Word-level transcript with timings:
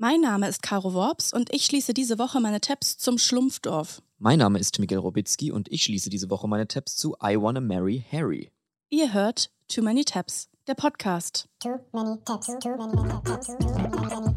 Mein 0.00 0.20
Name 0.20 0.46
ist 0.48 0.62
Caro 0.62 0.94
Worps 0.94 1.32
und 1.32 1.52
ich 1.52 1.64
schließe 1.66 1.92
diese 1.92 2.20
Woche 2.20 2.38
meine 2.38 2.60
Tabs 2.60 2.98
zum 2.98 3.18
Schlumpfdorf. 3.18 4.00
Mein 4.18 4.38
Name 4.38 4.60
ist 4.60 4.78
Miguel 4.78 4.98
Robitzky 4.98 5.50
und 5.50 5.66
ich 5.72 5.82
schließe 5.82 6.08
diese 6.08 6.30
Woche 6.30 6.46
meine 6.46 6.68
Tabs 6.68 6.94
zu 6.94 7.16
I 7.20 7.34
Wanna 7.36 7.60
Marry 7.60 8.04
Harry. 8.12 8.52
Ihr 8.90 9.12
hört 9.12 9.50
Too 9.66 9.82
Many 9.82 10.04
Tabs, 10.04 10.50
der 10.68 10.74
Podcast. 10.74 11.48
Too 11.60 11.80
many 11.92 12.16
tabs, 12.24 12.46
too 12.46 12.76
many 12.76 12.94
tabs, 13.24 13.46
too 13.48 13.58
many, 13.58 13.88
many. 14.06 14.34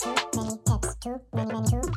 Too 0.00 0.16
many 0.34 0.58
tabs, 0.64 0.96
too 0.98 1.20
many, 1.32 1.52
many, 1.52 1.70
too 1.70 1.76
many 1.76 1.87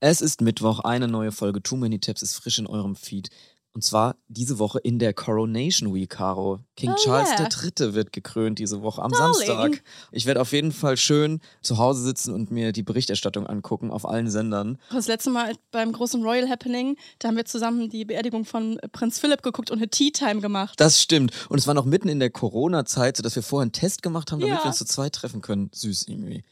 Es 0.00 0.20
ist 0.20 0.42
Mittwoch, 0.42 0.78
eine 0.78 1.08
neue 1.08 1.32
Folge 1.32 1.60
Too 1.60 1.76
Many 1.76 1.98
Tabs 1.98 2.22
ist 2.22 2.36
frisch 2.36 2.60
in 2.60 2.68
eurem 2.68 2.94
Feed. 2.94 3.30
Und 3.74 3.84
zwar 3.84 4.16
diese 4.26 4.58
Woche 4.58 4.80
in 4.80 4.98
der 4.98 5.12
Coronation 5.14 5.94
Week, 5.94 6.10
Caro. 6.10 6.58
King 6.74 6.90
Oh, 6.92 6.96
Charles 6.96 7.28
yeah. 7.38 7.48
III. 7.48 7.94
wird 7.94 8.12
gekrönt 8.12 8.58
diese 8.58 8.82
Woche 8.82 9.02
am 9.02 9.12
Darling. 9.12 9.34
Samstag. 9.46 9.82
Ich 10.10 10.26
werde 10.26 10.40
auf 10.40 10.52
jeden 10.52 10.72
Fall 10.72 10.96
schön 10.96 11.40
zu 11.62 11.78
Hause 11.78 12.02
sitzen 12.02 12.34
und 12.34 12.50
mir 12.50 12.72
die 12.72 12.82
Berichterstattung 12.82 13.46
angucken 13.46 13.90
auf 13.92 14.08
allen 14.08 14.30
Sendern. 14.30 14.78
Das 14.90 15.06
letzte 15.06 15.30
Mal 15.30 15.54
beim 15.70 15.92
großen 15.92 16.22
Royal 16.24 16.48
Happening, 16.48 16.96
da 17.20 17.28
haben 17.28 17.36
wir 17.36 17.44
zusammen 17.44 17.88
die 17.88 18.04
Beerdigung 18.04 18.44
von 18.44 18.80
Prinz 18.90 19.18
Philipp 19.20 19.42
geguckt 19.42 19.70
und 19.70 19.78
eine 19.78 19.88
Tea 19.88 20.10
Time 20.10 20.40
gemacht. 20.40 20.80
Das 20.80 21.00
stimmt. 21.00 21.32
Und 21.48 21.58
es 21.58 21.66
war 21.68 21.74
noch 21.74 21.84
mitten 21.84 22.08
in 22.08 22.18
der 22.18 22.30
Corona-Zeit, 22.30 23.16
sodass 23.18 23.36
wir 23.36 23.42
vorher 23.44 23.62
einen 23.62 23.72
Test 23.72 24.02
gemacht 24.02 24.32
haben, 24.32 24.40
damit 24.40 24.56
Ja. 24.56 24.64
wir 24.64 24.68
uns 24.68 24.78
zu 24.78 24.86
zweit 24.86 25.12
treffen 25.12 25.40
können. 25.40 25.70
Süß 25.72 26.06
irgendwie. 26.08 26.42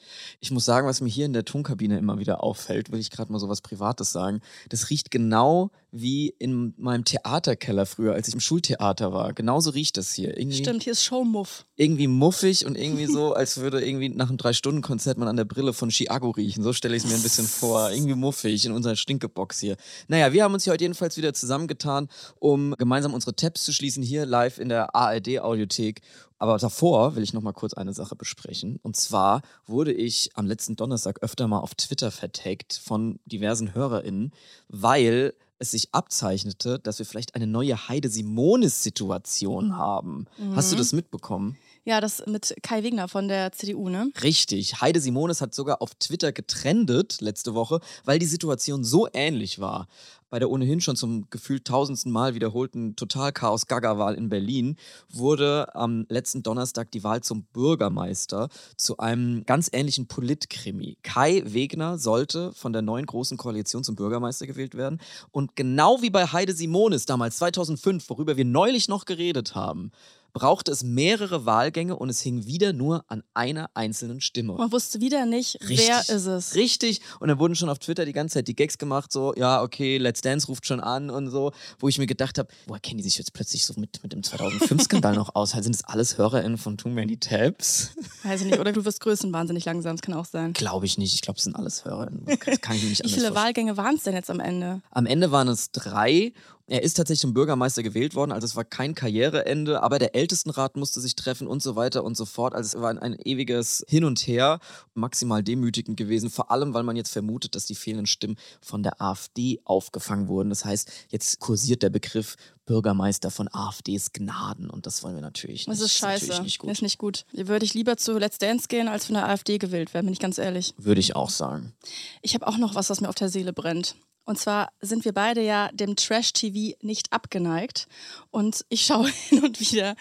Ich 0.41 0.51
muss 0.53 0.65
sagen, 0.65 0.87
was 0.87 1.01
mir 1.01 1.09
hier 1.09 1.27
in 1.27 1.33
der 1.33 1.45
Tonkabine 1.45 1.99
immer 1.99 2.19
wieder 2.19 2.45
auffällt, 2.45 2.93
will 2.93 3.01
ich 3.01 3.11
gerade 3.11 3.33
mal 3.33 3.39
so 3.39 3.49
was 3.49 3.63
Privates 3.63 4.13
sagen. 4.13 4.41
Das 4.69 4.91
riecht 4.91 5.11
genau 5.11 5.71
wie 5.93 6.35
in 6.39 6.75
meinem 6.77 7.05
Theaterkeller 7.05 7.87
früher, 7.87 8.15
als 8.15 8.29
ich 8.29 8.35
im 8.35 8.41
Schultheater 8.41 9.13
war. 9.13 9.33
Genauso 9.33 9.71
riecht 9.71 9.97
das 9.97 10.13
hier. 10.13 10.37
Irgendwie, 10.37 10.59
Stimmt, 10.59 10.83
hier 10.83 10.93
ist 10.93 11.05
Showmuff. 11.05 11.65
irgendwie 11.77 12.07
muffig 12.07 12.67
und 12.67 12.77
irgendwie 12.77 13.07
so, 13.13 13.33
als 13.33 13.59
würde 13.59 13.85
irgendwie 13.85 14.09
nach 14.09 14.29
einem 14.29 14.39
Drei-Stunden-Konzert 14.39 15.19
man 15.19 15.29
an 15.29 15.37
der 15.37 15.45
Brille 15.45 15.73
von 15.73 15.91
Chiago 15.91 16.31
riechen. 16.31 16.63
So 16.63 16.73
stelle 16.73 16.97
ich 16.97 17.05
es 17.05 17.09
mir 17.09 17.17
ein 17.17 17.23
bisschen 17.23 17.47
vor. 17.47 17.91
Irgendwie 17.97 18.15
muffig 18.15 18.67
in 18.67 18.73
unserer 18.73 18.97
Stinkebox 18.97 19.61
hier. 19.61 19.77
Naja, 20.09 20.33
wir 20.33 20.45
haben 20.45 20.55
uns 20.55 20.65
hier 20.65 20.73
heute 20.73 20.85
jedenfalls 20.85 21.17
wieder 21.17 21.33
zusammengetan, 21.33 22.09
um 22.39 22.75
gemeinsam 22.77 23.15
unsere 23.15 23.35
Tabs 23.35 23.65
zu 23.65 23.73
schließen, 23.73 24.03
hier 24.03 24.27
live 24.27 24.59
in 24.59 24.69
der 24.69 24.95
ARD-Audiothek. 24.95 26.03
Aber 26.39 26.59
davor 26.59 27.17
will 27.17 27.23
ich 27.23 27.33
noch 27.33 27.41
mal 27.43 27.53
kurz 27.53 27.73
eine 27.73 27.95
Sache 27.95 28.15
besprechen. 28.15 28.79
Und 28.83 28.97
zwar 28.97 29.41
wurde 29.65 29.93
ich 29.93 30.31
am 30.35 30.47
letzten 30.47 30.77
Donnerstag 30.77 31.23
öfter 31.23 31.49
mal 31.49 31.61
auf 31.61 31.75
Twitter 31.75 32.11
vertagt 32.11 32.79
von 32.83 33.19
diversen 33.25 33.75
HörerInnen, 33.75 34.33
weil 34.69 35.33
es 35.59 35.71
sich 35.71 35.89
abzeichnete, 35.93 36.79
dass 36.79 36.99
wir 36.99 37.07
vielleicht 37.07 37.35
eine 37.35 37.47
neue 37.47 37.89
Heide-Simonis-Situation 37.89 39.77
haben. 39.77 40.27
Hast 40.55 40.73
du 40.73 40.77
das 40.77 40.93
mitbekommen? 40.93 41.57
Ja, 41.89 42.01
das 42.01 42.21
mit 42.27 42.53
Kai 42.65 42.83
Wegner 42.83 43.07
von 43.07 43.29
der 43.29 43.53
CDU, 43.53 43.89
ne? 43.89 44.11
Richtig. 44.21 44.81
Heide 44.81 45.01
Simonis 45.01 45.41
hat 45.41 45.55
sogar 45.55 45.81
auf 45.81 45.95
Twitter 45.95 46.33
getrendet 46.33 47.21
letzte 47.21 47.55
Woche, 47.55 47.79
weil 48.05 48.19
die 48.19 48.27
Situation 48.27 48.83
so 48.83 49.07
ähnlich 49.13 49.61
war. 49.61 49.87
Bei 50.29 50.41
der 50.41 50.51
ohnehin 50.51 50.81
schon 50.81 50.97
zum 50.97 51.31
gefühlt 51.31 51.65
tausendsten 51.65 52.11
Mal 52.11 52.35
wiederholten 52.35 52.97
Totalchaos-Gaga-Wahl 52.97 54.17
in 54.17 54.29
Berlin 54.29 54.75
wurde 55.13 55.73
am 55.77 56.07
letzten 56.09 56.43
Donnerstag 56.43 56.91
die 56.91 57.05
Wahl 57.05 57.21
zum 57.21 57.45
Bürgermeister 57.53 58.49
zu 58.77 58.97
einem 58.97 59.47
ganz 59.47 59.71
ähnlichen 59.73 60.09
Politkrimi. 60.09 60.99
Kai 61.05 61.45
Wegner 61.47 61.99
sollte 61.99 62.53
von 62.55 62.73
der 62.73 62.83
neuen 62.83 63.07
großen 63.07 63.37
Koalition 63.37 63.85
zum 63.85 63.95
Bürgermeister 63.95 64.49
gewählt 64.49 64.75
werden. 64.75 65.01
Und 65.31 65.55
genau 65.55 66.03
wie 66.03 66.11
bei 66.11 66.27
Heide 66.27 66.53
Simonis 66.53 67.07
damals 67.07 67.37
2005, 67.37 68.11
worüber 68.11 68.37
wir 68.37 68.45
neulich 68.45 68.89
noch 68.89 69.05
geredet 69.05 69.55
haben, 69.55 69.93
brauchte 70.37 70.71
es 70.71 70.83
mehrere 70.83 71.47
Wahlgänge 71.47 71.97
und 71.97 72.11
es 72.11 72.21
hing 72.21 72.45
wieder 72.45 72.75
nur 72.75 73.07
an 73.09 73.23
einer 73.33 73.71
einzelnen 73.73 74.21
Stimme. 74.21 74.53
Man 74.53 74.71
wusste 74.71 75.01
wieder 75.01 75.25
nicht, 75.25 75.57
wer 75.63 76.01
ist 76.01 76.11
es. 76.11 76.55
Richtig. 76.55 77.01
Und 77.21 77.29
dann 77.29 77.39
wurden 77.39 77.55
schon 77.55 77.71
auf 77.71 77.79
Twitter 77.79 78.05
die 78.05 78.13
ganze 78.13 78.35
Zeit 78.35 78.47
die 78.47 78.55
Gags 78.55 78.77
gemacht, 78.77 79.11
so, 79.11 79.35
ja, 79.35 79.63
okay, 79.63 79.97
Let's 79.97 80.21
Dance 80.21 80.49
ruft 80.49 80.67
schon 80.67 80.81
an 80.81 81.09
und 81.09 81.31
so, 81.31 81.53
wo 81.79 81.89
ich 81.89 81.97
mir 81.97 82.07
gedacht 82.07 82.37
habe, 82.37 82.51
woher 82.67 82.81
kennen 82.81 82.99
die 82.99 83.05
sich 83.05 83.17
jetzt 83.17 83.33
plötzlich 83.33 83.65
so 83.65 83.73
mit, 83.81 84.03
mit 84.03 84.13
dem 84.13 84.21
2005-Skandal 84.21 85.15
noch 85.15 85.35
aus? 85.35 85.53
Sind 85.53 85.75
das 85.75 85.85
alles 85.85 86.19
HörerInnen 86.19 86.59
von 86.59 86.77
Too 86.77 86.91
Many 86.91 87.17
Tabs? 87.17 87.93
Weiß 88.23 88.43
ich 88.43 88.47
nicht. 88.49 88.61
Oder 88.61 88.73
du 88.73 88.85
wirst 88.85 89.01
größenwahnsinnig 89.01 89.65
langsam, 89.65 89.97
das 89.97 90.03
kann 90.03 90.13
auch 90.13 90.27
sein. 90.27 90.53
Glaube 90.53 90.85
ich 90.85 90.99
nicht. 90.99 91.15
Ich 91.15 91.23
glaube, 91.23 91.39
es 91.39 91.45
sind 91.45 91.57
alles 91.57 91.87
HörerInnen. 91.87 92.27
Das 92.27 92.61
kann 92.61 92.77
ich 92.77 92.83
mir 92.83 92.91
nicht 92.91 93.03
Wie 93.03 93.09
viele 93.09 93.29
vorstellen. 93.29 93.35
Wahlgänge 93.35 93.77
waren 93.79 93.95
es 93.95 94.03
denn 94.03 94.13
jetzt 94.13 94.31
am 94.31 94.41
Ende? 94.41 94.83
Am 94.91 95.07
Ende 95.07 95.31
waren 95.31 95.49
es 95.49 95.71
drei. 95.71 96.35
Er 96.69 96.83
ist 96.83 96.95
tatsächlich 96.95 97.21
zum 97.21 97.33
Bürgermeister 97.33 97.85
gewählt 97.85 98.17
worden, 98.17 98.33
also 98.33 98.45
es 98.45 98.57
war 98.57 98.65
kein 98.65 98.97
Karriereende, 98.97 99.85
aber 99.85 100.01
der 100.01 100.17
Ältestenrat 100.17 100.77
musste 100.77 101.01
sich 101.01 101.15
treffen 101.15 101.47
und 101.47 101.63
so 101.63 101.77
weiter 101.77 102.03
und 102.03 102.17
so 102.17 102.25
fort. 102.25 102.55
Also 102.55 102.77
es 102.77 102.83
war 102.83 102.91
ein, 102.91 102.99
ein 102.99 103.17
ewiges 103.25 103.85
Hin 103.89 104.05
und 104.05 104.19
Her, 104.27 104.59
maximal 104.95 105.45
demütigend 105.45 105.97
gewesen, 105.97 106.29
vor 106.29 106.51
allem 106.51 106.75
weil 106.75 106.83
man 106.83 106.97
jetzt 106.97 107.13
vermutet, 107.13 107.55
dass 107.55 107.67
die 107.67 107.77
fehlenden 107.77 108.07
Stimmen 108.07 108.37
von 108.61 108.83
der 108.83 109.01
AfD 109.01 109.61
aufgefangen 109.65 110.27
wurden. 110.27 110.49
Das 110.49 110.65
heißt, 110.65 110.91
jetzt 111.11 111.39
kursiert 111.39 111.85
der 111.85 111.91
Begriff 111.91 112.37
Bürgermeister 112.67 113.31
von 113.31 113.49
AfDs 113.53 114.13
Gnaden 114.13 114.69
und 114.69 114.87
das 114.87 115.05
wollen 115.05 115.15
wir 115.15 115.23
natürlich 115.23 115.69
nicht. 115.69 115.81
Das 115.81 115.87
ist 115.87 115.93
scheiße. 115.93 116.27
natürlich 116.27 116.43
nicht 116.43 116.59
gut. 116.59 116.71
Ist 116.71 116.83
nicht 116.83 116.99
gut. 116.99 117.25
Würde 117.33 117.65
ich 117.65 117.75
lieber 117.75 117.97
zu 117.97 118.19
Let's 118.19 118.39
Dance 118.39 118.67
gehen, 118.69 118.89
als 118.89 119.07
von 119.07 119.15
der 119.15 119.29
AfD 119.29 119.59
gewählt 119.59 119.95
werden, 119.95 120.07
bin 120.07 120.13
ich 120.13 120.19
ganz 120.19 120.37
ehrlich. 120.37 120.75
Würde 120.77 121.01
ich 121.01 121.15
auch 121.15 121.31
sagen. 121.31 121.75
Ich 122.23 122.35
habe 122.35 122.45
auch 122.49 122.59
noch 122.59 122.75
was, 122.75 122.91
was 122.91 123.01
mir 123.01 123.09
auf 123.09 123.15
der 123.15 123.29
Seele 123.29 123.53
brennt. 123.53 123.95
Und 124.27 124.39
zwar 124.39 124.73
sind 124.81 125.05
wir 125.05 125.13
beide 125.15 125.41
ja 125.41 125.71
dem 125.73 125.97
Trash-TV 125.97 126.77
nicht 126.83 127.13
abgeneigt. 127.13 127.87
Und 128.31 128.67
ich 128.69 128.85
schaue 128.85 129.09
hin 129.29 129.43
und 129.45 129.59
wieder, 129.61 129.97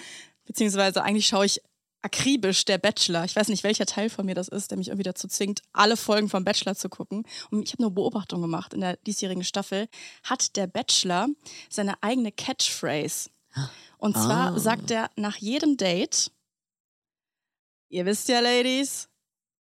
beziehungsweise 0.45 1.01
eigentlich 1.03 1.27
schaue 1.27 1.45
ich 1.45 1.61
akribisch 2.01 2.65
der 2.65 2.77
Bachelor. 2.77 3.23
Ich 3.25 3.35
weiß 3.35 3.47
nicht, 3.47 3.63
welcher 3.63 3.85
Teil 3.85 4.09
von 4.09 4.25
mir 4.25 4.35
das 4.35 4.47
ist, 4.47 4.69
der 4.69 4.77
mich 4.77 4.89
irgendwie 4.89 5.03
dazu 5.03 5.27
zwingt, 5.27 5.61
alle 5.73 5.95
Folgen 5.97 6.29
vom 6.29 6.43
Bachelor 6.43 6.75
zu 6.75 6.89
gucken. 6.89 7.23
Und 7.49 7.63
ich 7.63 7.73
habe 7.73 7.81
nur 7.83 7.91
Beobachtung 7.91 8.41
gemacht 8.41 8.73
in 8.73 8.81
der 8.81 8.97
diesjährigen 8.97 9.43
Staffel. 9.43 9.87
Hat 10.23 10.55
der 10.55 10.67
Bachelor 10.67 11.27
seine 11.69 11.95
eigene 12.03 12.31
Catchphrase. 12.31 13.29
Und 13.97 14.15
zwar 14.15 14.53
Ah. 14.55 14.59
sagt 14.59 14.91
er 14.91 15.09
nach 15.15 15.37
jedem 15.37 15.77
Date, 15.77 16.31
ihr 17.89 18.05
wisst 18.05 18.27
ja, 18.27 18.39
Ladies, 18.39 19.07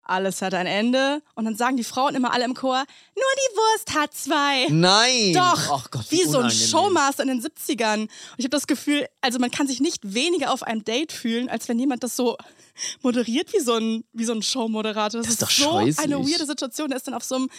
alles 0.05 0.41
hat 0.41 0.53
ein 0.53 0.67
Ende. 0.67 1.21
Und 1.35 1.45
dann 1.45 1.55
sagen 1.55 1.77
die 1.77 1.83
Frauen 1.83 2.15
immer 2.15 2.33
alle 2.33 2.45
im 2.45 2.53
Chor, 2.53 2.77
nur 2.77 2.85
die 3.15 3.57
Wurst 3.57 3.93
hat 3.95 4.13
zwei. 4.13 4.67
Nein! 4.69 5.33
Doch, 5.33 5.69
Ach 5.71 5.91
Gott, 5.91 6.05
wie 6.09 6.23
so 6.23 6.39
ein. 6.39 6.51
Showmaster 6.51 7.23
in 7.23 7.29
den 7.29 7.41
70ern. 7.41 8.01
Und 8.01 8.09
ich 8.37 8.45
habe 8.45 8.49
das 8.49 8.67
Gefühl, 8.67 9.07
also 9.21 9.39
man 9.39 9.51
kann 9.51 9.67
sich 9.67 9.79
nicht 9.79 10.13
weniger 10.13 10.51
auf 10.51 10.63
einem 10.63 10.83
Date 10.83 11.11
fühlen, 11.11 11.49
als 11.49 11.67
wenn 11.67 11.79
jemand 11.79 12.03
das 12.03 12.15
so 12.15 12.37
moderiert 13.01 13.51
wie 13.53 13.59
so 13.59 13.73
ein, 13.75 14.03
wie 14.13 14.25
so 14.25 14.33
ein 14.33 14.41
Showmoderator. 14.41 15.21
Das, 15.21 15.27
Das 15.27 15.33
ist 15.35 15.41
doch 15.41 15.49
so 15.51 15.63
scheußlich. 15.71 15.99
eine 15.99 16.17
weirde 16.19 16.45
Situation. 16.45 16.89
Der 16.89 16.97
ist 16.97 17.07
dann 17.07 17.13
auf 17.13 17.23
so 17.23 17.35
einem 17.35 17.49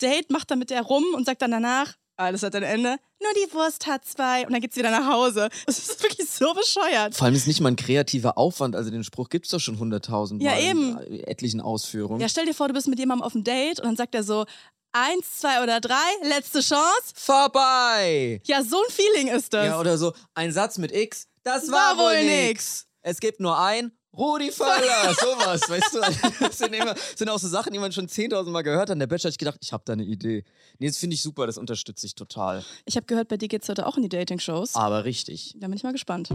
Date, 0.00 0.30
macht 0.30 0.50
dann 0.50 0.58
mit 0.58 0.70
der 0.70 0.82
rum 0.82 1.04
und 1.14 1.26
sagt 1.26 1.42
dann 1.42 1.52
danach, 1.52 1.94
alles 2.22 2.42
hat 2.42 2.54
ein 2.54 2.62
Ende, 2.62 2.96
nur 3.22 3.32
die 3.34 3.52
Wurst 3.54 3.86
hat 3.86 4.04
zwei. 4.04 4.46
Und 4.46 4.52
dann 4.52 4.60
geht's 4.60 4.76
wieder 4.76 4.90
nach 4.90 5.06
Hause. 5.12 5.48
Das 5.66 5.78
ist 5.78 6.02
wirklich 6.02 6.28
so 6.28 6.52
bescheuert. 6.54 7.14
Vor 7.14 7.26
allem 7.26 7.34
ist 7.34 7.46
nicht 7.46 7.60
mal 7.60 7.70
ein 7.70 7.76
kreativer 7.76 8.36
Aufwand. 8.38 8.74
Also 8.76 8.90
den 8.90 9.04
Spruch 9.04 9.28
gibt 9.28 9.46
es 9.46 9.50
doch 9.52 9.60
schon 9.60 9.78
hunderttausend 9.78 10.42
Ja, 10.42 10.58
eben. 10.58 10.98
in 10.98 11.20
äh, 11.20 11.30
etlichen 11.30 11.60
Ausführungen. 11.60 12.20
Ja, 12.20 12.28
stell 12.28 12.46
dir 12.46 12.54
vor, 12.54 12.68
du 12.68 12.74
bist 12.74 12.88
mit 12.88 12.98
jemandem 12.98 13.24
auf 13.24 13.32
dem 13.32 13.44
Date 13.44 13.78
und 13.80 13.86
dann 13.86 13.96
sagt 13.96 14.14
er 14.14 14.22
so, 14.24 14.44
eins, 14.92 15.38
zwei 15.40 15.62
oder 15.62 15.80
drei, 15.80 15.96
letzte 16.22 16.60
Chance. 16.60 17.12
Vorbei! 17.14 18.40
Ja, 18.44 18.62
so 18.62 18.76
ein 18.76 18.90
Feeling 18.92 19.28
ist 19.28 19.52
das. 19.52 19.66
Ja, 19.66 19.80
oder 19.80 19.96
so, 19.98 20.12
ein 20.34 20.52
Satz 20.52 20.78
mit 20.78 20.92
X, 20.92 21.26
das 21.42 21.70
War 21.70 21.96
war, 21.96 21.98
wohl 21.98 22.16
wohl 22.16 22.24
nix. 22.24 22.48
nix. 22.48 22.86
Es 23.02 23.20
gibt 23.20 23.40
nur 23.40 23.58
ein 23.58 23.92
Rudi 24.16 24.50
Völler, 24.50 25.14
sowas, 25.14 25.62
weißt 25.68 25.94
du? 25.94 26.00
Das 26.46 26.58
sind, 26.58 26.74
immer, 26.74 26.94
sind 27.16 27.28
auch 27.30 27.38
so 27.38 27.48
Sachen, 27.48 27.72
die 27.72 27.78
man 27.78 27.92
schon 27.92 28.08
10.000 28.08 28.50
Mal 28.50 28.62
gehört 28.62 28.82
hat. 28.82 28.90
Und 28.90 28.98
der 28.98 29.06
Bachelor 29.06 29.28
hat 29.28 29.32
sich 29.32 29.38
gedacht, 29.38 29.58
ich 29.62 29.72
habe 29.72 29.82
da 29.86 29.94
eine 29.94 30.04
Idee. 30.04 30.44
Nee, 30.78 30.88
das 30.88 30.98
finde 30.98 31.14
ich 31.14 31.22
super, 31.22 31.46
das 31.46 31.56
unterstütze 31.56 32.06
ich 32.06 32.14
total. 32.14 32.62
Ich 32.84 32.96
habe 32.96 33.06
gehört, 33.06 33.28
bei 33.28 33.36
dir 33.36 33.48
geht's 33.48 33.68
heute 33.68 33.86
auch 33.86 33.96
in 33.96 34.02
die 34.02 34.08
Dating-Shows. 34.08 34.74
Aber 34.74 35.04
richtig. 35.04 35.54
Da 35.58 35.66
bin 35.66 35.76
ich 35.76 35.82
mal 35.82 35.92
gespannt. 35.92 36.28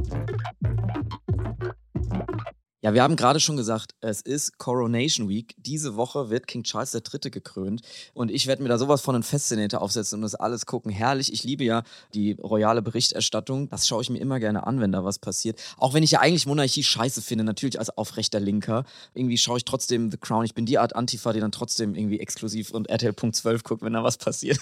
Ja, 2.81 2.93
wir 2.93 3.01
haben 3.01 3.15
gerade 3.15 3.39
schon 3.39 3.57
gesagt, 3.57 3.95
es 4.01 4.21
ist 4.21 4.59
Coronation 4.59 5.27
Week. 5.27 5.55
Diese 5.57 5.95
Woche 5.95 6.29
wird 6.29 6.45
King 6.45 6.61
Charles 6.61 6.93
III. 6.93 7.31
gekrönt. 7.31 7.81
Und 8.13 8.29
ich 8.29 8.45
werde 8.45 8.61
mir 8.61 8.69
da 8.69 8.77
sowas 8.77 9.01
von 9.01 9.15
einen 9.15 9.23
Faszinator 9.23 9.81
aufsetzen 9.81 10.17
und 10.17 10.21
das 10.21 10.35
alles 10.35 10.67
gucken. 10.67 10.91
Herrlich. 10.91 11.33
Ich 11.33 11.43
liebe 11.43 11.63
ja 11.63 11.81
die 12.13 12.33
royale 12.33 12.83
Berichterstattung. 12.83 13.67
Das 13.69 13.87
schaue 13.87 14.03
ich 14.03 14.11
mir 14.11 14.19
immer 14.19 14.39
gerne 14.39 14.67
an, 14.67 14.79
wenn 14.79 14.91
da 14.91 15.03
was 15.03 15.17
passiert. 15.17 15.59
Auch 15.77 15.95
wenn 15.95 16.03
ich 16.03 16.11
ja 16.11 16.19
eigentlich 16.19 16.45
Monarchie 16.45 16.83
scheiße 16.83 17.23
finde, 17.23 17.43
natürlich 17.43 17.79
als 17.79 17.89
aufrechter 17.89 18.39
Linker. 18.39 18.85
Irgendwie 19.15 19.39
schaue 19.39 19.57
ich 19.57 19.65
trotzdem 19.65 20.11
The 20.11 20.17
Crown. 20.17 20.45
Ich 20.45 20.53
bin 20.53 20.67
die 20.67 20.77
Art 20.77 20.95
Antifa, 20.95 21.33
die 21.33 21.39
dann 21.39 21.51
trotzdem 21.51 21.95
irgendwie 21.95 22.19
exklusiv 22.19 22.69
und 22.69 22.89
RTL.12 22.91 23.63
guckt, 23.63 23.81
wenn 23.81 23.93
da 23.93 24.03
was 24.03 24.17
passiert. 24.17 24.59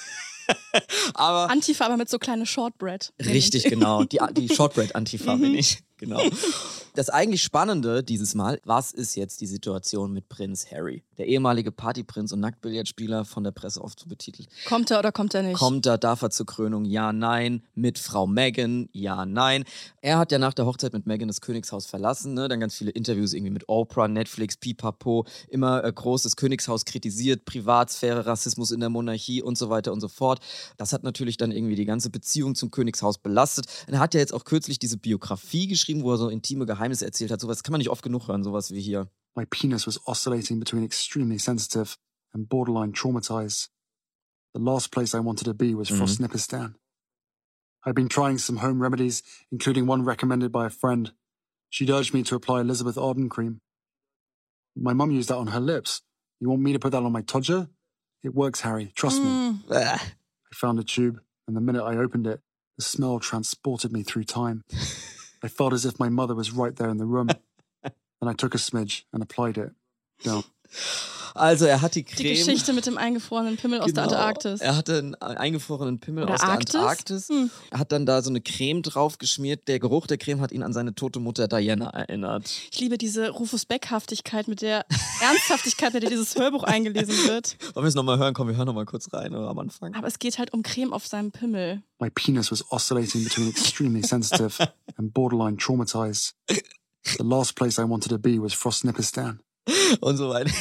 aber 1.14 1.50
Antifa, 1.50 1.86
aber 1.86 1.98
mit 1.98 2.10
so 2.10 2.18
kleine 2.18 2.46
Shortbread. 2.46 3.14
richtig, 3.20 3.66
genau. 3.66 4.04
Die, 4.06 4.20
die 4.38 4.48
Shortbread-Antifa 4.48 5.36
bin 5.36 5.56
ich. 5.56 5.80
Genau. 6.06 6.22
Das 6.96 7.10
eigentlich 7.10 7.44
Spannende 7.44 8.04
dieses 8.04 8.36
Mal, 8.36 8.62
was 8.64 8.94
ist 8.94 9.16
jetzt 9.16 9.42
die 9.42 9.48
Situation 9.48 10.14
mit 10.14 10.30
Prinz 10.30 10.72
Harry? 10.72 11.04
Der 11.18 11.28
ehemalige 11.28 11.74
Partyprinz 11.74 12.32
und 12.32 12.40
Nacktbillardspieler 12.40 13.26
von 13.26 13.44
der 13.44 13.52
Presse 13.52 13.82
oft 13.82 14.00
so 14.00 14.08
betitelt. 14.08 14.48
Kommt 14.66 14.92
er 14.92 15.00
oder 15.00 15.12
kommt 15.12 15.34
er 15.34 15.44
nicht? 15.44 15.58
Kommt 15.58 15.86
er, 15.88 15.98
darf 15.98 16.22
er 16.22 16.30
zur 16.30 16.46
Krönung? 16.46 16.86
Ja, 16.86 17.12
nein. 17.12 17.64
Mit 17.76 18.00
Frau 18.00 18.28
Meghan? 18.28 18.88
Ja, 18.94 19.26
nein. 19.26 19.66
Er 20.00 20.18
hat 20.18 20.32
ja 20.32 20.40
nach 20.40 20.54
der 20.54 20.66
Hochzeit 20.66 20.94
mit 20.94 21.06
Meghan 21.06 21.28
das 21.28 21.42
Königshaus 21.42 21.86
verlassen. 21.86 22.34
Ne? 22.34 22.48
Dann 22.48 22.62
ganz 22.62 22.76
viele 22.76 22.92
Interviews 22.92 23.34
irgendwie 23.34 23.52
mit 23.52 23.68
Oprah, 23.68 24.08
Netflix, 24.08 24.56
Pipapo. 24.56 25.26
Immer 25.50 25.84
äh, 25.84 25.92
groß 25.92 26.24
das 26.24 26.38
Königshaus 26.38 26.86
kritisiert, 26.86 27.44
Privatsphäre, 27.44 28.26
Rassismus 28.26 28.72
in 28.72 28.80
der 28.80 28.90
Monarchie 28.90 29.42
und 29.42 29.58
so 29.58 29.70
weiter 29.70 29.92
und 29.92 30.00
so 30.00 30.08
fort. 30.08 30.40
Das 30.78 30.94
hat 30.94 31.04
natürlich 31.04 31.36
dann 31.36 31.52
irgendwie 31.52 31.76
die 31.76 31.84
ganze 31.84 32.10
Beziehung 32.10 32.56
zum 32.56 32.72
Königshaus 32.72 33.18
belastet. 33.18 33.66
Er 33.88 34.00
hat 34.00 34.14
ja 34.14 34.22
jetzt 34.22 34.34
auch 34.34 34.46
kürzlich 34.46 34.80
diese 34.80 34.98
Biografie 34.98 35.68
geschrieben, 35.68 35.95
wo 36.04 36.12
er 36.12 36.18
so 36.18 36.30
intime 36.30 36.66
Geheimnisse 36.66 37.06
erzählt 37.06 37.32
hat. 37.32 37.42
Sowas 37.42 37.64
kann 37.64 37.72
man 37.72 37.80
nicht 37.80 37.90
oft 37.90 38.04
genug 38.04 38.28
hören, 38.28 38.44
sowas 38.44 38.72
wie 38.72 38.82
hier. 38.82 39.10
My 39.36 39.46
penis 39.46 39.86
was 39.86 40.00
oscillating 40.08 40.60
between 40.60 40.84
extremely 40.84 41.38
sensitive 41.38 41.98
and 42.34 42.48
borderline 42.48 42.94
traumatized. 42.94 43.70
The 44.54 44.62
last 44.62 44.92
place 44.92 45.14
I 45.14 45.20
wanted 45.20 45.46
to 45.46 45.54
be 45.54 45.76
was 45.76 45.90
Mhm. 45.90 46.76
I'd 47.86 47.94
been 47.94 48.10
trying 48.10 48.40
some 48.40 48.58
home 48.58 48.82
remedies, 48.82 49.22
including 49.52 49.86
one 49.86 50.04
recommended 50.04 50.52
by 50.52 50.66
a 50.66 50.70
friend. 50.70 51.14
She'd 51.70 51.90
urged 51.90 52.14
me 52.14 52.24
to 52.24 52.36
apply 52.36 52.62
Elizabeth 52.62 52.98
Arden 52.98 53.30
cream. 53.30 53.62
My 54.76 54.94
mum 54.94 55.12
used 55.12 55.30
that 55.30 55.38
on 55.38 55.48
her 55.48 55.60
lips. 55.60 56.02
You 56.40 56.50
want 56.50 56.62
me 56.62 56.74
to 56.74 56.80
put 56.80 56.92
that 56.92 57.04
on 57.04 57.12
my 57.12 57.22
todger? 57.22 57.70
It 58.24 58.34
works, 58.34 58.62
Harry. 58.62 58.92
Trust 58.96 59.22
me. 59.22 59.28
Mm. 59.28 59.68
Äh. 59.70 60.00
I 60.00 60.56
found 60.56 60.80
a 60.80 60.84
tube, 60.84 61.20
and 61.48 61.56
the 61.56 61.62
minute 61.62 61.84
I 61.84 61.98
opened 61.98 62.26
it, 62.28 62.42
the 62.78 62.84
smell 62.84 63.20
transported 63.20 63.92
me 63.92 64.04
through 64.04 64.24
time. 64.24 64.64
I 65.44 65.48
felt 65.48 65.74
as 65.74 65.86
if 65.86 66.00
my 66.00 66.10
mother 66.10 66.36
was 66.36 66.52
right 66.52 66.76
there 66.76 66.90
in 66.90 66.98
the 66.98 67.06
room. 67.06 67.30
and 67.84 68.30
I 68.30 68.34
took 68.34 68.56
a 68.56 68.58
smidge 68.58 69.04
and 69.14 69.22
applied 69.22 69.58
it. 69.58 69.72
Down. 70.24 70.44
Also 71.38 71.66
er 71.66 71.82
hat 71.82 71.96
die 71.96 72.04
Die 72.06 72.14
Creme. 72.16 72.30
Geschichte 72.36 72.72
mit 72.72 72.86
dem 72.86 72.98
eingefrorenen 72.98 73.58
Pimmel 73.58 73.82
aus 73.82 73.92
der 73.92 74.06
Genau. 74.06 74.16
Antarktis. 74.16 74.62
Er 74.62 74.78
hatte 74.78 75.00
einen 75.00 75.16
eingefrorenen 75.16 76.00
Pimmel 76.00 76.24
Oder 76.24 76.36
aus 76.36 76.40
der 76.40 76.50
Arktis? 76.50 76.76
Antarktis. 76.76 77.28
Hm. 77.28 77.52
Er 77.72 77.80
hat 77.80 77.92
dann 77.92 78.06
da 78.06 78.22
so 78.22 78.30
eine 78.30 78.40
Creme 78.40 78.82
drauf 78.82 79.18
geschmiert. 79.18 79.68
Der 79.68 79.80
Geruch 79.80 80.08
der 80.08 80.18
Creme 80.18 80.40
hat 80.40 80.54
ihn 80.54 80.64
an 80.64 80.72
seine 80.72 80.96
tote 80.96 81.20
Mutter 81.20 81.50
Diana 81.50 81.90
erinnert. 81.90 82.50
Ich 82.72 82.80
liebe 82.80 82.98
diese 82.98 83.32
Rufus 83.32 83.66
Beck-Haftigkeit, 83.66 84.48
mit 84.48 84.62
der 84.62 84.86
Ernsthaftigkeit, 85.22 85.94
mit 85.94 86.04
der 86.04 86.10
dieses 86.10 86.36
Hörbuch 86.36 86.64
eingelesen 86.64 87.28
wird. 87.28 87.58
Wollen 87.76 87.84
wir 87.84 87.90
es 87.90 87.96
nochmal 87.96 88.18
hören? 88.18 88.34
Komm, 88.34 88.48
wir 88.48 88.56
hören 88.56 88.68
nochmal 88.68 88.86
kurz 88.86 89.12
rein 89.12 89.36
oder 89.36 89.50
am 89.50 89.60
Anfang. 89.60 89.94
Aber 89.94 90.08
es 90.08 90.20
geht 90.20 90.38
halt 90.38 90.54
um 90.54 90.64
Creme 90.64 90.94
auf 90.94 91.06
seinem 91.06 91.34
Pimmel. 91.34 91.84
My 92.00 92.10
penis 92.10 92.50
was 92.50 92.64
oscillating 92.72 93.26
between 93.26 93.50
extremely 93.50 94.04
sensitive 94.04 94.66
and 94.96 95.14
borderline 95.14 95.58
traumatized. 95.58 96.34
The 96.48 97.24
last 97.24 97.56
place 97.58 97.78
I 97.78 97.84
wanted 97.84 98.10
to 98.12 98.18
be 98.20 98.42
was 98.42 98.54
Frostnipistan. 98.54 99.42
und 100.02 100.18
so 100.18 100.30
weiter. 100.30 100.52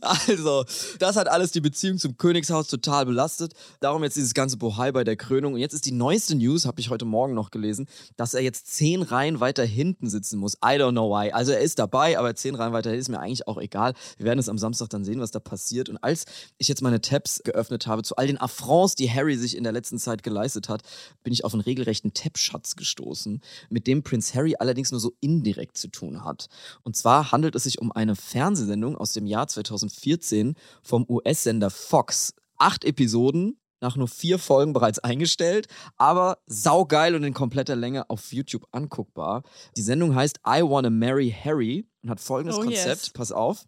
Also, 0.00 0.64
das 0.98 1.16
hat 1.16 1.28
alles 1.28 1.52
die 1.52 1.60
Beziehung 1.60 1.98
zum 1.98 2.16
Königshaus 2.16 2.66
total 2.66 3.06
belastet. 3.06 3.52
Darum 3.80 4.02
jetzt 4.02 4.16
dieses 4.16 4.34
ganze 4.34 4.56
Bohai 4.56 4.90
bei 4.92 5.04
der 5.04 5.16
Krönung. 5.16 5.54
Und 5.54 5.60
jetzt 5.60 5.72
ist 5.72 5.86
die 5.86 5.92
neueste 5.92 6.34
News, 6.34 6.66
habe 6.66 6.80
ich 6.80 6.90
heute 6.90 7.04
Morgen 7.04 7.34
noch 7.34 7.50
gelesen, 7.50 7.86
dass 8.16 8.34
er 8.34 8.42
jetzt 8.42 8.74
zehn 8.74 9.02
Reihen 9.02 9.40
weiter 9.40 9.64
hinten 9.64 10.10
sitzen 10.10 10.38
muss. 10.38 10.54
I 10.54 10.78
don't 10.78 10.92
know 10.92 11.10
why. 11.10 11.30
Also 11.30 11.52
er 11.52 11.60
ist 11.60 11.78
dabei, 11.78 12.18
aber 12.18 12.34
zehn 12.34 12.54
Reihen 12.54 12.72
weiter 12.72 12.94
ist 12.94 13.08
mir 13.08 13.20
eigentlich 13.20 13.46
auch 13.46 13.58
egal. 13.58 13.94
Wir 14.16 14.26
werden 14.26 14.38
es 14.38 14.48
am 14.48 14.58
Samstag 14.58 14.90
dann 14.90 15.04
sehen, 15.04 15.20
was 15.20 15.30
da 15.30 15.38
passiert. 15.38 15.88
Und 15.88 15.98
als 15.98 16.24
ich 16.58 16.68
jetzt 16.68 16.82
meine 16.82 17.00
Tabs 17.00 17.42
geöffnet 17.44 17.86
habe 17.86 18.02
zu 18.02 18.16
all 18.16 18.26
den 18.26 18.40
Affronts, 18.40 18.96
die 18.96 19.10
Harry 19.10 19.36
sich 19.36 19.56
in 19.56 19.64
der 19.64 19.72
letzten 19.72 19.98
Zeit 19.98 20.22
geleistet 20.22 20.68
hat, 20.68 20.82
bin 21.22 21.32
ich 21.32 21.44
auf 21.44 21.54
einen 21.54 21.62
regelrechten 21.62 22.12
Tab-Schatz 22.14 22.76
gestoßen, 22.76 23.40
mit 23.70 23.86
dem 23.86 24.02
Prinz 24.02 24.34
Harry 24.34 24.56
allerdings 24.58 24.90
nur 24.90 25.00
so 25.00 25.12
indirekt 25.20 25.76
zu 25.78 25.88
tun 25.88 26.24
hat. 26.24 26.48
Und 26.82 26.96
zwar 26.96 27.32
handelt 27.32 27.54
es 27.54 27.64
sich 27.64 27.78
um 27.80 27.92
eine 28.02 28.16
Fernsehsendung 28.16 28.96
aus 28.96 29.12
dem 29.12 29.26
Jahr 29.26 29.48
2014 29.48 30.54
vom 30.82 31.06
US-Sender 31.08 31.70
Fox. 31.70 32.34
Acht 32.58 32.84
Episoden, 32.84 33.58
nach 33.80 33.96
nur 33.96 34.06
vier 34.08 34.38
Folgen 34.38 34.72
bereits 34.72 34.98
eingestellt, 35.00 35.66
aber 35.96 36.38
saugeil 36.46 37.14
und 37.14 37.24
in 37.24 37.34
kompletter 37.34 37.74
Länge 37.74 38.08
auf 38.10 38.32
YouTube 38.32 38.66
anguckbar. 38.70 39.42
Die 39.76 39.82
Sendung 39.82 40.14
heißt 40.14 40.38
I 40.46 40.62
Wanna 40.62 40.90
Marry 40.90 41.34
Harry 41.44 41.86
und 42.02 42.10
hat 42.10 42.20
folgendes 42.20 42.56
Oh, 42.58 42.62
Konzept. 42.62 43.02
yes. 43.02 43.10
Pass 43.10 43.32
auf. 43.32 43.64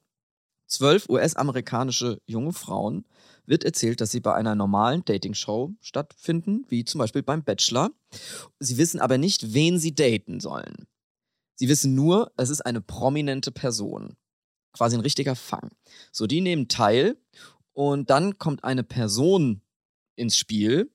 Zwölf 0.66 1.08
US-amerikanische 1.08 2.20
junge 2.26 2.52
Frauen 2.52 3.04
wird 3.46 3.64
erzählt, 3.64 4.00
dass 4.00 4.12
sie 4.12 4.20
bei 4.20 4.34
einer 4.34 4.54
normalen 4.54 5.04
Dating-Show 5.04 5.72
stattfinden, 5.80 6.64
wie 6.68 6.84
zum 6.84 7.00
Beispiel 7.00 7.22
beim 7.22 7.44
Bachelor. 7.44 7.90
Sie 8.58 8.78
wissen 8.78 9.00
aber 9.00 9.18
nicht, 9.18 9.52
wen 9.52 9.78
sie 9.78 9.94
daten 9.94 10.40
sollen. 10.40 10.86
Sie 11.56 11.68
wissen 11.68 11.94
nur, 11.94 12.32
es 12.36 12.50
ist 12.50 12.62
eine 12.64 12.80
prominente 12.80 13.52
Person. 13.52 14.16
Quasi 14.74 14.96
ein 14.96 15.00
richtiger 15.00 15.36
Fang. 15.36 15.70
So, 16.12 16.26
die 16.26 16.40
nehmen 16.40 16.68
teil 16.68 17.16
und 17.72 18.10
dann 18.10 18.38
kommt 18.38 18.64
eine 18.64 18.84
Person 18.84 19.62
ins 20.16 20.36
Spiel, 20.36 20.90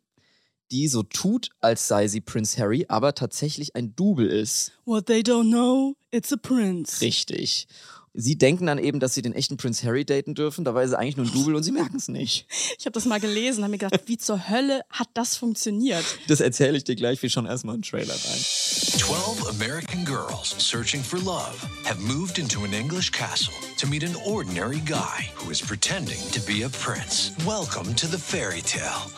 die 0.72 0.88
so 0.88 1.04
tut, 1.04 1.50
als 1.62 1.88
sei 1.88 2.08
sie 2.08 2.22
Prince 2.22 2.62
Harry, 2.62 2.86
aber 2.90 3.16
tatsächlich 3.16 3.76
ein 3.76 3.96
Double 3.96 4.28
ist. 4.28 4.74
What 4.86 5.08
they 5.08 5.22
don't 5.22 5.50
know, 5.50 5.96
it's 6.12 6.32
a 6.32 6.38
prince. 6.38 7.02
Richtig. 7.02 7.68
Sie 8.14 8.38
denken 8.38 8.66
dann 8.66 8.80
eben, 8.80 9.00
dass 9.00 9.14
sie 9.14 9.22
den 9.22 9.34
echten 9.34 9.58
Prince 9.58 9.86
Harry 9.86 10.04
daten 10.04 10.34
dürfen, 10.34 10.66
dabei 10.66 10.84
ist 10.84 10.92
er 10.92 11.00
eigentlich 11.00 11.18
nur 11.18 11.26
ein 11.28 11.32
Double 11.32 11.56
und 11.56 11.64
sie 11.64 11.72
merken 11.72 11.98
es 11.98 12.08
nicht. 12.08 12.48
Ich 12.78 12.86
habe 12.86 12.94
das 12.94 13.06
mal 13.06 13.20
gelesen 13.20 13.60
und 13.60 13.64
habe 13.66 13.72
mir 13.72 13.78
gedacht, 13.78 14.02
wie 14.08 14.18
zur 14.18 14.50
Hölle 14.50 14.82
hat 14.90 15.10
das 15.14 15.36
funktioniert? 15.36 16.04
Das 16.28 16.40
erzähle 16.40 16.78
ich 16.78 16.84
dir 16.84 16.96
gleich, 16.96 17.22
wir 17.22 17.30
schauen 17.30 17.46
erstmal 17.46 17.76
einen 17.76 17.84
Trailer 17.84 18.14
rein. 18.14 18.40
12 18.40 19.50
American 19.50 20.06
girls 20.06 20.56
searching 20.58 21.04
for 21.04 21.20
love 21.20 21.56
have 21.86 22.00
moved 22.02 22.40
into 22.40 22.64
an 22.64 22.74
English 22.74 23.12
castle 23.12 23.54
to 23.78 23.88
meet 23.88 24.04
an 24.04 24.16
ordinary 24.26 24.82
guy 24.86 25.30
who 25.36 25.52
is 25.52 25.62
pretending 25.62 26.20
to 26.32 26.42
be 26.42 26.64
a 26.64 26.70
prince. 26.70 27.32
Welcome 27.46 27.94
to 27.96 28.08
the 28.08 28.18
fairy 28.18 28.62
tale. 28.62 29.10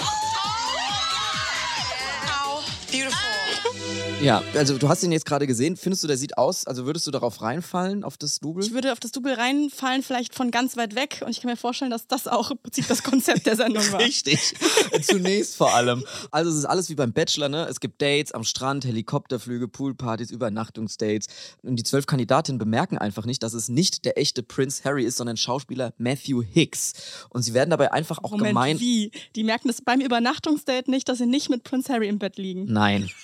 Beautiful. 2.92 3.31
Ja, 4.22 4.44
also 4.54 4.78
du 4.78 4.88
hast 4.88 5.02
ihn 5.02 5.12
jetzt 5.12 5.26
gerade 5.26 5.48
gesehen. 5.48 5.76
Findest 5.76 6.04
du, 6.04 6.08
der 6.08 6.16
sieht 6.16 6.38
aus, 6.38 6.68
also 6.68 6.86
würdest 6.86 7.08
du 7.08 7.12
darauf 7.12 7.42
reinfallen, 7.42 8.04
auf 8.04 8.18
das 8.18 8.40
Double? 8.40 8.64
Ich 8.64 8.72
würde 8.72 8.92
auf 8.92 9.00
das 9.00 9.12
Double 9.12 9.34
reinfallen, 9.34 10.04
vielleicht 10.04 10.36
von 10.36 10.52
ganz 10.52 10.78
weit 10.78 10.94
weg. 10.94 11.24
Und 11.26 11.32
ich 11.32 11.42
kann 11.42 11.50
mir 11.50 11.58
vorstellen, 11.58 11.90
dass 11.90 12.06
das 12.06 12.28
auch 12.28 12.52
im 12.52 12.60
Prinzip 12.60 12.88
das 12.88 13.02
Konzept 13.02 13.48
der 13.48 13.56
Sendung 13.56 13.84
war. 13.92 14.00
Richtig. 14.00 14.54
Zunächst 15.02 15.56
vor 15.56 15.74
allem. 15.74 16.06
Also 16.30 16.52
es 16.52 16.58
ist 16.58 16.66
alles 16.66 16.90
wie 16.90 16.96
beim 16.96 17.14
Bachelor, 17.14 17.50
ne? 17.50 17.66
Es 17.68 17.80
gibt 17.80 18.00
Dates 18.00 18.32
am 18.32 18.44
Strand, 18.44 18.86
Helikopterflüge, 18.86 19.68
Poolpartys, 19.68 20.30
Übernachtungsdates. 20.30 21.26
Und 21.64 21.78
die 21.78 21.84
zwölf 21.84 22.06
Kandidatinnen 22.06 22.60
bemerken 22.60 23.00
einfach 23.00 23.26
nicht, 23.26 23.42
dass 23.42 23.56
es 23.56 23.70
nicht 23.70 24.06
der 24.06 24.20
echte 24.20 24.44
Prince 24.44 24.84
Harry 24.84 25.04
ist, 25.04 25.18
sondern 25.18 25.36
Schauspieler 25.36 25.94
Matthew 25.98 26.44
Hicks. 26.44 26.94
Und 27.30 27.42
sie 27.42 27.56
werden 27.56 27.72
dabei 27.72 27.92
einfach 27.92 28.20
auch 28.20 28.32
Moment, 28.32 28.50
gemein. 28.50 28.80
wie? 28.80 29.12
Die 29.36 29.44
merken 29.44 29.68
das 29.68 29.82
beim 29.82 30.00
Übernachtungsdate 30.00 30.92
nicht, 30.92 31.10
dass 31.10 31.18
sie 31.18 31.26
nicht 31.26 31.50
mit 31.50 31.64
Prince 31.64 31.92
Harry 31.92 32.08
im 32.08 32.20
Bett 32.20 32.38
liegen. 32.38 32.66
Nein. 32.72 33.10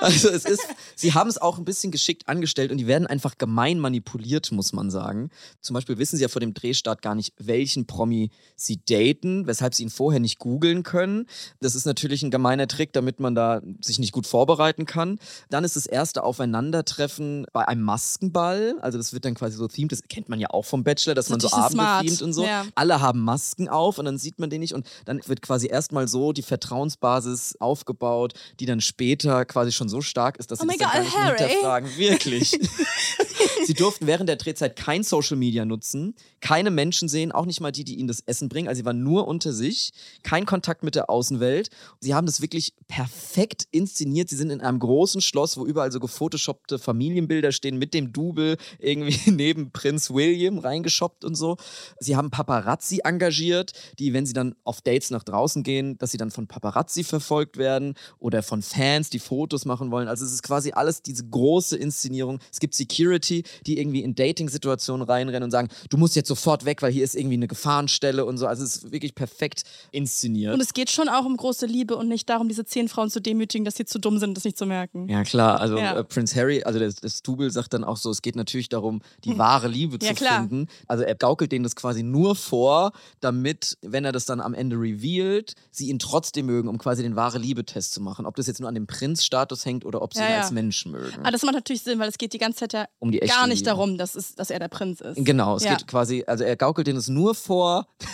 Also 0.00 0.28
es 0.28 0.44
ist, 0.44 0.62
sie 0.94 1.14
haben 1.14 1.28
es 1.28 1.38
auch 1.38 1.58
ein 1.58 1.64
bisschen 1.64 1.90
geschickt 1.90 2.28
angestellt 2.28 2.70
und 2.70 2.78
die 2.78 2.86
werden 2.86 3.06
einfach 3.06 3.38
gemein 3.38 3.78
manipuliert, 3.78 4.52
muss 4.52 4.72
man 4.72 4.90
sagen. 4.90 5.30
Zum 5.60 5.74
Beispiel 5.74 5.98
wissen 5.98 6.16
sie 6.16 6.22
ja 6.22 6.28
vor 6.28 6.40
dem 6.40 6.54
Drehstart 6.54 7.02
gar 7.02 7.14
nicht, 7.14 7.32
welchen 7.38 7.86
Promi 7.86 8.30
sie 8.54 8.80
daten, 8.84 9.46
weshalb 9.46 9.74
sie 9.74 9.82
ihn 9.82 9.90
vorher 9.90 10.20
nicht 10.20 10.38
googeln 10.38 10.82
können. 10.82 11.26
Das 11.60 11.74
ist 11.74 11.86
natürlich 11.86 12.22
ein 12.22 12.30
gemeiner 12.30 12.66
Trick, 12.68 12.92
damit 12.92 13.20
man 13.20 13.34
da 13.34 13.62
sich 13.80 13.98
nicht 13.98 14.12
gut 14.12 14.26
vorbereiten 14.26 14.86
kann. 14.86 15.18
Dann 15.50 15.64
ist 15.64 15.76
das 15.76 15.86
erste 15.86 16.22
Aufeinandertreffen 16.22 17.46
bei 17.52 17.66
einem 17.66 17.82
Maskenball. 17.82 18.76
Also 18.80 18.98
das 18.98 19.12
wird 19.12 19.24
dann 19.24 19.34
quasi 19.34 19.56
so 19.56 19.68
themed, 19.68 19.92
das 19.92 20.02
kennt 20.02 20.28
man 20.28 20.40
ja 20.40 20.50
auch 20.50 20.64
vom 20.64 20.84
Bachelor, 20.84 21.14
dass 21.14 21.26
Das 21.26 21.30
man 21.30 21.40
so 21.40 21.52
Abende 21.52 22.06
themed 22.06 22.22
und 22.22 22.32
so. 22.32 22.44
Ja. 22.44 22.64
Alle 22.74 23.00
haben 23.00 23.20
Masken 23.20 23.68
auf 23.68 23.98
und 23.98 24.04
dann 24.04 24.18
sieht 24.18 24.38
man 24.38 24.50
den 24.50 24.60
nicht 24.60 24.74
und 24.74 24.86
dann 25.04 25.20
wird 25.26 25.42
quasi 25.42 25.68
erstmal 25.68 26.08
so 26.08 26.32
die 26.32 26.42
Vertrauensbasis 26.42 27.56
aufgebaut, 27.60 28.34
die 28.60 28.66
dann 28.66 28.80
später 28.80 29.44
quasi 29.44 29.55
schon 29.74 29.88
so 29.88 30.00
stark 30.02 30.36
ist, 30.38 30.50
dass 30.50 30.60
Oh 30.60 30.62
sie 30.62 30.68
das 30.68 30.78
dann 30.78 30.88
gar 30.88 30.94
God, 30.96 31.04
nicht 31.04 31.16
Harry. 31.16 31.38
hinterfragen. 31.38 31.96
Wirklich. 31.96 32.52
sie 33.66 33.74
durften 33.74 34.06
während 34.06 34.28
der 34.28 34.36
Drehzeit 34.36 34.76
kein 34.76 35.02
Social 35.02 35.36
Media 35.36 35.64
nutzen, 35.64 36.14
keine 36.40 36.70
Menschen 36.70 37.08
sehen, 37.08 37.32
auch 37.32 37.46
nicht 37.46 37.60
mal 37.60 37.72
die, 37.72 37.84
die 37.84 37.96
ihnen 37.96 38.08
das 38.08 38.20
Essen 38.20 38.48
bringen. 38.48 38.68
Also 38.68 38.80
sie 38.80 38.84
waren 38.84 39.02
nur 39.02 39.26
unter 39.26 39.52
sich, 39.52 39.92
kein 40.22 40.46
Kontakt 40.46 40.82
mit 40.82 40.94
der 40.94 41.10
Außenwelt. 41.10 41.70
Sie 42.00 42.14
haben 42.14 42.26
das 42.26 42.40
wirklich 42.40 42.74
perfekt 42.88 43.66
inszeniert. 43.70 44.28
Sie 44.28 44.36
sind 44.36 44.50
in 44.50 44.60
einem 44.60 44.78
großen 44.78 45.20
Schloss, 45.20 45.56
wo 45.56 45.66
überall 45.66 45.92
so 45.92 46.00
gefotoshoppte 46.00 46.78
Familienbilder 46.78 47.52
stehen 47.52 47.78
mit 47.78 47.94
dem 47.94 48.12
Double 48.12 48.56
irgendwie 48.78 49.30
neben 49.30 49.70
Prinz 49.72 50.10
William 50.10 50.58
reingeshoppt 50.58 51.24
und 51.24 51.34
so. 51.34 51.56
Sie 51.98 52.16
haben 52.16 52.30
Paparazzi 52.30 53.00
engagiert, 53.04 53.72
die, 53.98 54.12
wenn 54.12 54.26
sie 54.26 54.32
dann 54.32 54.54
auf 54.64 54.80
Dates 54.82 55.10
nach 55.10 55.24
draußen 55.24 55.62
gehen, 55.62 55.98
dass 55.98 56.12
sie 56.12 56.18
dann 56.18 56.30
von 56.30 56.46
Paparazzi 56.46 57.04
verfolgt 57.04 57.56
werden 57.56 57.94
oder 58.18 58.42
von 58.42 58.62
Fans, 58.62 59.10
die 59.10 59.18
Fotos 59.18 59.64
machen 59.64 59.90
wollen. 59.90 60.08
Also 60.08 60.24
es 60.24 60.32
ist 60.32 60.42
quasi 60.42 60.72
alles 60.72 61.02
diese 61.02 61.26
große 61.26 61.76
Inszenierung. 61.76 62.40
Es 62.52 62.60
gibt 62.60 62.74
Security 62.74 63.35
Security, 63.36 63.42
die 63.66 63.78
irgendwie 63.78 64.02
in 64.02 64.14
Dating-Situationen 64.14 65.06
reinrennen 65.06 65.44
und 65.44 65.50
sagen, 65.50 65.68
du 65.90 65.96
musst 65.96 66.16
jetzt 66.16 66.28
sofort 66.28 66.64
weg, 66.64 66.82
weil 66.82 66.92
hier 66.92 67.04
ist 67.04 67.14
irgendwie 67.14 67.34
eine 67.34 67.48
Gefahrenstelle 67.48 68.24
und 68.24 68.38
so. 68.38 68.46
Also 68.46 68.64
es 68.64 68.76
ist 68.76 68.92
wirklich 68.92 69.14
perfekt 69.14 69.62
inszeniert. 69.92 70.54
Und 70.54 70.60
es 70.60 70.72
geht 70.72 70.90
schon 70.90 71.08
auch 71.08 71.24
um 71.24 71.36
große 71.36 71.66
Liebe 71.66 71.96
und 71.96 72.08
nicht 72.08 72.28
darum, 72.28 72.48
diese 72.48 72.64
zehn 72.64 72.88
Frauen 72.88 73.10
zu 73.10 73.20
demütigen, 73.20 73.64
dass 73.64 73.76
sie 73.76 73.84
zu 73.84 73.98
dumm 73.98 74.18
sind, 74.18 74.36
das 74.36 74.44
nicht 74.44 74.58
zu 74.58 74.66
merken. 74.66 75.08
Ja, 75.08 75.22
klar. 75.24 75.60
Also 75.60 75.78
Ja. 75.78 75.98
äh, 75.98 76.04
Prince 76.04 76.34
Harry, 76.38 76.62
also 76.62 76.78
das, 76.78 76.96
das 76.96 77.22
Double 77.22 77.50
sagt 77.50 77.72
dann 77.74 77.84
auch 77.84 77.96
so, 77.96 78.10
es 78.10 78.22
geht 78.22 78.36
natürlich 78.36 78.68
darum, 78.68 79.00
die 79.24 79.36
wahre 79.38 79.68
Liebe 79.68 79.98
Ja, 80.00 80.08
zu 80.10 80.14
klar. 80.14 80.38
finden. 80.40 80.68
Also 80.86 81.04
er 81.04 81.14
gaukelt 81.14 81.52
denen 81.52 81.62
das 81.64 81.76
quasi 81.76 82.02
nur 82.02 82.36
vor, 82.36 82.92
damit, 83.20 83.76
wenn 83.82 84.04
er 84.04 84.12
das 84.12 84.24
dann 84.24 84.40
am 84.40 84.54
Ende 84.54 84.76
revealed, 84.76 85.54
sie 85.70 85.88
ihn 85.88 85.98
trotzdem 85.98 86.46
mögen, 86.46 86.68
um 86.68 86.78
quasi 86.78 87.02
den 87.02 87.16
wahre 87.16 87.38
Liebe-Test 87.38 87.92
zu 87.92 88.00
machen. 88.00 88.26
Ob 88.26 88.36
das 88.36 88.46
jetzt 88.46 88.60
nur 88.60 88.68
an 88.68 88.74
dem 88.74 88.86
Prinz-Status 88.86 89.64
hängt 89.64 89.84
oder 89.84 90.02
ob 90.02 90.14
sie 90.14 90.20
Ja, 90.20 90.28
ihn 90.28 90.32
als 90.42 90.50
Menschen 90.50 90.92
mögen. 90.92 91.18
Aber 91.20 91.30
das 91.30 91.42
macht 91.42 91.54
natürlich 91.54 91.82
Sinn, 91.82 91.98
weil 91.98 92.08
es 92.08 92.18
geht 92.18 92.32
die 92.32 92.38
ganze 92.38 92.60
Zeit 92.60 92.72
ja 92.72 92.86
Um 92.98 93.10
die 93.12 93.20
echte 93.26 93.36
gar 93.38 93.46
nicht 93.46 93.66
darum, 93.66 93.98
dass, 93.98 94.14
es, 94.14 94.34
dass 94.34 94.50
er 94.50 94.58
der 94.58 94.68
Prinz 94.68 95.00
ist. 95.00 95.16
Genau, 95.24 95.56
es 95.56 95.64
Ja. 95.64 95.74
geht 95.76 95.86
quasi, 95.86 96.24
also 96.26 96.44
er 96.44 96.56
gaukelt 96.56 96.86
denen 96.86 96.98
es 96.98 97.08
nur 97.08 97.34
vor. 97.34 97.86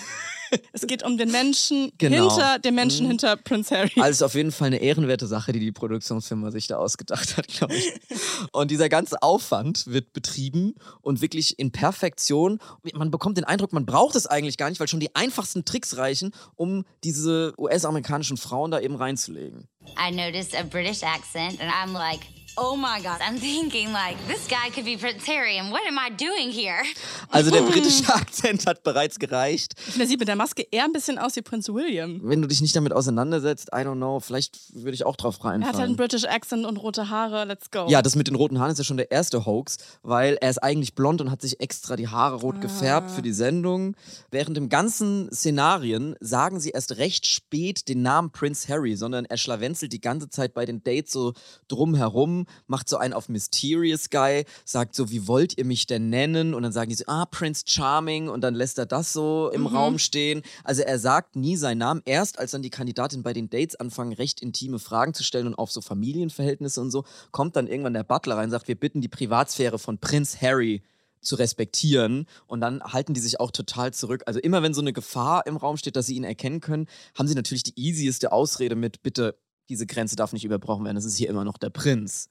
Es 0.75 0.87
geht 0.87 1.03
um 1.03 1.17
den 1.17 1.31
Menschen 1.33 1.93
Genau. 1.97 2.29
hinter 2.29 2.59
dem 2.59 2.75
Menschen 2.75 3.07
Mhm. 3.07 3.13
hinter 3.13 3.37
Prince 3.39 3.75
Harry. 3.75 3.91
Also 3.97 4.11
ist 4.11 4.23
auf 4.23 4.35
jeden 4.35 4.53
Fall 4.53 4.67
eine 4.67 4.83
ehrenwerte 4.83 5.27
Sache, 5.27 5.51
die 5.53 5.61
die 5.61 5.73
Produktionsfirma 5.73 6.51
sich 6.51 6.67
da 6.67 6.77
ausgedacht 6.77 7.39
hat, 7.39 7.49
glaube 7.49 7.75
ich. 7.75 7.91
Und 8.53 8.71
dieser 8.71 8.91
ganze 8.91 9.23
Aufwand 9.23 9.87
wird 9.87 10.13
betrieben 10.13 10.75
und 11.01 11.23
wirklich 11.23 11.59
in 11.59 11.73
Perfektion. 11.73 12.59
Man 12.93 13.11
bekommt 13.11 13.39
den 13.39 13.45
Eindruck, 13.45 13.73
man 13.73 13.87
braucht 13.87 14.15
es 14.15 14.27
eigentlich 14.27 14.59
gar 14.59 14.69
nicht, 14.69 14.79
weil 14.79 14.89
schon 14.89 15.01
die 15.01 15.15
einfachsten 15.15 15.65
Tricks 15.65 15.97
reichen, 15.97 16.33
um 16.55 16.85
diese 17.03 17.55
US-amerikanischen 17.57 18.37
Frauen 18.37 18.71
da 18.73 18.79
eben 18.81 18.97
reinzulegen. 18.97 19.69
I 19.99 20.15
noticed 20.15 20.55
a 20.55 20.65
British 20.65 21.03
accent 21.03 21.63
and 21.63 21.71
I'm 21.73 21.95
like, 21.95 22.21
oh 22.57 22.77
my 22.77 23.01
God. 23.03 23.21
I'm 23.21 23.39
thinking 23.39 23.93
like, 23.93 24.17
this 24.27 24.47
guy 24.49 24.71
could 24.71 24.85
be 24.85 24.97
Prince 24.97 25.27
Harry 25.27 25.59
and 25.59 25.71
what 25.71 25.83
am 25.89 25.99
I 25.99 26.11
doing 26.11 26.51
here? 26.51 26.83
Also 27.31 27.51
der 27.51 27.63
britische 27.71 28.13
Akzent 28.13 28.67
hat 28.67 28.83
bereits 28.83 29.19
gereicht. 29.19 29.75
Ich 29.79 29.85
finde, 29.85 30.05
er 30.05 30.09
sieht 30.09 30.19
mit 30.19 30.29
der 30.29 30.37
Maske 30.37 30.67
eher 30.71 30.85
ein 30.85 30.93
bisschen 30.93 31.19
aus 31.19 31.37
wie 31.37 31.43
Prinz 31.43 31.69
William. 31.69 32.21
Wenn 32.23 32.43
du 32.43 32.49
dich 32.49 32.61
nicht 32.61 32.77
damit 32.77 32.93
auseinandersetzt, 32.93 33.69
I 33.75 33.79
don't 33.79 33.97
know, 33.97 34.21
vielleicht 34.21 34.59
würde 34.75 34.93
ich 34.93 35.05
auch 35.05 35.17
drauf 35.17 35.39
Er 35.43 35.45
hat 35.45 35.45
halt 35.45 35.55
einen 35.55 35.65
reinfallen. 35.65 35.97
British 35.97 36.25
Accent 36.25 36.67
und 36.67 36.77
rote 36.77 37.09
Haare. 37.09 37.45
Let's 37.45 37.71
go. 37.71 37.87
Ja, 37.89 38.03
das 38.03 38.17
mit 38.17 38.27
den 38.29 38.35
roten 38.35 38.59
Haaren 38.59 38.73
ist 38.73 38.79
ja 38.79 38.85
schon 38.85 38.97
der 38.99 39.11
erste 39.11 39.47
Hoax, 39.47 39.79
weil 40.03 40.37
er 40.41 40.51
ist 40.51 40.63
eigentlich 40.63 40.95
blond 40.95 41.21
und 41.21 41.31
hat 41.31 41.41
sich 41.41 41.61
extra 41.61 41.97
die 41.97 42.09
Haare 42.09 42.37
rot 42.37 42.61
gefärbt 42.61 43.11
für 43.11 43.23
die 43.23 43.33
Sendung. 43.33 43.97
Während 44.31 44.57
dem 44.57 44.69
ganzen 44.69 45.31
Szenarien 45.33 46.17
sagen 46.21 46.61
sie 46.61 46.71
erst 46.71 46.99
recht 46.99 47.27
spät 47.27 47.89
den 47.89 48.03
Namen 48.03 48.31
Prince 48.31 48.69
Harry, 48.69 48.97
sondern 48.97 49.25
er 49.25 49.37
schlawenzelt 49.39 49.93
die 49.93 50.01
ganze 50.01 50.29
Zeit 50.29 50.55
bei 50.55 50.65
den 50.67 50.83
Dates 50.85 51.13
so 51.13 51.33
drumherum, 51.69 52.42
macht 52.67 52.89
so 52.89 52.97
einen 52.97 53.15
auf 53.15 53.29
Mysterious 53.29 54.11
Guy, 54.11 54.45
sagt 54.65 54.95
so, 54.95 55.11
wie 55.11 55.27
wollt 55.27 55.59
ihr 55.59 55.65
mich 55.65 55.87
denn 55.87 56.11
nennen? 56.11 56.55
Und 56.55 56.63
dann 56.63 56.73
sagen 56.73 56.91
die 56.91 56.97
so, 56.97 57.05
ah, 57.07 57.27
Prince 57.27 57.65
Charming 57.67 58.29
und 58.29 58.43
dann 58.43 58.55
lässt 58.55 58.79
er 58.79 58.87
das 58.87 59.13
so 59.13 59.51
im 59.53 59.67
Raum 59.67 59.99
stehen. 59.99 60.43
Also 60.65 60.83
er 60.83 60.99
sagt 60.99 61.37
nie 61.37 61.57
seinen 61.57 61.79
Namen, 61.79 62.03
erst 62.05 62.39
als 62.39 62.53
dann 62.53 62.63
die 62.63 62.71
Kandidatin 62.71 63.23
bei 63.23 63.33
den 63.33 63.51
Dates 63.51 63.77
anfangen, 63.77 64.13
recht 64.13 64.41
intime 64.41 64.79
Fragen 64.79 65.15
zu 65.15 65.25
stellen 65.25 65.47
und 65.47 65.55
auf 65.55 65.71
so 65.71 65.81
Familienverhältnisse 65.81 66.81
und 66.81 66.91
so, 66.91 67.05
kommt 67.31 67.57
dann 67.57 67.67
irgendwann 67.67 67.95
der 67.95 68.05
Butler 68.05 68.37
rein 68.37 68.47
und 68.47 68.51
sagt, 68.51 68.69
wir 68.69 68.79
bitten 68.79 69.01
die 69.01 69.09
Privatsphäre 69.09 69.79
von 69.79 69.99
Prinz 69.99 70.41
Harry 70.41 70.83
zu 71.23 71.37
respektieren 71.37 72.27
und 72.47 72.61
dann 72.61 72.83
halten 72.83 73.15
die 73.15 73.21
sich 73.21 73.41
auch 73.41 73.51
total 73.51 73.95
zurück. 73.95 74.25
Also 74.27 74.41
immer 74.41 74.63
wenn 74.63 74.75
so 74.75 74.81
eine 74.81 74.93
Gefahr 74.93 75.47
im 75.47 75.57
Raum 75.57 75.77
steht, 75.77 75.97
dass 75.97 76.07
sie 76.07 76.17
ihn 76.17 76.25
erkennen 76.25 76.61
können, 76.61 76.89
haben 77.17 77.29
sie 77.29 77.35
natürlich 77.35 77.63
die 77.63 77.79
easieste 77.79 78.33
Ausrede 78.33 78.75
mit, 78.75 79.03
bitte, 79.03 79.37
diese 79.69 79.87
Grenze 79.87 80.17
darf 80.17 80.33
nicht 80.33 80.45
überbrochen 80.45 80.85
werden, 80.85 80.97
das 80.97 81.05
ist 81.05 81.17
hier 81.17 81.29
immer 81.29 81.45
noch 81.45 81.59
der 81.59 81.71
Prinz. 81.71 82.29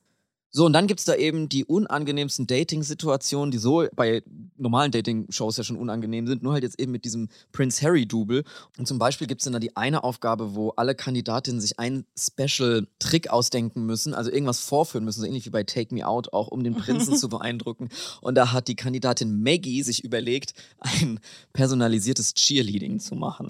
So, 0.53 0.65
und 0.65 0.73
dann 0.73 0.87
gibt 0.87 0.99
es 0.99 1.05
da 1.05 1.15
eben 1.15 1.47
die 1.47 1.63
unangenehmsten 1.63 2.45
Dating-Situationen, 2.45 3.51
die 3.51 3.57
so 3.57 3.87
bei 3.95 4.21
normalen 4.57 4.91
Dating-Shows 4.91 5.55
ja 5.55 5.63
schon 5.63 5.77
unangenehm 5.77 6.27
sind, 6.27 6.43
nur 6.43 6.51
halt 6.51 6.63
jetzt 6.63 6.77
eben 6.77 6.91
mit 6.91 7.05
diesem 7.05 7.29
Prince 7.53 7.81
Harry-Double. 7.85 8.43
Und 8.77 8.85
zum 8.85 8.99
Beispiel 8.99 9.27
gibt 9.27 9.41
es 9.41 9.45
dann 9.45 9.53
da 9.53 9.59
die 9.59 9.77
eine 9.77 10.03
Aufgabe, 10.03 10.53
wo 10.53 10.71
alle 10.71 10.93
Kandidatinnen 10.93 11.61
sich 11.61 11.79
einen 11.79 12.05
Special-Trick 12.17 13.29
ausdenken 13.29 13.85
müssen, 13.85 14.13
also 14.13 14.29
irgendwas 14.29 14.59
vorführen 14.59 15.05
müssen, 15.05 15.21
so 15.21 15.25
ähnlich 15.25 15.45
wie 15.45 15.51
bei 15.51 15.63
Take 15.63 15.95
Me 15.95 16.05
Out, 16.05 16.33
auch 16.33 16.49
um 16.49 16.65
den 16.65 16.75
Prinzen 16.75 17.15
zu 17.17 17.29
beeindrucken. 17.29 17.87
Und 18.19 18.35
da 18.35 18.51
hat 18.51 18.67
die 18.67 18.75
Kandidatin 18.75 19.41
Maggie 19.41 19.83
sich 19.83 20.03
überlegt, 20.03 20.53
ein 20.79 21.21
personalisiertes 21.53 22.33
Cheerleading 22.33 22.99
zu 22.99 23.15
machen. 23.15 23.47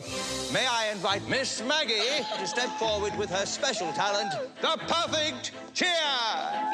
May 0.53 0.59
I 0.59 0.93
invite 0.95 1.27
Miss 1.27 1.63
Maggie 1.67 2.23
to 2.39 2.45
step 2.45 2.69
forward 2.77 3.17
with 3.17 3.29
her 3.29 3.47
special 3.47 3.91
talent, 3.93 4.31
the 4.61 4.77
perfect 4.85 5.51
cheer? 5.73 5.87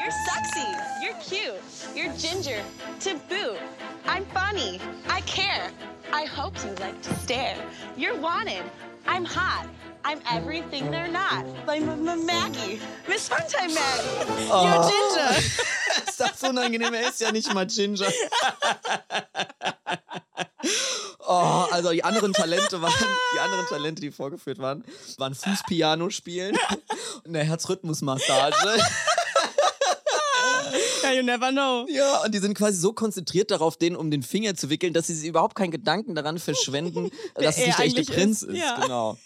You're 0.04 0.17
sexy. 0.26 0.68
You're 1.02 1.14
cute. 1.20 1.60
You're 1.94 2.12
ginger. 2.14 2.62
To 3.00 3.14
boot. 3.28 3.58
I'm 4.06 4.24
funny. 4.26 4.80
I 5.08 5.20
care. 5.22 5.70
I 6.12 6.24
hope 6.24 6.54
you 6.64 6.70
like 6.80 7.00
to 7.02 7.14
stare. 7.16 7.56
You're 7.96 8.16
wanted. 8.16 8.64
I'm 9.06 9.24
hot. 9.24 9.66
I'm 10.04 10.20
everything 10.30 10.90
they're 10.90 11.08
not. 11.08 11.44
Like 11.66 11.82
Maggie. 11.82 12.80
Miss 13.08 13.28
Funtime 13.28 13.74
Maggie. 13.74 14.08
You're 14.48 14.90
ginger. 14.90 15.38
ist 16.08 16.20
das 16.20 16.42
unangenehm? 16.42 16.94
Er 16.94 17.08
ist 17.08 17.20
ja 17.20 17.32
nicht 17.32 17.52
mal 17.52 17.66
Ginger. 17.66 18.10
Oh, 21.30 21.66
also 21.70 21.92
die 21.92 22.02
anderen 22.02 22.32
Talente 22.32 22.80
waren, 22.80 22.94
die 23.34 23.38
anderen 23.38 23.66
Talente, 23.66 24.00
die 24.00 24.10
vorgeführt 24.10 24.58
waren, 24.60 24.82
waren 25.18 25.34
Fußpiano 25.34 26.08
spielen 26.08 26.56
eine 27.28 27.44
Herzrhythmusmassage. 27.44 28.82
Ja, 31.08 31.16
you 31.16 31.22
never 31.22 31.50
know. 31.50 31.86
Ja, 31.88 32.24
und 32.24 32.34
die 32.34 32.38
sind 32.38 32.54
quasi 32.54 32.78
so 32.78 32.92
konzentriert 32.92 33.50
darauf, 33.50 33.76
den 33.76 33.96
um 33.96 34.10
den 34.10 34.22
Finger 34.22 34.54
zu 34.54 34.70
wickeln, 34.70 34.92
dass 34.92 35.06
sie 35.06 35.14
sich 35.14 35.28
überhaupt 35.28 35.54
keinen 35.54 35.70
Gedanken 35.70 36.14
daran 36.14 36.38
verschwenden, 36.38 37.10
dass 37.34 37.58
es 37.58 37.66
nicht 37.66 37.78
der 37.78 37.86
echte 37.86 38.04
Prinz 38.04 38.42
ist. 38.42 38.50
ist. 38.50 38.58
Ja. 38.58 38.78
Genau. 38.80 39.18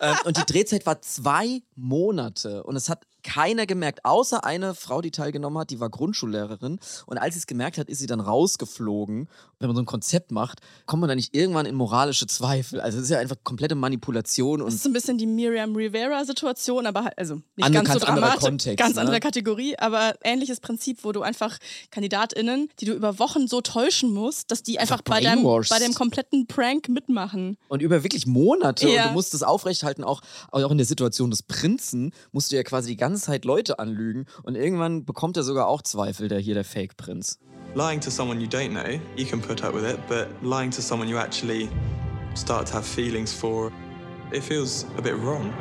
ähm, 0.00 0.16
und 0.24 0.36
die 0.36 0.44
Drehzeit 0.46 0.86
war 0.86 1.00
zwei 1.02 1.62
Monate 1.76 2.62
und 2.64 2.76
es 2.76 2.88
hat 2.88 3.06
keiner 3.28 3.66
gemerkt, 3.66 4.06
außer 4.06 4.42
eine 4.44 4.74
Frau, 4.74 5.02
die 5.02 5.10
teilgenommen 5.10 5.58
hat, 5.58 5.68
die 5.68 5.80
war 5.80 5.90
Grundschullehrerin. 5.90 6.78
Und 7.04 7.18
als 7.18 7.34
sie 7.34 7.40
es 7.40 7.46
gemerkt 7.46 7.76
hat, 7.76 7.90
ist 7.90 7.98
sie 7.98 8.06
dann 8.06 8.20
rausgeflogen. 8.20 9.28
Wenn 9.58 9.68
man 9.68 9.76
so 9.76 9.82
ein 9.82 9.86
Konzept 9.86 10.30
macht, 10.30 10.60
kommt 10.86 11.00
man 11.00 11.08
da 11.08 11.14
nicht 11.14 11.34
irgendwann 11.34 11.66
in 11.66 11.74
moralische 11.74 12.26
Zweifel. 12.26 12.80
Also 12.80 12.98
es 12.98 13.04
ist 13.04 13.10
ja 13.10 13.18
einfach 13.18 13.36
komplette 13.44 13.74
Manipulation 13.74 14.60
Das 14.60 14.66
und 14.66 14.74
ist 14.74 14.82
so 14.82 14.88
ein 14.88 14.92
bisschen 14.94 15.18
die 15.18 15.26
Miriam 15.26 15.76
Rivera-Situation, 15.76 16.86
aber 16.86 17.04
halt, 17.04 17.18
also 17.18 17.34
nicht 17.56 17.66
Andere- 17.66 17.84
ganz 17.84 18.00
so 18.00 18.06
dramatisch. 18.06 18.40
Kontext, 18.40 18.78
ganz 18.78 18.94
ne? 18.94 19.00
andere 19.02 19.20
Kategorie, 19.20 19.76
aber 19.78 20.14
ähnliches 20.24 20.60
Prinzip, 20.60 21.04
wo 21.04 21.12
du 21.12 21.20
einfach 21.22 21.58
KandidatInnen, 21.90 22.70
die 22.80 22.86
du 22.86 22.92
über 22.94 23.18
Wochen 23.18 23.46
so 23.46 23.60
täuschen 23.60 24.10
musst, 24.12 24.50
dass 24.50 24.62
die 24.62 24.78
einfach, 24.78 24.88
Einfach 25.00 25.02
bei, 25.04 25.20
deinem, 25.20 25.42
bei 25.42 25.78
dem 25.80 25.92
kompletten 25.92 26.46
Prank 26.46 26.88
mitmachen. 26.88 27.58
Und 27.68 27.82
über 27.82 28.02
wirklich 28.04 28.26
Monate. 28.26 28.88
Ja. 28.88 29.02
Und 29.02 29.08
du 29.10 29.12
musst 29.14 29.34
es 29.34 29.42
aufrechthalten, 29.42 30.02
auch, 30.02 30.22
auch 30.50 30.70
in 30.70 30.78
der 30.78 30.86
Situation 30.86 31.30
des 31.30 31.42
Prinzen 31.42 32.12
musst 32.32 32.52
du 32.52 32.56
ja 32.56 32.62
quasi 32.62 32.88
die 32.90 32.96
ganze 32.96 33.17
Zeit 33.18 33.44
Leute 33.44 33.78
anlügen. 33.78 34.26
Und 34.42 34.54
irgendwann 34.54 35.04
bekommt 35.04 35.36
er 35.36 35.42
sogar 35.42 35.68
auch 35.68 35.82
Zweifel, 35.82 36.28
der 36.28 36.38
hier 36.38 36.54
der 36.54 36.64
Fake-Prinz. 36.64 37.38
Lying 37.74 38.00
to 38.00 38.10
someone 38.10 38.40
you 38.40 38.48
don't 38.48 38.70
know, 38.70 38.98
you 39.16 39.26
can 39.26 39.40
put 39.40 39.62
up 39.62 39.74
with 39.74 39.84
it, 39.84 39.98
but 40.08 40.28
lying 40.42 40.70
to 40.70 40.80
someone 40.80 41.08
you 41.08 41.18
actually 41.18 41.68
start 42.34 42.68
to 42.68 42.74
have 42.74 42.84
feelings 42.84 43.32
for, 43.32 43.70
it 44.32 44.42
feels 44.42 44.86
a 44.96 45.02
bit 45.02 45.14
wrong. 45.22 45.52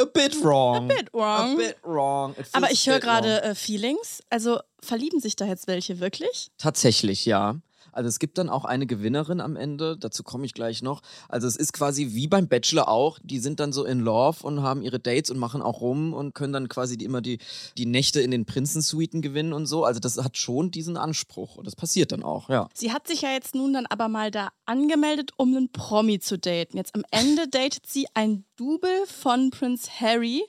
A 0.00 0.06
bit 0.06 0.34
wrong. 0.42 0.90
A 0.90 0.94
bit 0.94 1.08
wrong. 1.12 1.54
A 1.54 1.56
bit 1.56 1.76
wrong. 1.82 2.34
Aber 2.52 2.70
ich 2.70 2.86
höre 2.88 3.00
gerade 3.00 3.42
äh, 3.42 3.54
Feelings. 3.54 4.22
Also 4.30 4.60
verlieben 4.80 5.20
sich 5.20 5.36
da 5.36 5.44
jetzt 5.44 5.66
welche 5.66 6.00
wirklich? 6.00 6.50
Tatsächlich, 6.56 7.26
ja. 7.26 7.56
Also 7.92 8.08
es 8.08 8.18
gibt 8.18 8.38
dann 8.38 8.48
auch 8.48 8.64
eine 8.64 8.86
Gewinnerin 8.86 9.40
am 9.40 9.56
Ende, 9.56 9.96
dazu 9.96 10.22
komme 10.22 10.44
ich 10.44 10.54
gleich 10.54 10.82
noch. 10.82 11.02
Also 11.28 11.46
es 11.46 11.56
ist 11.56 11.72
quasi 11.72 12.14
wie 12.14 12.28
beim 12.28 12.48
Bachelor 12.48 12.88
auch, 12.88 13.18
die 13.22 13.38
sind 13.38 13.60
dann 13.60 13.72
so 13.72 13.84
in 13.84 14.00
Love 14.00 14.44
und 14.46 14.62
haben 14.62 14.82
ihre 14.82 15.00
Dates 15.00 15.30
und 15.30 15.38
machen 15.38 15.62
auch 15.62 15.80
rum 15.80 16.12
und 16.12 16.34
können 16.34 16.52
dann 16.52 16.68
quasi 16.68 16.96
die, 16.96 17.04
immer 17.04 17.20
die, 17.20 17.38
die 17.76 17.86
Nächte 17.86 18.20
in 18.20 18.30
den 18.30 18.46
Prinzensuiten 18.46 19.22
gewinnen 19.22 19.52
und 19.52 19.66
so. 19.66 19.84
Also 19.84 20.00
das 20.00 20.16
hat 20.18 20.36
schon 20.36 20.70
diesen 20.70 20.96
Anspruch 20.96 21.56
und 21.56 21.66
das 21.66 21.76
passiert 21.76 22.12
dann 22.12 22.22
auch, 22.22 22.48
ja. 22.48 22.68
Sie 22.74 22.92
hat 22.92 23.06
sich 23.06 23.22
ja 23.22 23.32
jetzt 23.32 23.54
nun 23.54 23.72
dann 23.72 23.86
aber 23.86 24.08
mal 24.08 24.30
da 24.30 24.50
angemeldet, 24.66 25.32
um 25.36 25.56
einen 25.56 25.70
Promi 25.70 26.20
zu 26.20 26.38
daten. 26.38 26.76
Jetzt 26.76 26.94
am 26.94 27.04
Ende 27.10 27.48
datet 27.48 27.86
sie 27.86 28.06
ein 28.14 28.44
Double 28.56 29.06
von 29.06 29.50
Prince 29.50 29.88
Harry, 30.00 30.42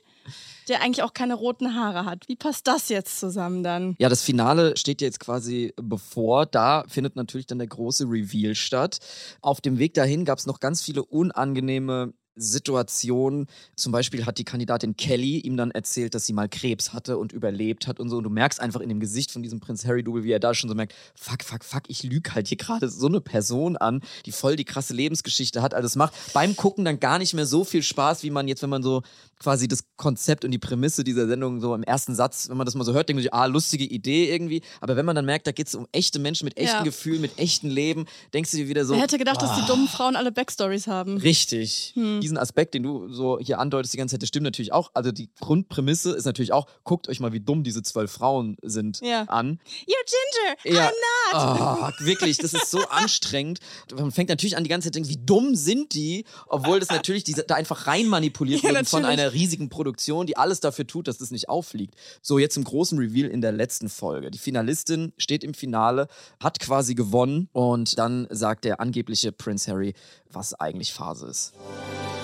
der 0.67 0.81
eigentlich 0.81 1.03
auch 1.03 1.13
keine 1.13 1.33
roten 1.33 1.75
Haare 1.75 2.05
hat. 2.05 2.27
Wie 2.27 2.35
passt 2.35 2.67
das 2.67 2.89
jetzt 2.89 3.19
zusammen 3.19 3.63
dann? 3.63 3.95
Ja, 3.99 4.09
das 4.09 4.21
Finale 4.21 4.77
steht 4.77 5.01
jetzt 5.01 5.19
quasi 5.19 5.73
bevor. 5.75 6.45
Da 6.45 6.83
findet 6.87 7.15
natürlich 7.15 7.45
dann 7.47 7.57
der 7.57 7.67
große 7.67 8.05
Reveal 8.05 8.55
statt. 8.55 8.99
Auf 9.41 9.61
dem 9.61 9.79
Weg 9.79 9.93
dahin 9.93 10.25
gab 10.25 10.39
es 10.39 10.45
noch 10.45 10.59
ganz 10.59 10.81
viele 10.81 11.03
unangenehme 11.03 12.13
Situationen. 12.35 13.47
Zum 13.75 13.91
Beispiel 13.91 14.25
hat 14.25 14.37
die 14.37 14.43
Kandidatin 14.43 14.95
Kelly 14.95 15.39
ihm 15.39 15.57
dann 15.57 15.71
erzählt, 15.71 16.15
dass 16.15 16.25
sie 16.25 16.33
mal 16.33 16.49
Krebs 16.49 16.93
hatte 16.93 17.17
und 17.17 17.33
überlebt 17.33 17.87
hat 17.87 17.99
und 17.99 18.09
so. 18.09 18.17
Und 18.17 18.23
du 18.23 18.29
merkst 18.29 18.59
einfach 18.59 18.79
in 18.79 18.89
dem 18.89 18.99
Gesicht 18.99 19.31
von 19.31 19.43
diesem 19.43 19.59
Prinz 19.59 19.85
Harry-Double, 19.85 20.23
wie 20.23 20.31
er 20.31 20.39
da 20.39 20.53
schon 20.53 20.69
so 20.69 20.75
merkt, 20.75 20.93
fuck, 21.15 21.43
fuck, 21.43 21.63
fuck, 21.63 21.83
ich 21.87 22.03
lüge 22.03 22.33
halt 22.33 22.47
hier 22.47 22.57
gerade 22.57 22.89
so 22.89 23.07
eine 23.07 23.21
Person 23.21 23.77
an, 23.77 24.01
die 24.25 24.31
voll 24.31 24.55
die 24.55 24.65
krasse 24.65 24.93
Lebensgeschichte 24.93 25.61
hat. 25.61 25.73
Also 25.73 25.85
es 25.87 25.95
macht 25.95 26.13
beim 26.33 26.55
Gucken 26.55 26.85
dann 26.85 26.99
gar 26.99 27.19
nicht 27.19 27.33
mehr 27.33 27.45
so 27.45 27.63
viel 27.63 27.83
Spaß, 27.83 28.23
wie 28.23 28.29
man 28.29 28.47
jetzt, 28.47 28.61
wenn 28.61 28.69
man 28.69 28.83
so 28.83 29.01
quasi 29.41 29.67
das 29.67 29.83
Konzept 29.97 30.45
und 30.45 30.51
die 30.51 30.59
Prämisse 30.59 31.03
dieser 31.03 31.27
Sendung 31.27 31.59
so 31.59 31.73
im 31.73 31.83
ersten 31.83 32.13
Satz, 32.15 32.47
wenn 32.49 32.57
man 32.57 32.65
das 32.65 32.75
mal 32.75 32.83
so 32.83 32.93
hört, 32.93 33.09
denkt 33.09 33.17
man 33.17 33.23
sich, 33.23 33.33
ah, 33.33 33.45
lustige 33.45 33.85
Idee 33.85 34.31
irgendwie. 34.31 34.61
Aber 34.79 34.95
wenn 34.95 35.05
man 35.05 35.15
dann 35.15 35.25
merkt, 35.25 35.47
da 35.47 35.51
geht 35.51 35.67
es 35.67 35.75
um 35.75 35.87
echte 35.91 36.19
Menschen 36.19 36.45
mit 36.45 36.57
echten 36.57 36.77
Ja. 36.77 36.83
Gefühlen, 36.83 37.21
mit 37.21 37.37
echten 37.39 37.69
Leben, 37.69 38.05
denkst 38.33 38.51
du 38.51 38.57
dir 38.57 38.67
wieder 38.69 38.85
so. 38.85 38.93
Wer 38.93 39.01
hätte 39.01 39.17
gedacht, 39.17 39.41
dass 39.41 39.55
die 39.55 39.61
ah. 39.61 39.67
dummen 39.67 39.87
Frauen 39.87 40.15
alle 40.15 40.31
Backstories 40.31 40.87
haben? 40.87 41.17
Richtig. 41.17 41.93
Hm. 41.95 42.20
Diesen 42.21 42.37
Aspekt, 42.37 42.73
den 42.73 42.83
du 42.83 43.09
so 43.09 43.39
hier 43.39 43.59
andeutest 43.59 43.93
die 43.93 43.97
ganze 43.97 44.13
Zeit, 44.15 44.21
das 44.21 44.29
stimmt 44.29 44.45
natürlich 44.45 44.71
auch. 44.73 44.91
Also 44.93 45.11
die 45.11 45.29
Grundprämisse 45.39 46.11
ist 46.11 46.25
natürlich 46.25 46.53
auch, 46.53 46.67
guckt 46.83 47.09
euch 47.09 47.19
mal, 47.19 47.33
wie 47.33 47.39
dumm 47.39 47.63
diese 47.63 47.83
zwölf 47.83 48.11
Frauen 48.11 48.57
sind 48.61 48.99
Ja. 49.01 49.23
an. 49.23 49.59
You're 49.85 50.55
Ginger, 50.63 50.75
Ja. 50.75 50.87
I'm 50.89 50.91
not. 51.33 51.91
Oh, 51.99 52.05
wirklich, 52.05 52.37
das 52.37 52.53
ist 52.53 52.69
so 52.71 52.79
anstrengend. 52.89 53.59
Man 53.95 54.11
fängt 54.11 54.29
natürlich 54.29 54.57
an, 54.57 54.63
die 54.63 54.69
ganze 54.69 54.87
Zeit 54.87 54.93
zu 54.95 55.01
denken, 55.01 55.09
wie 55.21 55.25
dumm 55.25 55.55
sind 55.55 55.93
die, 55.93 56.25
obwohl 56.47 56.79
das 56.79 56.89
natürlich 56.89 57.23
diese, 57.23 57.43
da 57.43 57.55
einfach 57.55 57.87
rein 57.87 58.07
manipuliert 58.07 58.61
Ja, 58.63 58.73
wird 58.73 58.87
von 58.89 59.05
einer 59.05 59.33
riesigen 59.33 59.69
Produktion, 59.69 60.25
die 60.27 60.37
alles 60.37 60.59
dafür 60.59 60.87
tut, 60.87 61.07
dass 61.07 61.17
das 61.17 61.31
nicht 61.31 61.49
auffliegt. 61.49 61.95
So, 62.21 62.39
jetzt 62.39 62.57
im 62.57 62.63
großen 62.63 62.97
Reveal 62.97 63.29
in 63.29 63.41
der 63.41 63.51
letzten 63.51 63.89
Folge. 63.89 64.31
Die 64.31 64.37
Finalistin 64.39 65.13
steht 65.17 65.43
im 65.43 65.53
Finale, 65.53 66.07
hat 66.41 66.59
quasi 66.59 66.95
gewonnen 66.95 67.49
und 67.53 67.97
dann 67.97 68.27
sagt 68.29 68.65
der 68.65 68.79
angebliche 68.79 69.31
Prince 69.31 69.71
Harry, 69.71 69.93
was 70.29 70.53
eigentlich 70.53 70.93
Phase 70.93 71.27
ist. 71.27 71.53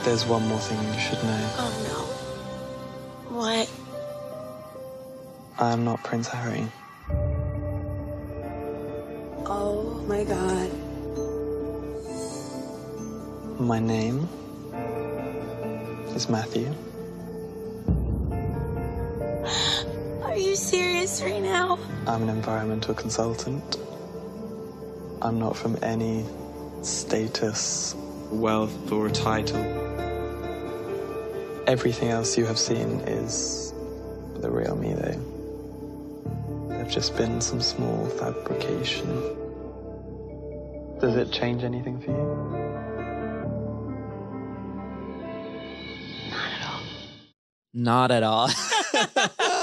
There's 0.04 0.25
one 0.25 0.48
more 0.48 0.60
thing 0.60 0.82
you 0.94 1.00
should 1.00 1.24
know. 1.24 1.50
Oh 1.58 1.72
no. 1.89 3.38
What? 3.38 3.70
I 5.60 5.72
am 5.74 5.84
not 5.84 6.04
Prince 6.04 6.27
Harry. 6.27 6.68
Oh 9.46 10.04
my 10.08 10.24
god. 10.24 10.72
My 13.60 13.80
name 13.80 14.30
is 16.16 16.30
Matthew. 16.30 16.74
Are 20.24 20.38
you 20.38 20.56
serious 20.56 21.22
right 21.24 21.42
now? 21.42 21.80
I'm 22.06 22.24
an 22.24 22.30
environmental 22.30 22.94
consultant. 22.94 23.77
I'm 25.22 25.39
not 25.39 25.58
from 25.58 25.77
any 25.82 26.24
status, 26.84 27.96
wealth, 28.32 28.92
or 28.92 29.10
title. 29.10 29.76
Everything 31.67 32.09
else 32.09 32.38
you 32.38 32.45
have 32.45 32.57
seen 32.57 33.01
is 33.01 33.74
the 34.39 34.50
real 34.50 34.77
me, 34.77 34.93
though. 34.93 36.69
There've 36.69 36.89
just 36.89 37.17
been 37.17 37.41
some 37.41 37.59
small 37.59 38.07
fabrication. 38.07 39.09
Does 41.01 41.17
it 41.17 41.29
change 41.29 41.65
anything 41.65 42.00
for 42.00 42.12
you? 42.12 42.17
Not 47.74 48.12
at 48.12 48.21
all. 48.21 48.50
Not 48.53 49.31
at 49.31 49.41
da. 49.43 49.56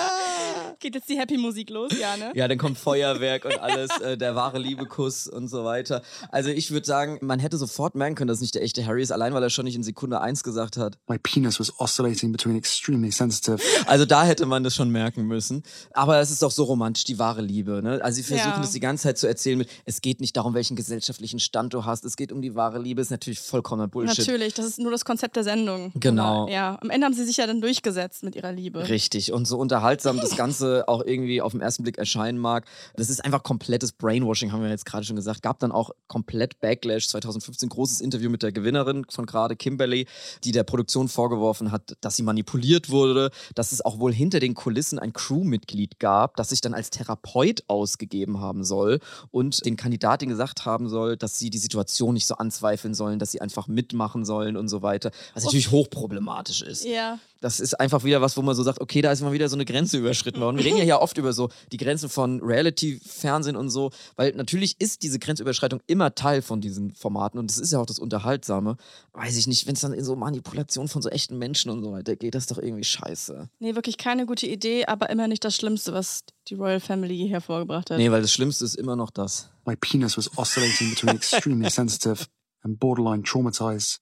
Geht 0.85 0.97
jetzt 0.97 1.09
die 1.09 1.19
Happy-Musik 1.19 1.71
los, 1.71 1.93
ja, 1.99 2.15
ne? 2.19 2.31
Ja, 2.35 2.47
dann 2.47 2.59
kommt 2.59 2.77
Feuerwerk 2.77 3.47
und 3.47 3.59
alles, 3.59 3.89
äh, 4.03 4.19
der 4.19 4.35
wahre 4.35 4.59
Liebekuss 4.59 5.27
und 5.27 5.49
so 5.49 5.65
weiter. 5.65 6.03
Also 6.31 6.51
ich 6.51 6.73
würde 6.73 6.87
sagen, 6.87 7.17
man 7.23 7.39
hätte 7.39 7.57
sofort 7.57 7.95
merken 7.95 8.17
können, 8.17 8.29
dass 8.29 8.37
es 8.37 8.43
nicht 8.43 8.55
der 8.55 8.63
echte 8.63 8.85
Harry 8.85 9.01
ist, 9.03 9.11
allein 9.11 9.33
weil 9.33 9.43
er 9.43 9.49
schon 9.49 9.65
nicht 9.65 9.77
in 9.77 9.83
Sekunde 9.83 10.21
eins 10.21 10.43
gesagt 10.43 10.77
hat. 10.77 10.99
My 11.09 11.17
penis 11.19 11.59
was 11.59 11.81
oscillating 11.81 12.33
between 12.33 12.55
extremely 12.55 13.11
sensitive 13.11 13.63
Also 13.87 14.05
da 14.05 14.25
hätte 14.25 14.45
man 14.45 14.63
das 14.63 14.75
schon 14.75 14.91
merken 14.91 15.23
müssen. 15.23 15.63
Aber 15.95 16.19
es 16.19 16.31
ist 16.31 16.43
doch 16.43 16.51
so 16.51 16.65
romantisch, 16.65 17.05
die 17.05 17.19
wahre 17.19 17.41
Liebe. 17.41 17.81
Ne? 17.83 18.01
Also 18.03 18.17
sie 18.17 18.23
versuchen 18.23 18.51
Ja. 18.51 18.61
das 18.61 18.73
die 18.73 18.81
ganze 18.81 19.05
Zeit 19.05 19.17
zu 19.17 19.27
erzählen 19.27 19.57
mit, 19.57 19.71
es 19.87 20.03
geht 20.03 20.21
nicht 20.21 20.37
darum, 20.37 20.53
welchen 20.53 20.77
gesellschaftlichen 20.77 21.41
Stand 21.41 21.73
du 21.73 21.87
hast, 21.87 22.05
es 22.05 22.17
geht 22.17 22.31
um 22.31 22.43
die 22.43 22.55
wahre 22.55 22.79
Liebe, 22.79 23.01
ist 23.01 23.11
natürlich 23.11 23.41
vollkommener 23.41 23.89
Bullshit. 23.89 24.19
Natürlich, 24.19 24.53
das 24.53 24.67
ist 24.67 24.79
nur 24.81 24.91
das 24.91 25.07
Konzept 25.07 25.37
der 25.37 25.45
Sendung. 25.45 25.93
Genau. 25.95 26.43
Aber, 26.43 26.53
ja, 26.53 26.77
am 26.83 26.91
Ende 26.91 27.07
haben 27.07 27.15
sie 27.15 27.25
sich 27.25 27.39
ja 27.39 27.47
dann 27.47 27.63
durchgesetzt 27.63 28.23
mit 28.23 28.37
ihrer 28.37 28.53
Liebe. 28.53 28.87
Richtig. 28.87 29.33
Und 29.33 29.47
so 29.47 29.57
unterhaltsam 29.57 30.21
das 30.21 30.37
Ganze 30.37 30.74
auch 30.83 31.05
irgendwie 31.05 31.41
auf 31.41 31.53
den 31.53 31.61
ersten 31.61 31.83
Blick 31.83 31.99
erscheinen 31.99 32.39
mag. 32.39 32.67
Das 32.97 33.11
ist 33.11 33.25
einfach 33.25 33.43
komplettes 33.43 33.93
Brainwashing, 33.93 34.53
haben 34.53 34.63
wir 34.63 34.71
jetzt 34.71 34.87
gerade 34.87 35.05
schon 35.05 35.17
gesagt. 35.17 35.43
Gab 35.43 35.59
dann 35.59 35.73
auch 35.73 35.91
komplett 36.09 36.61
Backlash. 36.61 37.09
2015 37.09 37.69
großes 37.69 38.01
Interview 38.01 38.31
mit 38.31 38.43
der 38.43 38.53
Gewinnerin 38.53 39.05
von 39.09 39.27
gerade, 39.27 39.57
Kimberly, 39.57 40.07
die 40.43 40.53
der 40.53 40.65
Produktion 40.65 41.09
vorgeworfen 41.09 41.71
hat, 41.71 41.97
dass 42.01 42.17
sie 42.17 42.23
manipuliert 42.23 42.91
wurde, 42.91 43.31
dass 43.55 43.73
es 43.73 43.85
auch 43.85 43.99
wohl 43.99 44.13
hinter 44.13 44.41
den 44.41 44.55
Kulissen 44.55 44.99
ein 44.99 45.13
Crewmitglied 45.13 45.99
gab, 45.99 46.37
das 46.37 46.51
sich 46.51 46.61
dann 46.61 46.75
als 46.75 46.91
Therapeut 46.91 47.65
ausgegeben 47.69 48.41
haben 48.41 48.65
soll 48.65 49.01
und 49.31 49.65
den 49.65 49.77
Kandidatin 49.77 50.29
gesagt 50.29 50.65
haben 50.65 50.89
soll, 50.89 51.17
dass 51.17 51.39
sie 51.39 51.51
die 51.51 51.59
Situation 51.59 52.15
nicht 52.15 52.27
so 52.27 52.37
anzweifeln 52.37 52.95
sollen, 52.95 53.19
dass 53.19 53.33
sie 53.33 53.41
einfach 53.41 53.69
mitmachen 53.69 54.25
sollen 54.25 54.57
und 54.57 54.69
so 54.69 54.83
weiter. 54.83 55.11
Was 55.35 55.45
natürlich 55.45 55.71
hochproblematisch 55.71 56.63
ist 56.63 56.85
Ja. 56.85 57.19
Das 57.45 57.61
ist 57.61 57.79
einfach 57.79 58.05
wieder 58.05 58.23
was, 58.23 58.39
wo 58.39 58.43
man 58.43 58.55
so 58.55 58.63
sagt, 58.63 58.81
okay, 58.81 59.03
da 59.03 59.13
ist 59.13 59.21
mal 59.21 59.33
wieder 59.33 59.51
so 59.51 59.57
eine 59.57 59.67
Grenze 59.67 59.99
überschritten 59.99 60.41
worden. 60.41 60.57
Wir 60.57 60.65
reden 60.65 60.79
ja 60.79 60.85
hier 60.85 61.01
oft 61.01 61.19
über 61.19 61.35
so 61.35 61.51
die 61.73 61.77
Grenzen 61.77 62.09
von 62.09 62.41
Reality-Fernsehen 62.41 63.55
und 63.55 63.69
so, 63.69 63.91
weil 64.17 64.33
natürlich 64.33 64.81
ist 64.81 65.03
diese 65.03 65.19
Grenzüberschreitung 65.19 65.81
immer 65.87 66.15
Teil 66.15 66.41
von 66.41 66.63
diesen 66.63 66.95
Formaten 66.95 67.39
und 67.39 67.51
das 67.51 67.59
ist 67.59 67.71
ja 67.71 67.79
auch 67.79 67.87
das 67.87 67.99
Unterhaltsame. 67.99 68.79
Weiß 69.13 69.37
ich 69.37 69.47
nicht, 69.47 69.67
wenn 69.67 69.75
es 69.75 69.83
dann 69.83 69.93
in 69.93 70.05
so 70.05 70.17
Manipulation 70.17 70.89
von 70.89 71.03
so 71.03 71.11
echten 71.11 71.37
Menschen 71.37 71.71
und 71.71 71.83
so 71.85 71.93
weiter 71.93 72.17
geht, 72.17 72.35
das 72.35 72.45
ist 72.45 72.51
doch 72.51 72.59
irgendwie 72.59 72.85
scheiße. 72.85 73.51
Nee, 73.59 73.75
wirklich 73.75 73.99
keine 73.99 74.25
gute 74.25 74.47
Idee, 74.47 74.87
aber 74.87 75.11
immer 75.11 75.29
nicht 75.29 75.45
das 75.45 75.55
Schlimmste, 75.55 75.93
was 75.93 76.25
die 76.49 76.55
Royal 76.55 76.81
Family 76.81 77.29
hervorgebracht 77.29 77.91
hat. 77.91 77.99
Nee, 77.99 78.11
weil 78.11 78.23
das 78.23 78.33
Schlimmste 78.33 78.65
ist 78.65 78.75
immer 78.75 78.97
noch 78.97 79.11
das. 79.11 79.51
My 79.67 79.77
penis 79.77 80.17
was 80.17 80.31
oscillating 80.39 80.89
between 80.89 81.15
extremely 81.17 81.69
sensitive 81.69 82.27
and 82.63 82.81
borderline 82.81 83.23
traumatized. 83.23 83.99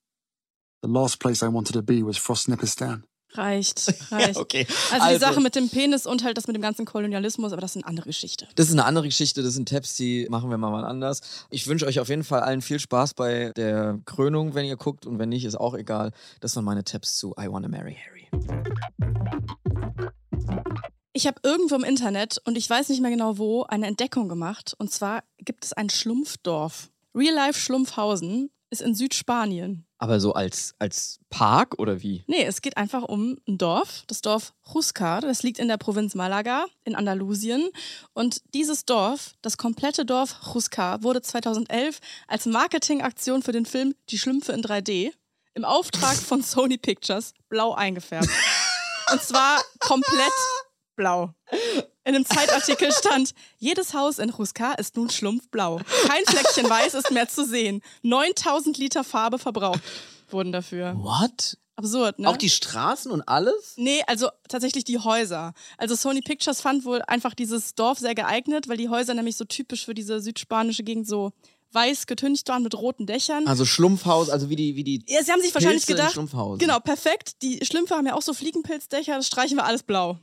The 0.83 0.89
last 0.89 1.19
place 1.19 1.43
I 1.43 1.49
wanted 1.49 1.73
to 1.73 1.83
be 1.83 2.05
was 2.05 2.19
Frostnipistan. 2.19 3.03
Reicht, 3.35 3.95
reicht. 4.11 4.37
okay. 4.37 4.67
Also, 4.91 4.95
die 4.95 5.01
Also- 5.15 5.19
Sache 5.27 5.41
mit 5.41 5.55
dem 5.55 5.69
Penis 5.69 6.07
und 6.07 6.23
halt 6.25 6.37
das 6.37 6.47
mit 6.47 6.55
dem 6.57 6.63
ganzen 6.63 6.85
Kolonialismus, 6.85 7.53
aber 7.53 7.61
das 7.61 7.73
ist 7.73 7.77
eine 7.83 7.87
andere 7.87 8.07
Geschichte. 8.07 8.47
Das 8.57 8.67
ist 8.67 8.73
eine 8.73 8.85
andere 8.85 9.05
Geschichte, 9.07 9.43
das 9.43 9.55
sind 9.55 9.69
Tabs, 9.69 9.97
die 9.97 10.27
machen 10.31 10.51
wir 10.51 10.59
mal 10.59 10.71
mal 10.71 10.85
anders. 10.85 11.21
Ich 11.51 11.67
wünsche 11.67 11.87
euch 11.87 12.01
auf 12.01 12.09
jeden 12.09 12.25
Fall 12.25 12.41
allen 12.41 12.61
viel 12.63 12.79
Spaß 12.79 13.15
bei 13.15 13.53
der 13.57 13.99
Krönung, 14.05 14.55
wenn 14.55 14.67
ihr 14.67 14.77
guckt 14.77 15.07
und 15.07 15.19
wenn 15.19 15.29
nicht, 15.31 15.45
ist 15.45 15.55
auch 15.59 15.75
egal. 15.75 16.13
Das 16.41 16.55
waren 16.57 16.65
meine 16.65 16.85
Tabs 16.85 17.17
zu 17.17 17.33
I 17.41 17.47
Wanna 17.51 17.69
Marry 17.69 17.97
Harry. 18.07 18.29
Ich 21.15 21.27
habe 21.27 21.41
irgendwo 21.43 21.75
im 21.75 21.85
Internet 21.85 22.39
und 22.45 22.57
ich 22.57 22.69
weiß 22.69 22.89
nicht 22.89 23.03
mehr 23.03 23.11
genau 23.11 23.37
wo 23.39 23.65
eine 23.65 23.87
Entdeckung 23.87 24.29
gemacht. 24.29 24.75
Und 24.79 24.91
zwar 24.91 25.23
gibt 25.39 25.65
es 25.65 25.73
ein 25.73 25.91
Schlumpfdorf. 25.91 26.89
Real 27.15 27.35
Life 27.35 27.61
Schlumpfhausen 27.61 28.51
ist 28.73 28.83
in 28.83 28.95
Südspanien. 28.95 29.87
Aber 29.99 30.19
so 30.19 30.33
als, 30.33 30.75
als 30.81 31.21
Park 31.31 31.79
oder 31.79 32.03
wie? 32.03 32.25
Nee, 32.27 32.45
es 32.45 32.63
geht 32.63 32.77
einfach 32.77 33.05
um 33.05 33.39
ein 33.47 33.59
Dorf, 33.59 34.03
das 34.09 34.23
Dorf 34.23 34.53
Juscar. 34.75 35.21
Das 35.21 35.45
liegt 35.45 35.61
in 35.61 35.69
der 35.69 35.77
Provinz 35.77 36.15
Malaga 36.15 36.65
in 36.85 36.97
Andalusien. 36.97 37.71
Und 38.15 38.43
dieses 38.55 38.85
Dorf, 38.85 39.35
das 39.43 39.59
komplette 39.59 40.05
Dorf 40.05 40.41
Juscar, 40.53 41.03
wurde 41.05 41.23
2011 41.23 42.01
als 42.27 42.47
Marketingaktion 42.47 43.43
für 43.43 43.53
den 43.53 43.67
Film 43.67 43.95
Die 44.09 44.19
Schlümpfe 44.19 44.53
in 44.53 44.63
3D 44.63 45.13
im 45.55 45.65
Auftrag 45.65 46.17
von 46.17 46.43
Sony 46.43 46.79
Pictures 46.79 47.35
blau 47.49 47.75
eingefärbt. 47.75 48.31
Und 49.13 49.23
zwar 49.23 49.63
komplett 49.79 50.33
blau. 50.97 51.35
In 52.05 52.17
einem 52.17 52.27
Zeitartikel 52.27 52.91
stand, 52.93 53.33
jedes 53.59 53.95
Haus 53.95 54.19
in 54.19 54.33
Juscar 54.37 54.79
ist 54.79 54.97
nun 54.97 55.09
schlumpfblau. 55.09 55.81
Kein 56.09 56.25
Fleckchen 56.27 56.69
weiß 56.69 56.95
ist 56.95 57.11
mehr 57.13 57.29
zu 57.29 57.45
sehen. 57.45 57.81
9000 58.03 58.77
Liter 58.79 59.05
Farbe 59.05 59.39
verbraucht 59.39 59.81
wurden 60.31 60.51
dafür. 60.51 60.95
What? 60.97 61.59
Absurd, 61.77 62.19
ne? 62.19 62.29
Auch 62.29 62.37
die 62.37 62.51
Straßen 62.51 63.11
und 63.11 63.23
alles? 63.23 63.75
Nee, 63.77 64.03
also 64.07 64.29
tatsächlich 64.49 64.85
die 64.85 64.99
Häuser. 64.99 65.55
Also 65.79 65.95
Sony 65.95 66.21
Pictures 66.21 66.61
fand 66.61 66.85
wohl 66.85 67.03
einfach 67.07 67.35
dieses 67.35 67.75
Dorf 67.75 67.99
sehr 67.99 68.15
geeignet, 68.15 68.69
weil 68.69 68.77
die 68.77 68.89
Häuser 68.89 69.15
nämlich 69.15 69.37
so 69.37 69.45
typisch 69.45 69.85
für 69.85 69.95
diese 69.95 70.21
südspanische 70.21 70.83
Gegend 70.83 71.07
so 71.07 71.33
weiß 71.73 72.07
getüncht 72.07 72.49
waren 72.49 72.63
mit 72.63 72.75
roten 72.75 73.07
Dächern. 73.07 73.47
Also 73.47 73.65
Schlumpfhaus, 73.65 74.29
also 74.29 74.51
wie 74.51 74.57
die, 74.57 74.77
wie 74.77 74.85
die. 74.85 75.05
ja, 75.09 75.23
sie 75.23 75.33
haben 75.33 75.41
sich 75.41 75.55
wahrscheinlich 75.55 75.87
Pilze 75.87 75.93
in 75.93 75.97
gedacht, 75.97 76.13
Schlumpfhausen. 76.13 76.59
genau, 76.59 76.79
perfekt. 76.81 77.43
Die 77.43 77.65
Schlümpfe 77.65 77.95
haben 77.95 78.07
ja 78.07 78.15
auch 78.15 78.23
so 78.23 78.35
Fliegenpilzdächer, 78.35 79.17
das 79.17 79.27
streichen 79.27 79.57
wir 79.57 79.65
alles 79.65 79.83
blau. 79.83 80.19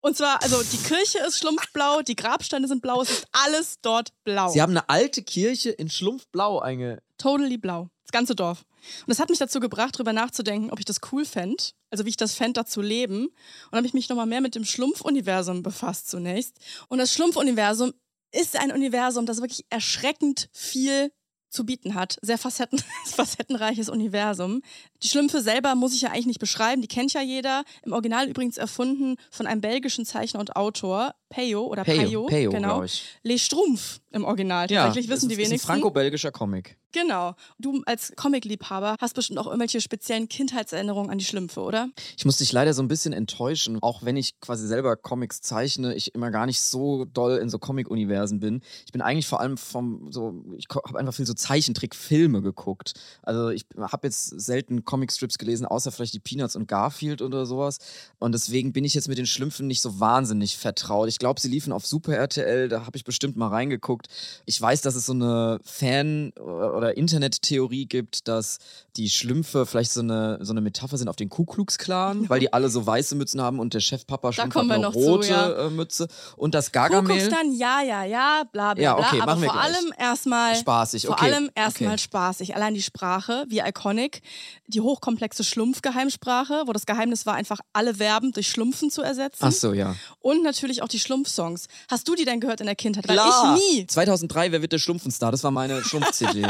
Und 0.00 0.16
zwar, 0.16 0.42
also 0.42 0.62
die 0.62 0.78
Kirche 0.78 1.18
ist 1.26 1.38
schlumpfblau, 1.38 2.02
die 2.02 2.16
Grabsteine 2.16 2.66
sind 2.66 2.80
blau, 2.80 3.02
es 3.02 3.10
ist 3.10 3.26
alles 3.32 3.80
dort 3.82 4.10
blau. 4.24 4.48
Sie 4.48 4.62
haben 4.62 4.70
eine 4.70 4.88
alte 4.88 5.22
Kirche 5.22 5.70
in 5.70 5.90
Schlumpfblau 5.90 6.60
einge. 6.60 7.02
Totally 7.18 7.58
blau. 7.58 7.88
Das 8.04 8.12
ganze 8.12 8.34
Dorf. 8.34 8.64
Und 9.00 9.08
das 9.08 9.18
hat 9.18 9.28
mich 9.28 9.38
dazu 9.38 9.60
gebracht, 9.60 9.94
darüber 9.94 10.12
nachzudenken, 10.12 10.70
ob 10.70 10.78
ich 10.78 10.84
das 10.84 11.00
cool 11.12 11.24
fände. 11.24 11.62
Also 11.90 12.04
wie 12.06 12.08
ich 12.08 12.16
das 12.16 12.34
fände, 12.34 12.54
da 12.54 12.66
zu 12.66 12.80
leben. 12.80 13.26
Und 13.26 13.32
dann 13.70 13.78
habe 13.78 13.86
ich 13.86 13.94
mich 13.94 14.08
nochmal 14.08 14.26
mehr 14.26 14.40
mit 14.40 14.54
dem 14.54 14.64
Schlumpfuniversum 14.64 15.62
befasst 15.62 16.08
zunächst. 16.08 16.56
Und 16.88 16.98
das 16.98 17.12
Schlumpfuniversum 17.12 17.92
ist 18.32 18.58
ein 18.58 18.72
Universum, 18.72 19.26
das 19.26 19.40
wirklich 19.40 19.66
erschreckend 19.70 20.48
viel 20.52 21.12
zu 21.50 21.66
bieten 21.66 21.94
hat. 21.94 22.16
Sehr 22.22 22.38
facetten, 22.38 22.82
facettenreiches 23.04 23.88
Universum. 23.88 24.62
Die 25.02 25.08
Schlümpfe 25.08 25.40
selber 25.40 25.74
muss 25.74 25.94
ich 25.94 26.02
ja 26.02 26.10
eigentlich 26.10 26.26
nicht 26.26 26.40
beschreiben, 26.40 26.82
die 26.82 26.88
kennt 26.88 27.12
ja 27.12 27.22
jeder. 27.22 27.64
Im 27.82 27.92
Original 27.92 28.28
übrigens 28.28 28.58
erfunden 28.58 29.16
von 29.30 29.46
einem 29.46 29.60
belgischen 29.60 30.04
Zeichner 30.04 30.40
und 30.40 30.56
Autor, 30.56 31.14
Peyo 31.30 31.66
oder 31.66 31.84
Peyo, 31.84 32.02
Peyo, 32.02 32.26
Peyo, 32.26 32.50
genau. 32.50 32.82
ich. 32.82 33.04
Les 33.22 33.42
Strumpf 33.42 34.00
im 34.10 34.24
Original. 34.24 34.66
Tatsächlich 34.66 35.08
wissen 35.08 35.28
die 35.28 35.34
ist, 35.34 35.38
ist 35.38 35.46
ein 35.46 35.50
wenigsten. 35.50 35.66
franco-belgischer 35.66 36.32
Comic. 36.32 36.76
Genau. 36.92 37.34
Du 37.58 37.82
als 37.86 38.12
Comic-Liebhaber 38.16 38.96
hast 39.00 39.14
bestimmt 39.14 39.38
auch 39.38 39.46
irgendwelche 39.46 39.80
speziellen 39.80 40.28
Kindheitserinnerungen 40.28 41.10
an 41.10 41.18
die 41.18 41.24
Schlümpfe, 41.24 41.60
oder? 41.60 41.88
Ich 42.16 42.24
muss 42.24 42.38
dich 42.38 42.50
leider 42.50 42.74
so 42.74 42.82
ein 42.82 42.88
bisschen 42.88 43.12
enttäuschen, 43.12 43.78
auch 43.80 44.02
wenn 44.02 44.16
ich 44.16 44.40
quasi 44.40 44.66
selber 44.66 44.96
Comics 44.96 45.40
zeichne, 45.40 45.94
ich 45.94 46.14
immer 46.16 46.32
gar 46.32 46.46
nicht 46.46 46.60
so 46.60 47.04
doll 47.04 47.38
in 47.38 47.48
so 47.48 47.60
Comic-Universen 47.60 48.40
bin. 48.40 48.60
Ich 48.84 48.92
bin 48.92 49.00
eigentlich 49.00 49.28
vor 49.28 49.40
allem 49.40 49.56
vom 49.56 50.10
so, 50.10 50.44
ich 50.56 50.66
habe 50.68 50.98
einfach 50.98 51.14
viel 51.14 51.26
so 51.26 51.34
Zeichentrick-Filme 51.34 52.42
geguckt. 52.42 52.94
Also 53.22 53.50
ich 53.50 53.66
habe 53.78 54.08
jetzt 54.08 54.40
selten 54.40 54.84
Comicstrips 54.90 55.38
gelesen, 55.38 55.66
außer 55.66 55.92
vielleicht 55.92 56.14
die 56.14 56.18
Peanuts 56.20 56.56
und 56.56 56.66
Garfield 56.66 57.22
oder 57.22 57.46
sowas. 57.46 57.78
Und 58.18 58.32
deswegen 58.32 58.72
bin 58.72 58.84
ich 58.84 58.94
jetzt 58.94 59.08
mit 59.08 59.18
den 59.18 59.26
Schlümpfen 59.26 59.66
nicht 59.68 59.80
so 59.82 60.00
wahnsinnig 60.00 60.56
vertraut. 60.56 61.08
Ich 61.08 61.18
glaube, 61.18 61.40
sie 61.40 61.48
liefen 61.48 61.72
auf 61.72 61.86
Super 61.86 62.14
RTL, 62.16 62.68
da 62.68 62.86
habe 62.86 62.96
ich 62.96 63.04
bestimmt 63.04 63.36
mal 63.36 63.48
reingeguckt. 63.48 64.08
Ich 64.46 64.60
weiß, 64.60 64.82
dass 64.82 64.94
es 64.96 65.06
so 65.06 65.12
eine 65.12 65.60
Fan- 65.64 66.32
oder 66.32 66.96
Internettheorie 66.96 67.86
gibt, 67.86 68.26
dass 68.26 68.58
die 68.96 69.08
Schlümpfe 69.08 69.66
vielleicht 69.66 69.92
so 69.92 70.00
eine, 70.00 70.38
so 70.40 70.52
eine 70.52 70.60
Metapher 70.60 70.98
sind 70.98 71.08
auf 71.08 71.16
den 71.16 71.28
Ku 71.28 71.44
Klux 71.44 71.78
Klan, 71.78 72.28
weil 72.28 72.40
die 72.40 72.52
alle 72.52 72.68
so 72.68 72.84
weiße 72.86 73.14
Mützen 73.14 73.40
haben 73.40 73.60
und 73.60 73.74
der 73.74 73.80
Chefpapa 73.80 74.32
wir 74.32 74.74
eine 74.74 74.78
noch 74.82 74.92
zu, 74.92 74.98
rote 74.98 75.28
ja. 75.28 75.66
äh, 75.66 75.70
Mütze. 75.70 76.08
Und 76.36 76.54
das 76.54 76.72
Gargamel. 76.72 77.16
Kuckuckstan, 77.16 77.52
ja, 77.54 77.80
ja, 77.82 78.04
ja, 78.04 78.42
bla 78.50 78.74
bla 78.74 78.82
Ja, 78.82 78.94
bla. 78.94 79.06
okay, 79.06 79.20
aber 79.20 79.32
machen 79.32 79.42
wir 79.42 79.50
vor 79.50 79.60
gleich. 79.60 79.76
allem 79.76 79.92
erstmal 79.98 80.56
Spaßig, 80.56 81.06
Vor 81.06 81.12
okay, 81.14 81.32
allem 81.32 81.50
erstmal 81.54 81.92
okay. 81.94 81.98
spaßig. 81.98 82.56
Allein 82.56 82.74
die 82.74 82.82
Sprache, 82.82 83.44
wie 83.48 83.60
iconic. 83.60 84.22
Die 84.66 84.79
hochkomplexe 84.82 85.44
Schlumpfgeheimsprache, 85.44 86.64
wo 86.66 86.72
das 86.72 86.86
Geheimnis 86.86 87.26
war, 87.26 87.34
einfach 87.34 87.60
alle 87.72 87.94
Verben 87.96 88.32
durch 88.32 88.48
Schlumpfen 88.48 88.90
zu 88.90 89.02
ersetzen. 89.02 89.44
Ach 89.44 89.52
so, 89.52 89.72
ja. 89.72 89.96
Und 90.20 90.42
natürlich 90.42 90.82
auch 90.82 90.88
die 90.88 90.98
Schlumpfsongs. 91.00 91.66
Hast 91.90 92.08
du 92.08 92.14
die 92.14 92.24
denn 92.24 92.40
gehört 92.40 92.60
in 92.60 92.66
der 92.66 92.76
Kindheit? 92.76 93.08
Weil 93.08 93.16
Klar. 93.16 93.56
ich 93.56 93.76
nie. 93.76 93.86
2003, 93.86 94.52
wer 94.52 94.62
wird 94.62 94.72
der 94.72 94.78
Schlumpfenstar? 94.78 95.30
Das 95.30 95.44
war 95.44 95.50
meine 95.50 95.82
Schlumpf-CD. 95.84 96.46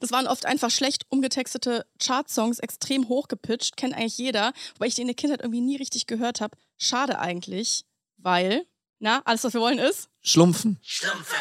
Das 0.00 0.10
waren 0.10 0.26
oft 0.26 0.46
einfach 0.46 0.70
schlecht 0.70 1.04
umgetextete 1.08 1.86
Chartsongs, 2.02 2.58
extrem 2.58 3.08
hochgepitcht, 3.08 3.76
kennt 3.76 3.94
eigentlich 3.94 4.18
jeder, 4.18 4.52
wobei 4.74 4.86
ich 4.86 4.94
die 4.94 5.02
in 5.02 5.08
der 5.08 5.16
Kindheit 5.16 5.40
irgendwie 5.40 5.60
nie 5.60 5.76
richtig 5.76 6.06
gehört 6.06 6.40
habe. 6.40 6.56
Schade 6.78 7.18
eigentlich, 7.18 7.84
weil, 8.16 8.66
na, 8.98 9.22
alles, 9.24 9.44
was 9.44 9.54
wir 9.54 9.60
wollen, 9.60 9.78
ist. 9.78 10.08
Schlumpfen. 10.20 10.78
Schlumpfen. 10.82 11.36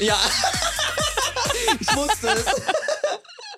Ja. 0.00 0.18
ich 1.80 1.96
wusste 1.96 2.28
es. 2.28 2.44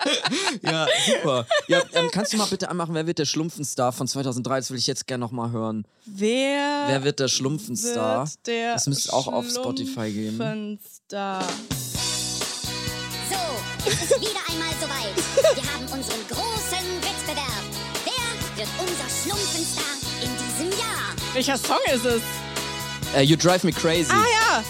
ja, 0.62 0.86
super. 1.06 1.46
Ja, 1.68 1.82
ähm, 1.92 2.08
kannst 2.10 2.32
du 2.32 2.36
mal 2.36 2.46
bitte 2.46 2.68
anmachen, 2.68 2.94
wer 2.94 3.06
wird 3.06 3.18
der 3.18 3.24
Schlumpfenstar 3.26 3.92
von 3.92 4.08
2003? 4.08 4.56
Das 4.60 4.70
will 4.70 4.78
ich 4.78 4.86
jetzt 4.86 5.06
gerne 5.06 5.20
nochmal 5.22 5.50
hören. 5.50 5.84
Wer, 6.06 6.84
Wer 6.88 7.04
wird 7.04 7.20
der 7.20 7.28
Schlumpfenstar? 7.28 8.26
wird 8.26 8.46
der 8.46 8.74
Das 8.74 8.86
müsste 8.86 9.12
auch 9.12 9.26
auf 9.28 9.48
Spotify 9.48 10.10
geben. 10.10 10.36
Schlumpfenstar? 10.36 11.42
So, 13.30 13.36
es 13.86 14.02
ist 14.02 14.20
wieder 14.20 14.40
einmal 14.48 14.72
soweit. 14.80 15.56
Wir 15.56 15.72
haben 15.72 15.84
unseren 15.84 16.26
großen 16.28 16.86
Wettbewerb. 17.02 17.64
Wer 18.04 18.58
wird 18.58 18.68
unser 18.78 19.08
Schlumpfenstar 19.22 19.94
in 20.22 20.30
diesem 20.36 20.78
Jahr? 20.78 21.14
Welcher 21.34 21.56
Song 21.58 21.78
ist 21.94 22.04
es? 22.04 22.22
Äh, 23.14 23.22
you 23.22 23.36
Drive 23.36 23.64
Me 23.64 23.72
Crazy. 23.72 24.10
Ah 24.12 24.24
ja, 24.24 24.64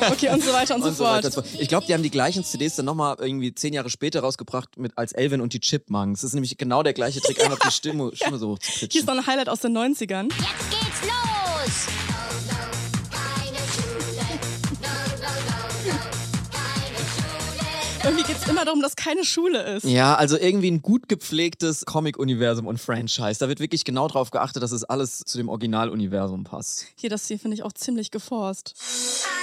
okay 0.12 0.30
und 0.30 0.42
so 0.42 0.52
weiter 0.52 0.74
und, 0.76 0.82
Und 0.82 0.96
so 0.96 1.04
fort. 1.04 1.24
und 1.24 1.32
so 1.32 1.42
fort. 1.42 1.54
Ich 1.60 1.68
glaube, 1.68 1.86
die 1.86 1.94
haben 1.94 2.02
die 2.02 2.10
gleichen 2.10 2.44
CDs 2.44 2.76
dann 2.76 2.86
nochmal 2.86 3.16
irgendwie 3.18 3.54
zehn 3.54 3.72
Jahre 3.72 3.90
später 3.90 4.20
rausgebracht 4.20 4.76
mit 4.78 4.96
als 4.96 5.12
Elvin 5.12 5.40
und 5.40 5.52
die 5.52 5.60
Chipmunks. 5.60 6.20
Das 6.20 6.30
ist 6.30 6.34
nämlich 6.34 6.56
genau 6.58 6.82
der 6.82 6.92
gleiche 6.92 7.20
Trick, 7.20 7.42
einfach 7.44 7.58
die 7.58 7.70
Stimme, 7.72 8.10
Stimme 8.14 8.38
so 8.38 8.50
hoch 8.50 8.58
zu 8.58 8.70
Hier 8.70 8.82
ist 8.88 8.92
pitchen. 8.94 9.06
noch 9.06 9.14
ein 9.14 9.26
Highlight 9.26 9.48
aus 9.48 9.60
den 9.60 9.76
90ern. 9.76 10.24
Jetzt 10.24 10.70
geht's 10.70 11.02
los. 11.02 11.88
Irgendwie 18.04 18.22
geht 18.22 18.36
es 18.40 18.48
immer 18.48 18.64
darum, 18.64 18.80
dass 18.80 18.96
keine 18.96 19.24
Schule 19.24 19.60
ist. 19.76 19.84
Ja, 19.84 20.14
also 20.14 20.38
irgendwie 20.38 20.70
ein 20.70 20.80
gut 20.82 21.08
gepflegtes 21.08 21.84
Comic-Universum 21.84 22.66
und 22.66 22.78
Franchise. 22.80 23.38
Da 23.40 23.48
wird 23.48 23.60
wirklich 23.60 23.84
genau 23.84 24.08
drauf 24.08 24.30
geachtet, 24.30 24.62
dass 24.62 24.72
es 24.72 24.84
alles 24.84 25.18
zu 25.26 25.36
dem 25.36 25.48
Originaluniversum 25.48 26.44
passt. 26.44 26.86
Hier, 26.94 27.10
das 27.10 27.26
hier 27.26 27.38
finde 27.38 27.56
ich 27.56 27.64
auch 27.64 27.72
ziemlich 27.72 28.10
geforst. 28.10 28.74
Eilando, 28.76 29.37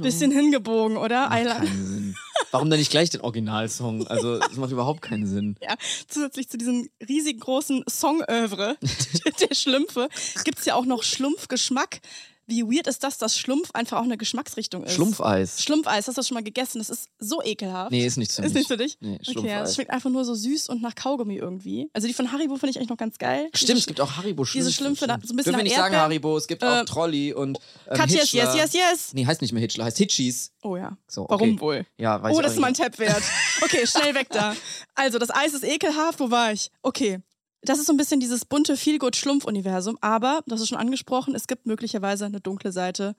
Eilando. 0.00 0.08
Bisschen 0.08 0.30
hingebogen, 0.30 0.96
oder? 0.96 1.30
Eila- 1.30 1.58
Keinen 1.58 1.86
Sinn. 1.86 2.16
Warum 2.52 2.68
denn 2.70 2.78
nicht 2.80 2.90
gleich 2.90 3.10
den 3.10 3.20
Originalsong? 3.20 4.06
Also, 4.08 4.38
das 4.38 4.56
macht 4.56 4.72
überhaupt 4.72 5.02
keinen 5.02 5.26
Sinn. 5.26 5.56
Ja, 5.62 5.74
zusätzlich 6.08 6.48
zu 6.48 6.58
diesem 6.58 6.88
riesigen 7.06 7.38
großen 7.40 7.84
Songövre 7.88 8.76
der 9.48 9.54
Schlümpfe 9.54 10.08
gibt 10.44 10.58
es 10.58 10.64
ja 10.64 10.74
auch 10.74 10.84
noch 10.86 11.02
Schlumpfgeschmack. 11.02 12.00
Wie 12.50 12.62
weird 12.64 12.86
ist 12.86 13.02
das, 13.04 13.16
dass 13.16 13.38
Schlumpf 13.38 13.70
einfach 13.72 13.98
auch 13.98 14.02
eine 14.04 14.18
Geschmacksrichtung 14.18 14.84
ist? 14.84 14.92
Schlumpfeis. 14.94 15.62
Schlumpfeis, 15.62 16.06
hast 16.08 16.16
du 16.16 16.20
das 16.20 16.28
schon 16.28 16.34
mal 16.34 16.42
gegessen? 16.42 16.78
Das 16.78 16.90
ist 16.90 17.06
so 17.18 17.42
ekelhaft. 17.42 17.90
Nee, 17.92 18.04
ist 18.04 18.16
nicht 18.18 18.32
für 18.32 18.42
Ist 18.42 18.48
mich. 18.54 18.54
nicht 18.54 18.68
für 18.68 18.76
dich? 18.76 18.96
Nee, 19.00 19.14
okay, 19.14 19.18
ja, 19.26 19.32
Schlumpfeis. 19.32 19.62
das 19.62 19.74
schmeckt 19.76 19.90
einfach 19.92 20.10
nur 20.10 20.24
so 20.24 20.34
süß 20.34 20.68
und 20.68 20.82
nach 20.82 20.94
Kaugummi 20.94 21.36
irgendwie. 21.36 21.88
Also 21.92 22.06
die 22.08 22.14
von 22.14 22.30
Haribo 22.32 22.56
finde 22.56 22.70
ich 22.70 22.76
eigentlich 22.76 22.90
noch 22.90 22.96
ganz 22.96 23.16
geil. 23.18 23.48
Stimmt, 23.54 23.70
es 23.78 23.84
Diese 23.84 23.86
gibt 23.86 24.00
auch 24.00 24.16
Haribo 24.16 24.44
Schlümpfe. 24.44 24.68
diese 24.68 24.76
Schlümpfe, 24.76 25.06
da- 25.06 25.14
so 25.22 25.32
ein 25.32 25.36
bisschen 25.36 25.52
Dürfen 25.52 25.56
wir 25.58 25.62
nicht 25.64 25.76
sagen. 25.76 25.96
Haribo, 25.96 26.36
es 26.36 26.46
gibt 26.46 26.62
Äh, 26.62 26.66
auch 26.66 26.84
Trolli 26.84 27.32
und 27.32 27.58
ähm, 27.88 27.96
Cut, 27.96 28.10
yes, 28.10 28.32
yes, 28.32 28.54
yes, 28.54 28.72
yes. 28.74 29.10
Nee, 29.14 29.24
heißt 29.26 29.40
nicht 29.40 29.52
mehr 29.52 29.60
Hitchler, 29.62 29.84
heißt 29.84 29.98
Hitchies. 29.98 30.52
Oh 30.62 30.76
ja. 30.76 30.96
So, 31.08 31.22
okay. 31.22 31.30
Warum 31.30 31.60
wohl? 31.60 31.86
Ja, 31.96 32.22
weiß 32.22 32.34
Oh, 32.34 32.40
ich 32.40 32.44
das 32.44 32.54
ist 32.54 32.58
mein. 32.60 32.74
Tab 32.74 32.98
wert. 32.98 33.22
Okay, 33.62 33.86
schnell 33.86 34.14
weg 34.14 34.28
da. 34.30 34.54
Also, 34.94 35.18
das 35.18 35.30
Eis 35.30 35.54
ist 35.54 35.64
ekelhaft. 35.64 36.20
Wo 36.20 36.30
war 36.30 36.52
ich? 36.52 36.70
Okay. 36.82 37.20
Das 37.62 37.78
ist 37.78 37.86
so 37.86 37.92
ein 37.92 37.96
bisschen 37.96 38.20
dieses 38.20 38.44
bunte 38.44 38.76
Feelgood-Schlumpf-Universum. 38.76 39.98
Aber, 40.00 40.42
das 40.46 40.60
ist 40.60 40.68
schon 40.68 40.78
angesprochen, 40.78 41.34
es 41.34 41.46
gibt 41.46 41.66
möglicherweise 41.66 42.24
eine 42.24 42.40
dunkle 42.40 42.72
Seite. 42.72 43.14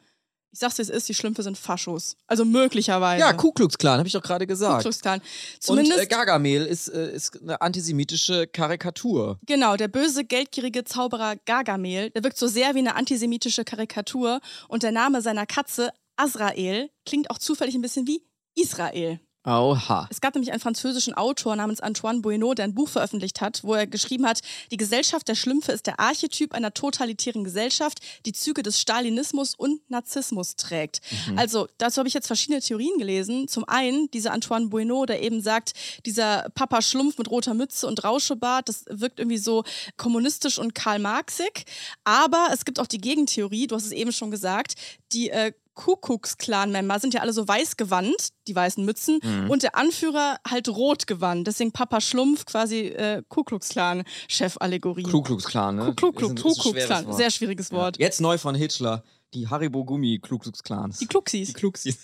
Ich 0.54 0.60
sag's, 0.60 0.78
wie 0.80 0.82
es 0.82 0.90
ist, 0.90 1.08
die 1.08 1.14
Schlümpfe 1.14 1.44
sind 1.44 1.58
Faschos. 1.58 2.18
Also 2.28 2.44
möglicherweise. 2.44 3.22
Ja, 3.22 3.32
Ku 3.32 3.54
Klux 3.54 3.78
Klan, 3.78 4.00
habe 4.00 4.08
ich 4.08 4.14
doch 4.14 4.22
gerade 4.22 4.46
Ku 4.46 4.50
gesagt. 4.50 4.82
Klux 4.82 5.00
Klan. 5.00 5.20
Und 5.22 5.26
Zumindest, 5.62 6.00
äh, 6.02 6.06
Gargamel 6.08 6.66
ist, 6.66 6.90
äh, 6.90 7.14
ist 7.14 7.42
eine 7.42 7.62
antisemitische 7.62 8.48
Karikatur. 8.48 9.40
genau, 9.46 9.78
der 9.78 9.88
böse, 9.88 10.26
geldgierige 10.26 10.84
Zauberer 10.84 11.36
Gargamel, 11.46 12.10
der 12.10 12.24
wirkt 12.26 12.38
so 12.38 12.48
sehr 12.48 12.76
wie 12.76 12.80
eine 12.80 12.96
antisemitische 12.96 13.64
Karikatur. 13.64 14.42
Und 14.68 14.84
der 14.84 14.92
Name 14.92 15.22
seiner 15.22 15.46
Katze, 15.46 15.92
Azrael, 16.18 16.90
klingt 17.06 17.30
auch 17.30 17.38
zufällig 17.38 17.76
ein 17.76 17.82
bisschen 17.82 18.06
wie 18.08 18.22
Israel. 18.56 19.22
Oha. 19.44 20.08
Es 20.12 20.22
gab 20.22 20.36
nämlich 20.36 20.52
einen 20.52 20.60
französischen 20.60 21.16
Autor 21.16 21.56
namens 21.56 21.82
Antoine 21.82 22.22
Bueno, 22.22 22.54
der 22.54 22.66
ein 22.66 22.76
Buch 22.76 22.90
veröffentlicht 22.90 23.42
hat, 23.42 23.64
wo 23.64 23.74
er 23.74 23.88
geschrieben 23.88 24.28
hat, 24.28 24.42
die 24.70 24.78
Gesellschaft 24.78 25.28
der 25.28 25.34
Schlümpfe 25.34 25.72
ist 25.72 25.88
der 25.88 26.00
Archetyp 26.00 26.54
einer 26.54 26.74
totalitären 26.76 27.44
Gesellschaft, 27.44 28.02
die 28.28 28.34
Züge 28.34 28.62
des 28.62 28.80
Stalinismus 28.80 29.56
und 29.56 29.90
Narzissmus 29.90 30.56
trägt. 30.56 31.02
Also 31.36 31.68
dazu 31.80 31.98
habe 31.98 32.08
ich 32.08 32.14
jetzt 32.14 32.28
verschiedene 32.28 32.62
Theorien 32.62 33.00
gelesen. 33.00 33.48
Zum 33.48 33.68
einen 33.68 34.12
dieser 34.12 34.32
Antoine 34.32 34.68
Bueno, 34.68 35.08
der 35.08 35.24
eben 35.24 35.42
sagt, 35.42 35.74
dieser 36.06 36.50
Papa 36.54 36.84
Schlumpf 36.84 37.18
mit 37.18 37.32
roter 37.32 37.56
Mütze 37.56 37.88
und 37.88 38.04
Rauschebart, 38.04 38.70
das 38.70 38.86
wirkt 38.90 39.20
irgendwie 39.20 39.40
so 39.40 39.64
kommunistisch 39.98 40.60
und 40.60 40.76
Karl-Marxig. 40.76 41.66
Aber 42.04 42.50
es 42.54 42.64
gibt 42.64 42.80
auch 42.80 42.88
die 42.88 43.02
Gegentheorie, 43.02 43.66
du 43.66 43.76
hast 43.76 43.86
es 43.86 43.92
eben 43.92 44.12
schon 44.12 44.30
gesagt, 44.30 44.76
die 45.14 45.30
äh, 45.30 45.52
Kuckucks-Clan-Member 45.76 47.00
sind 47.00 47.14
ja 47.14 47.22
alle 47.22 47.34
so 47.34 47.48
weiß 47.48 47.78
gewandt, 47.78 48.30
die 48.48 48.56
weißen 48.56 48.84
Mützen, 48.86 49.20
und 49.50 49.64
der 49.64 49.76
Anführer 49.76 50.38
halt 50.48 50.70
rot 50.70 51.08
gewandt. 51.08 51.48
Deswegen 51.48 51.72
Papa 51.72 52.02
Schlumpf 52.02 52.46
quasi 52.46 52.88
äh, 52.88 53.24
Ku 53.30 53.44
Klux 53.44 53.70
Klan-Chef-Allegorie. 53.70 55.04
Ku 55.04 55.22
Klux 55.22 55.46
Klan, 55.46 55.76
ne? 55.78 55.94
Ku 55.96 56.12
Klux 56.12 56.22
Ist 56.24 56.30
ein- 56.30 56.36
ist 56.38 56.42
Ku 56.44 56.48
ein 56.50 56.54
Klux 56.54 56.70
schweres 56.70 56.88
Klan. 56.88 57.06
Wort. 57.08 57.18
Sehr 57.18 57.32
schwieriges 57.32 57.72
Wort. 57.72 57.98
Jetzt 58.00 58.22
neu 58.22 58.38
von 58.38 58.56
Hitchler. 58.56 59.04
Die 59.34 59.48
Haribo 59.48 59.86
Gummi 59.86 60.20
Ku 60.20 60.38
Klux 60.38 60.62
Klans. 60.62 60.98
Die 61.00 61.08
Kluxis. 61.08 61.48
Die 61.48 61.54
Kluxis. 61.54 61.98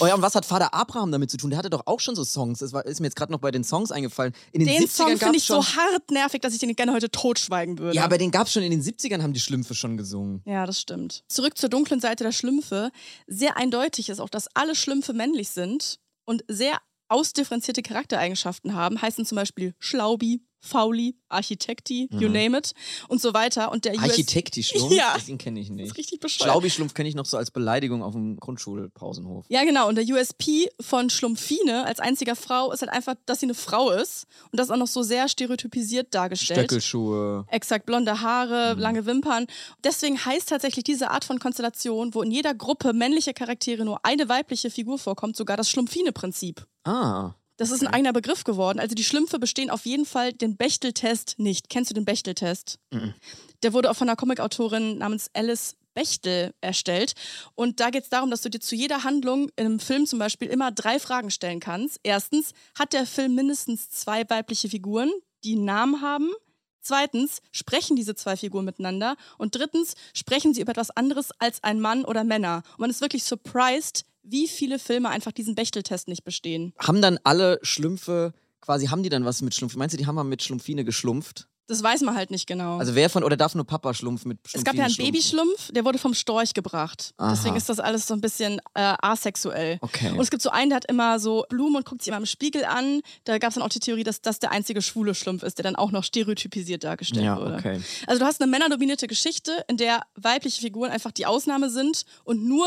Oh 0.00 0.06
ja, 0.06 0.14
und 0.14 0.22
was 0.22 0.34
hat 0.34 0.46
Vater 0.46 0.72
Abraham 0.74 1.12
damit 1.12 1.30
zu 1.30 1.36
tun? 1.36 1.50
Der 1.50 1.58
hatte 1.58 1.68
doch 1.70 1.86
auch 1.86 2.00
schon 2.00 2.16
so 2.16 2.24
Songs. 2.24 2.60
Das 2.60 2.72
war, 2.72 2.84
ist 2.86 3.00
mir 3.00 3.06
jetzt 3.06 3.16
gerade 3.16 3.30
noch 3.30 3.38
bei 3.38 3.50
den 3.50 3.64
Songs 3.64 3.92
eingefallen. 3.92 4.32
In 4.52 4.60
den 4.60 4.68
Den 4.68 4.82
70ern 4.84 4.88
Song 4.90 5.18
finde 5.18 5.36
ich 5.36 5.44
schon. 5.44 5.60
so 5.62 5.76
hart 5.76 6.10
nervig, 6.10 6.40
dass 6.40 6.54
ich 6.54 6.58
den 6.60 6.74
gerne 6.74 6.92
heute 6.92 7.10
totschweigen 7.10 7.78
würde. 7.78 7.94
ja, 7.96 8.04
aber 8.04 8.18
den 8.18 8.30
gab 8.30 8.46
es 8.46 8.52
schon 8.54 8.62
in 8.62 8.70
den 8.70 8.82
70ern, 8.82 9.22
haben 9.22 9.34
die 9.34 9.40
Schlümpfe 9.40 9.74
schon 9.74 9.96
gesungen. 9.96 10.42
Ja, 10.46 10.64
das 10.66 10.80
stimmt. 10.80 11.22
Zurück 11.28 11.58
zur 11.58 11.68
dunklen 11.68 12.00
Seite 12.00 12.24
der 12.24 12.32
Schlümpfe. 12.32 12.90
Sehr 13.26 13.56
eindeutig 13.56 14.08
ist 14.08 14.20
auch, 14.20 14.30
dass 14.30 14.48
alle 14.54 14.74
Schlümpfe 14.74 15.12
männlich 15.12 15.50
sind 15.50 16.00
und 16.24 16.44
sehr 16.48 16.78
ausdifferenzierte 17.08 17.82
Charaktereigenschaften 17.82 18.74
haben. 18.74 19.00
Heißen 19.02 19.26
zum 19.26 19.36
Beispiel 19.36 19.74
Schlaubi, 19.78 20.42
Fauli, 20.64 21.16
Architekti, 21.28 22.08
you 22.12 22.28
Mhm. 22.28 22.32
name 22.32 22.58
it 22.58 22.72
und 23.08 23.20
so 23.20 23.34
weiter. 23.34 23.72
Und 23.72 23.84
der 23.84 23.94
US 23.94 24.02
Architekti-Schlumpf? 24.10 24.92
Ja. 24.96 25.16
Den 25.26 25.36
kenne 25.38 25.58
ich 25.60 25.70
nicht. 25.70 25.86
ist 25.88 25.98
richtig 25.98 26.20
bescheuert. 26.20 26.50
Schlaubi-Schlumpf 26.50 26.94
kenne 26.94 27.08
ich 27.08 27.14
noch 27.16 27.26
so 27.26 27.36
als 27.36 27.50
Beleidigung 27.50 28.02
auf 28.02 28.12
dem 28.12 28.36
Grundschulpausenhof. 28.38 29.44
Ja, 29.48 29.64
genau. 29.64 29.88
Und 29.88 29.96
der 29.96 30.04
USP 30.04 30.68
von 30.80 31.10
Schlumpfine 31.10 31.84
als 31.84 31.98
einziger 32.00 32.36
Frau 32.36 32.70
ist 32.72 32.80
halt 32.82 32.92
einfach, 32.92 33.14
dass 33.26 33.40
sie 33.40 33.46
eine 33.46 33.54
Frau 33.54 33.90
ist. 33.90 34.26
Und 34.52 34.58
das 34.60 34.70
auch 34.70 34.76
noch 34.76 34.86
so 34.86 35.02
sehr 35.02 35.28
stereotypisiert 35.28 36.14
dargestellt. 36.14 36.60
Stöckelschuhe. 36.60 37.44
Exakt, 37.48 37.86
blonde 37.86 38.20
Haare, 38.20 38.74
lange 38.74 39.04
Wimpern. 39.06 39.46
Deswegen 39.82 40.24
heißt 40.24 40.48
tatsächlich 40.50 40.84
diese 40.84 41.10
Art 41.10 41.24
von 41.24 41.38
Konstellation, 41.40 42.14
wo 42.14 42.22
in 42.22 42.30
jeder 42.30 42.54
Gruppe 42.54 42.92
männliche 42.92 43.34
Charaktere 43.34 43.84
nur 43.84 43.98
eine 44.04 44.28
weibliche 44.28 44.70
Figur 44.70 44.98
vorkommt, 44.98 45.36
sogar 45.36 45.56
das 45.56 45.68
Schlumpfine-Prinzip. 45.70 46.64
Ah. 46.84 47.32
Das 47.62 47.70
ist 47.70 47.86
ein 47.86 47.94
eigener 47.94 48.12
Begriff 48.12 48.42
geworden. 48.42 48.80
Also 48.80 48.96
die 48.96 49.04
Schlümpfe 49.04 49.38
bestehen 49.38 49.70
auf 49.70 49.86
jeden 49.86 50.04
Fall 50.04 50.32
den 50.32 50.56
Bechtel-Test 50.56 51.36
nicht. 51.38 51.68
Kennst 51.68 51.92
du 51.92 51.94
den 51.94 52.04
Bechtel-Test? 52.04 52.80
Mhm. 52.90 53.14
Der 53.62 53.72
wurde 53.72 53.88
auch 53.88 53.94
von 53.94 54.08
einer 54.08 54.16
Comicautorin 54.16 54.98
namens 54.98 55.30
Alice 55.32 55.76
Bechtel 55.94 56.54
erstellt. 56.60 57.12
Und 57.54 57.78
da 57.78 57.90
geht 57.90 58.02
es 58.02 58.08
darum, 58.08 58.32
dass 58.32 58.40
du 58.40 58.50
dir 58.50 58.58
zu 58.58 58.74
jeder 58.74 59.04
Handlung 59.04 59.48
in 59.54 59.66
einem 59.66 59.78
Film 59.78 60.06
zum 60.06 60.18
Beispiel 60.18 60.48
immer 60.48 60.72
drei 60.72 60.98
Fragen 60.98 61.30
stellen 61.30 61.60
kannst. 61.60 62.00
Erstens, 62.02 62.50
hat 62.76 62.94
der 62.94 63.06
Film 63.06 63.36
mindestens 63.36 63.90
zwei 63.90 64.28
weibliche 64.28 64.68
Figuren, 64.68 65.12
die 65.44 65.54
einen 65.54 65.64
Namen 65.64 66.00
haben? 66.00 66.32
Zweitens, 66.80 67.42
sprechen 67.52 67.94
diese 67.94 68.16
zwei 68.16 68.36
Figuren 68.36 68.64
miteinander? 68.64 69.14
Und 69.38 69.54
drittens, 69.54 69.94
sprechen 70.14 70.52
sie 70.52 70.62
über 70.62 70.72
etwas 70.72 70.90
anderes 70.90 71.30
als 71.38 71.62
ein 71.62 71.80
Mann 71.80 72.04
oder 72.04 72.24
Männer? 72.24 72.64
Und 72.72 72.80
man 72.80 72.90
ist 72.90 73.02
wirklich 73.02 73.22
surprised, 73.22 74.04
wie 74.22 74.48
viele 74.48 74.78
Filme 74.78 75.08
einfach 75.08 75.32
diesen 75.32 75.54
Bechtel-Test 75.54 76.08
nicht 76.08 76.24
bestehen. 76.24 76.72
Haben 76.78 77.02
dann 77.02 77.18
alle 77.24 77.58
Schlümpfe, 77.62 78.32
quasi, 78.60 78.86
haben 78.86 79.02
die 79.02 79.08
dann 79.08 79.24
was 79.24 79.42
mit 79.42 79.54
Schlumpf? 79.54 79.76
Meinst 79.76 79.92
du, 79.94 79.96
die 79.98 80.06
haben 80.06 80.14
mal 80.14 80.24
mit 80.24 80.42
Schlumpfine 80.42 80.84
geschlumpft? 80.84 81.48
Das 81.68 81.82
weiß 81.82 82.00
man 82.02 82.16
halt 82.16 82.30
nicht 82.32 82.46
genau. 82.46 82.78
Also 82.78 82.94
wer 82.96 83.08
von, 83.08 83.22
oder 83.24 83.36
darf 83.36 83.54
nur 83.54 83.64
Papa 83.64 83.94
Schlumpf 83.94 84.24
mit 84.24 84.38
es 84.44 84.50
Schlumpfine 84.50 84.64
gab 84.64 84.74
ja 84.78 84.84
einen 84.84 84.92
schlumpfen? 84.94 85.12
Babyschlumpf, 85.12 85.72
der 85.72 85.84
wurde 85.84 85.96
vom 85.98 86.12
Storch 86.12 86.54
gebracht. 86.54 87.14
Aha. 87.16 87.30
Deswegen 87.30 87.56
ist 87.56 87.68
das 87.68 87.78
alles 87.78 88.06
so 88.06 88.14
ein 88.14 88.20
bisschen 88.20 88.58
äh, 88.74 88.94
asexuell. 89.00 89.78
Okay. 89.80 90.10
Und 90.10 90.20
es 90.20 90.30
gibt 90.30 90.42
so 90.42 90.50
einen, 90.50 90.70
der 90.70 90.76
hat 90.76 90.84
immer 90.90 91.18
so 91.20 91.46
Blumen 91.48 91.76
und 91.76 91.86
guckt 91.86 92.02
sich 92.02 92.08
immer 92.08 92.18
im 92.18 92.26
Spiegel 92.26 92.64
an. 92.64 93.00
Da 93.24 93.38
gab 93.38 93.50
es 93.50 93.54
dann 93.54 93.62
auch 93.62 93.68
die 93.68 93.78
Theorie, 93.80 94.02
dass 94.02 94.20
das 94.20 94.38
der 94.40 94.50
einzige 94.50 94.82
schwule 94.82 95.14
Schlumpf 95.14 95.44
ist, 95.44 95.56
der 95.58 95.62
dann 95.62 95.76
auch 95.76 95.92
noch 95.92 96.02
stereotypisiert 96.04 96.82
dargestellt 96.84 97.24
Ja, 97.24 97.38
wurde. 97.40 97.54
okay. 97.54 97.80
Also 98.06 98.18
du 98.20 98.26
hast 98.26 98.42
eine 98.42 98.50
männerdominierte 98.50 99.06
Geschichte, 99.06 99.64
in 99.68 99.76
der 99.76 100.02
weibliche 100.16 100.60
Figuren 100.60 100.90
einfach 100.90 101.12
die 101.12 101.26
Ausnahme 101.26 101.70
sind 101.70 102.04
und 102.24 102.44
nur 102.44 102.66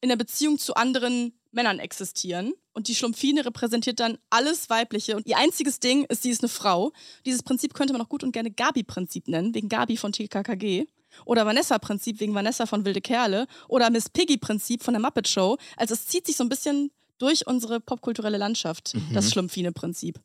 in 0.00 0.08
der 0.08 0.16
Beziehung 0.16 0.58
zu 0.58 0.74
anderen 0.74 1.32
Männern 1.52 1.78
existieren. 1.78 2.52
Und 2.72 2.88
die 2.88 2.94
Schlumpfine 2.94 3.44
repräsentiert 3.46 3.98
dann 4.00 4.18
alles 4.28 4.68
Weibliche. 4.68 5.16
Und 5.16 5.26
ihr 5.26 5.38
einziges 5.38 5.80
Ding 5.80 6.04
ist, 6.04 6.22
sie 6.22 6.30
ist 6.30 6.42
eine 6.42 6.48
Frau. 6.50 6.92
Dieses 7.24 7.42
Prinzip 7.42 7.72
könnte 7.74 7.92
man 7.94 8.02
auch 8.02 8.08
gut 8.10 8.22
und 8.22 8.32
gerne 8.32 8.50
Gabi-Prinzip 8.50 9.28
nennen, 9.28 9.54
wegen 9.54 9.68
Gabi 9.68 9.96
von 9.96 10.12
TKKG. 10.12 10.84
Oder 11.24 11.46
Vanessa-Prinzip 11.46 12.20
wegen 12.20 12.34
Vanessa 12.34 12.66
von 12.66 12.84
Wilde 12.84 13.00
Kerle. 13.00 13.46
Oder 13.68 13.88
Miss 13.88 14.10
Piggy-Prinzip 14.10 14.82
von 14.82 14.92
der 14.92 15.00
Muppet 15.00 15.28
Show. 15.28 15.56
Also 15.78 15.94
es 15.94 16.04
zieht 16.06 16.26
sich 16.26 16.36
so 16.36 16.44
ein 16.44 16.50
bisschen 16.50 16.90
durch 17.18 17.46
unsere 17.46 17.80
popkulturelle 17.80 18.36
Landschaft, 18.36 18.92
Mhm. 18.94 19.14
das 19.14 19.30
Schlumpfine-Prinzip. 19.30 20.20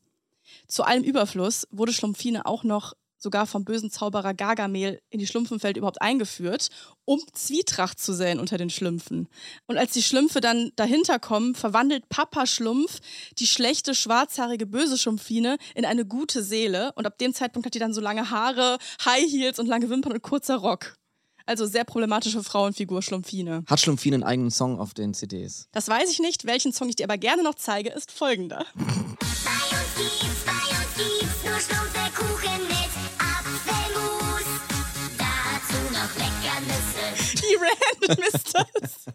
Zu 0.68 0.84
allem 0.84 1.04
Überfluss 1.04 1.66
wurde 1.72 1.94
Schlumpfine 1.94 2.46
auch 2.46 2.66
noch 2.66 2.94
sogar 3.22 3.46
vom 3.46 3.64
bösen 3.64 3.92
Zauberer 3.92 4.34
Gargamel 4.34 5.00
in 5.10 5.20
die 5.20 5.28
Schlumpfenwelt 5.28 5.78
überhaupt 5.78 6.02
eingeführt, 6.02 6.70
um 7.06 7.22
Zwietracht 7.34 8.00
zu 8.00 8.14
säen 8.14 8.40
unter 8.40 8.58
den 8.58 8.70
Schlümpfen. 8.70 9.28
Und 9.68 9.78
als 9.78 9.94
die 9.94 10.02
Schlümpfe 10.02 10.42
dann 10.42 10.72
dahinter 10.76 11.20
kommen, 11.20 11.56
verwandelt 11.56 12.10
Papa 12.10 12.48
Schlumpf 12.48 13.00
die 13.38 13.48
schlechte, 13.48 13.94
schwarzhaarige, 13.94 14.66
böse 14.66 14.98
Schlumpfine 14.98 15.58
in 15.76 15.86
eine 15.86 16.06
gute 16.06 16.44
Seele. 16.44 16.92
Und 16.96 17.06
ab 17.06 17.18
dem 17.20 17.34
Zeitpunkt 17.34 17.66
hat 17.66 17.74
die 17.74 17.80
dann 17.80 17.94
so 17.94 18.02
lange 18.02 18.30
Haare, 18.32 18.78
High 19.06 19.30
Heels 19.32 19.60
und 19.60 19.68
lange 19.68 19.90
Wimpern 19.90 20.14
und 20.14 20.22
kurzer 20.22 20.58
Rock. 20.58 20.96
Also 21.46 21.66
sehr 21.66 21.84
problematische 21.84 22.44
Frauenfigur 22.44 23.02
Schlumpfine. 23.02 23.64
Hat 23.68 23.80
Schlumpfine 23.80 24.16
einen 24.16 24.24
eigenen 24.24 24.52
Song 24.52 24.80
auf 24.80 24.94
den 24.94 25.14
CDs? 25.14 25.68
Das 25.72 25.88
weiß 25.88 26.12
ich 26.12 26.20
nicht. 26.20 26.46
Welchen 26.46 26.72
Song 26.72 26.88
ich 26.90 26.96
dir 26.96 27.06
aber 27.06 27.18
gerne 27.18 27.44
noch 27.44 27.56
zeige, 27.56 27.90
ist 27.90 28.12
folgender. 28.12 28.66
ist 38.34 38.54
das. 38.54 39.06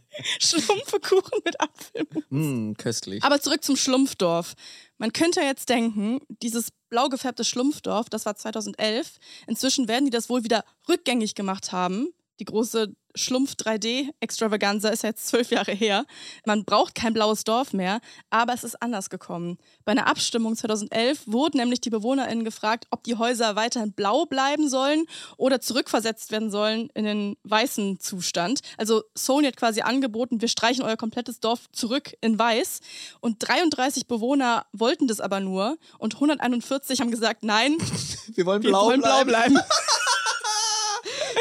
Schlumpfekuchen 0.40 1.40
mit 1.44 1.60
Apfelmus. 1.60 2.24
Hm, 2.30 2.76
köstlich. 2.76 3.22
Aber 3.22 3.40
zurück 3.40 3.62
zum 3.62 3.76
Schlumpfdorf. 3.76 4.54
Man 4.98 5.12
könnte 5.12 5.40
jetzt 5.40 5.68
denken, 5.68 6.20
dieses 6.42 6.70
blau 6.88 7.08
gefärbte 7.08 7.44
Schlumpfdorf, 7.44 8.08
das 8.08 8.26
war 8.26 8.36
2011. 8.36 9.18
Inzwischen 9.46 9.88
werden 9.88 10.06
die 10.06 10.10
das 10.10 10.28
wohl 10.28 10.44
wieder 10.44 10.64
rückgängig 10.88 11.34
gemacht 11.34 11.72
haben. 11.72 12.08
Die 12.38 12.44
große 12.44 12.94
Schlumpf 13.16 13.54
3D-Extravaganza 13.54 14.90
ist 14.90 15.02
ja 15.02 15.08
jetzt 15.08 15.26
zwölf 15.26 15.50
Jahre 15.50 15.72
her. 15.72 16.04
Man 16.44 16.64
braucht 16.64 16.94
kein 16.94 17.14
blaues 17.14 17.44
Dorf 17.44 17.72
mehr, 17.72 18.00
aber 18.30 18.52
es 18.52 18.62
ist 18.62 18.80
anders 18.82 19.10
gekommen. 19.10 19.58
Bei 19.84 19.92
einer 19.92 20.06
Abstimmung 20.06 20.54
2011 20.54 21.22
wurden 21.26 21.58
nämlich 21.58 21.80
die 21.80 21.90
BewohnerInnen 21.90 22.44
gefragt, 22.44 22.86
ob 22.90 23.04
die 23.04 23.16
Häuser 23.16 23.56
weiterhin 23.56 23.92
blau 23.92 24.26
bleiben 24.26 24.68
sollen 24.68 25.06
oder 25.38 25.60
zurückversetzt 25.60 26.30
werden 26.30 26.50
sollen 26.50 26.90
in 26.94 27.04
den 27.04 27.36
weißen 27.44 28.00
Zustand. 28.00 28.60
Also 28.76 29.02
Sony 29.16 29.46
hat 29.46 29.56
quasi 29.56 29.80
angeboten, 29.80 30.40
wir 30.40 30.48
streichen 30.48 30.84
euer 30.84 30.96
komplettes 30.96 31.40
Dorf 31.40 31.70
zurück 31.72 32.14
in 32.20 32.38
weiß. 32.38 32.80
Und 33.20 33.36
33 33.40 34.06
Bewohner 34.06 34.66
wollten 34.72 35.08
das 35.08 35.20
aber 35.20 35.40
nur 35.40 35.78
und 35.98 36.14
141 36.14 37.00
haben 37.00 37.10
gesagt, 37.10 37.44
nein, 37.44 37.78
wir 38.34 38.44
wollen 38.44 38.62
wir 38.62 38.72
wollen 38.72 39.00
blau 39.00 39.24
bleiben. 39.24 39.58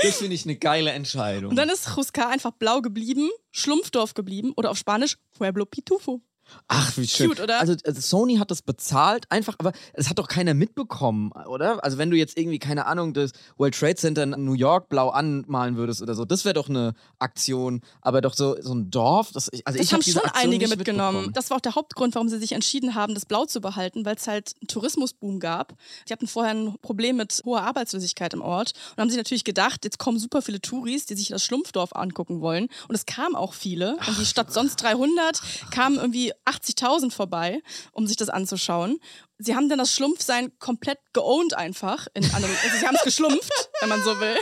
Das 0.04 0.18
finde 0.18 0.36
ich 0.36 0.46
eine 0.46 0.56
geile 0.56 0.92
Entscheidung. 0.92 1.52
Und 1.52 1.56
dann 1.56 1.70
ist 1.70 1.96
Chusca 1.96 2.30
einfach 2.30 2.52
blau 2.52 2.82
geblieben, 2.82 3.30
Schlumpfdorf 3.52 4.14
geblieben 4.14 4.54
oder 4.56 4.72
auf 4.72 4.78
Spanisch 4.78 5.18
Pueblo 5.34 5.66
Pitufo. 5.66 6.22
Ach, 6.68 6.96
wie 6.98 7.08
schön. 7.08 7.30
Cute, 7.30 7.42
oder? 7.42 7.60
Also, 7.60 7.74
also 7.84 8.02
Sony 8.02 8.38
hat 8.38 8.52
das 8.52 8.62
bezahlt, 8.62 9.26
einfach, 9.30 9.56
aber 9.60 9.72
es 9.94 10.10
hat 10.10 10.20
doch 10.20 10.28
keiner 10.28 10.54
mitbekommen, 10.54 11.32
oder? 11.48 11.84
Also 11.84 11.98
wenn 11.98 12.10
du 12.10 12.18
jetzt 12.18 12.38
irgendwie, 12.38 12.60
keine 12.60 12.86
Ahnung, 12.86 13.14
das 13.14 13.32
World 13.58 13.76
Trade 13.78 13.96
Center 13.96 14.24
in 14.24 14.32
New 14.46 14.54
York 14.54 14.90
blau 14.90 15.10
anmalen 15.10 15.76
würdest 15.78 16.02
oder 16.02 16.16
so, 16.16 16.26
das 16.26 16.46
wäre 16.46 16.54
doch 16.54 16.70
eine 16.70 16.94
Aktion. 17.20 17.82
Aber 18.02 18.22
doch 18.22 18.34
so, 18.34 18.56
so 18.62 18.74
ein 18.74 18.90
Dorf, 18.92 19.32
das, 19.32 19.50
ich- 19.52 19.66
also 19.66 19.78
Das 19.78 19.88
ich 19.88 19.94
haben 19.94 20.02
hab 20.02 20.08
schon 20.24 20.32
einige 20.34 20.68
mitgenommen. 20.68 21.32
Das 21.34 21.50
war 21.50 21.58
auch 21.58 21.62
der 21.62 21.76
Hauptgrund, 21.76 22.16
warum 22.16 22.30
sie 22.30 22.40
sich 22.40 22.52
entschieden 22.54 22.96
haben, 22.96 23.14
das 23.14 23.26
Blau 23.26 23.46
zu 23.46 23.62
behalten, 23.62 24.06
weil 24.06 24.16
es 24.16 24.28
halt 24.28 24.54
einen 24.62 24.68
Tourismusboom 24.68 25.40
gab. 25.40 25.74
Die 26.08 26.14
hatten 26.14 26.28
vorher 26.28 26.54
ein 26.54 26.76
Problem 26.82 27.18
mit 27.18 27.42
hoher 27.46 27.62
Arbeitslosigkeit 27.64 28.34
im 28.34 28.42
Ort 28.42 28.74
und 28.96 29.02
haben 29.02 29.10
sich 29.10 29.18
natürlich 29.18 29.44
gedacht, 29.44 29.84
jetzt 29.84 30.00
kommen 30.00 30.20
super 30.20 30.42
viele 30.42 30.62
Touris, 30.62 31.06
die 31.06 31.16
sich 31.16 31.30
das 31.30 31.44
Schlumpfdorf 31.44 31.96
angucken 31.96 32.42
wollen. 32.42 32.68
Und 32.88 32.96
es 32.96 33.06
kamen 33.06 33.36
auch 33.36 33.54
viele. 33.54 33.98
Und 34.08 34.20
die 34.20 34.26
statt 34.26 34.52
sonst 34.54 34.76
300 34.78 35.42
kamen 35.72 35.96
irgendwie 35.98 36.34
80.000 36.46 37.12
vorbei, 37.12 37.62
um 37.92 38.08
sich 38.08 38.18
das 38.18 38.30
anzuschauen. 38.30 39.00
Sie 39.38 39.56
haben 39.56 39.70
dann 39.70 39.80
das 39.80 39.94
Schlumpfsein 39.94 40.58
komplett 40.60 41.00
geowned 41.14 41.54
einfach. 41.54 42.08
In 42.14 42.24
einem, 42.34 42.50
also 42.64 42.78
sie 42.78 42.88
haben 42.88 42.96
es 42.96 43.04
geschlumpft, 43.04 43.70
wenn 43.82 43.90
man 43.90 44.04
so 44.04 44.20
will. 44.20 44.38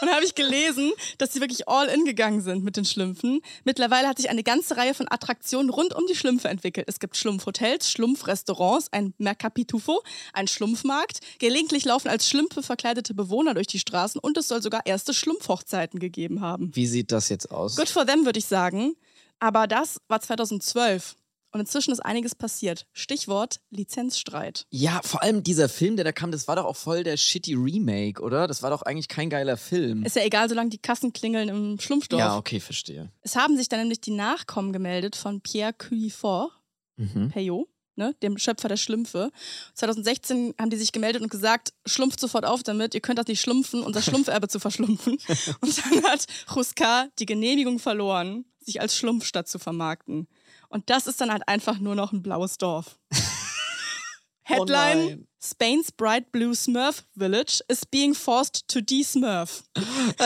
Und 0.00 0.08
da 0.08 0.16
habe 0.16 0.24
ich 0.24 0.34
gelesen, 0.34 0.92
dass 1.18 1.32
sie 1.32 1.40
wirklich 1.40 1.68
all 1.68 1.88
in 1.88 2.04
gegangen 2.04 2.40
sind 2.40 2.64
mit 2.64 2.76
den 2.76 2.84
Schlümpfen. 2.84 3.40
Mittlerweile 3.64 4.08
hat 4.08 4.18
sich 4.18 4.28
eine 4.28 4.42
ganze 4.42 4.76
Reihe 4.76 4.94
von 4.94 5.06
Attraktionen 5.10 5.70
rund 5.70 5.94
um 5.94 6.06
die 6.06 6.14
Schlümpfe 6.14 6.48
entwickelt. 6.48 6.86
Es 6.88 6.98
gibt 7.00 7.16
Schlumpfhotels, 7.16 7.90
Schlumpfrestaurants, 7.90 8.92
ein 8.92 9.14
Mercapitufo, 9.18 10.02
ein 10.32 10.48
Schlumpfmarkt. 10.48 11.20
Gelegentlich 11.38 11.84
laufen 11.84 12.08
als 12.08 12.28
Schlümpfe 12.28 12.62
verkleidete 12.62 13.14
Bewohner 13.14 13.54
durch 13.54 13.66
die 13.66 13.78
Straßen 13.78 14.18
und 14.20 14.36
es 14.36 14.48
soll 14.48 14.62
sogar 14.62 14.84
erste 14.84 15.14
Schlumpfhochzeiten 15.14 16.00
gegeben 16.00 16.40
haben. 16.40 16.74
Wie 16.74 16.86
sieht 16.86 17.12
das 17.12 17.28
jetzt 17.28 17.50
aus? 17.50 17.76
Good 17.76 17.88
for 17.88 18.06
them, 18.06 18.24
würde 18.24 18.38
ich 18.38 18.46
sagen. 18.46 18.96
Aber 19.40 19.66
das 19.66 19.98
war 20.08 20.20
2012. 20.20 21.16
Und 21.52 21.60
inzwischen 21.60 21.92
ist 21.92 22.00
einiges 22.00 22.34
passiert. 22.34 22.84
Stichwort 22.92 23.60
Lizenzstreit. 23.70 24.66
Ja, 24.70 25.00
vor 25.04 25.22
allem 25.22 25.44
dieser 25.44 25.68
Film, 25.68 25.94
der 25.94 26.04
da 26.04 26.10
kam, 26.10 26.32
das 26.32 26.48
war 26.48 26.56
doch 26.56 26.64
auch 26.64 26.74
voll 26.74 27.04
der 27.04 27.16
shitty 27.16 27.54
Remake, 27.54 28.20
oder? 28.20 28.48
Das 28.48 28.62
war 28.64 28.70
doch 28.70 28.82
eigentlich 28.82 29.06
kein 29.06 29.30
geiler 29.30 29.56
Film. 29.56 30.04
Ist 30.04 30.16
ja 30.16 30.24
egal, 30.24 30.48
solange 30.48 30.70
die 30.70 30.78
Kassen 30.78 31.12
klingeln 31.12 31.48
im 31.48 31.78
Schlumpfdorf. 31.78 32.18
ja, 32.18 32.36
okay, 32.36 32.58
verstehe. 32.58 33.12
Es 33.20 33.36
haben 33.36 33.56
sich 33.56 33.68
dann 33.68 33.78
nämlich 33.78 34.00
die 34.00 34.10
Nachkommen 34.10 34.72
gemeldet 34.72 35.14
von 35.14 35.40
Pierre 35.42 35.72
Cuillefort, 35.74 36.50
Mhm. 36.96 37.30
Payot, 37.30 37.68
ne, 37.96 38.14
dem 38.22 38.36
Schöpfer 38.38 38.68
der 38.68 38.76
Schlümpfe. 38.76 39.30
2016 39.74 40.54
haben 40.60 40.70
die 40.70 40.76
sich 40.76 40.92
gemeldet 40.92 41.22
und 41.22 41.28
gesagt, 41.30 41.72
schlumpft 41.86 42.20
sofort 42.20 42.44
auf 42.44 42.62
damit, 42.62 42.94
ihr 42.94 43.00
könnt 43.00 43.18
das 43.18 43.26
nicht 43.26 43.40
schlumpfen, 43.40 43.82
unser 43.82 44.00
Schlumpferbe 44.02 44.48
zu 44.48 44.58
verschlumpfen. 44.60 45.18
Und 45.60 45.84
dann 45.84 46.04
hat 46.04 46.26
Chusca 46.52 47.06
die 47.18 47.26
Genehmigung 47.26 47.78
verloren, 47.78 48.44
sich 48.64 48.80
als 48.80 48.96
Schlumpfstadt 48.96 49.48
zu 49.48 49.58
vermarkten. 49.58 50.28
Und 50.68 50.90
das 50.90 51.06
ist 51.06 51.20
dann 51.20 51.30
halt 51.30 51.48
einfach 51.48 51.78
nur 51.78 51.94
noch 51.94 52.12
ein 52.12 52.22
blaues 52.22 52.58
Dorf. 52.58 52.98
Headline: 54.42 55.20
Oh. 55.22 55.26
Spain's 55.42 55.92
Bright 55.92 56.32
Blue 56.32 56.54
Smurf 56.54 57.04
Village 57.16 57.62
is 57.68 57.84
being 57.86 58.14
forced 58.14 58.66
to 58.68 58.80
de-smurf. 58.80 59.64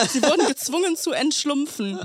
Sie 0.09 0.21
wurden 0.21 0.47
gezwungen 0.47 0.95
zu 0.95 1.11
entschlumpfen. 1.11 1.99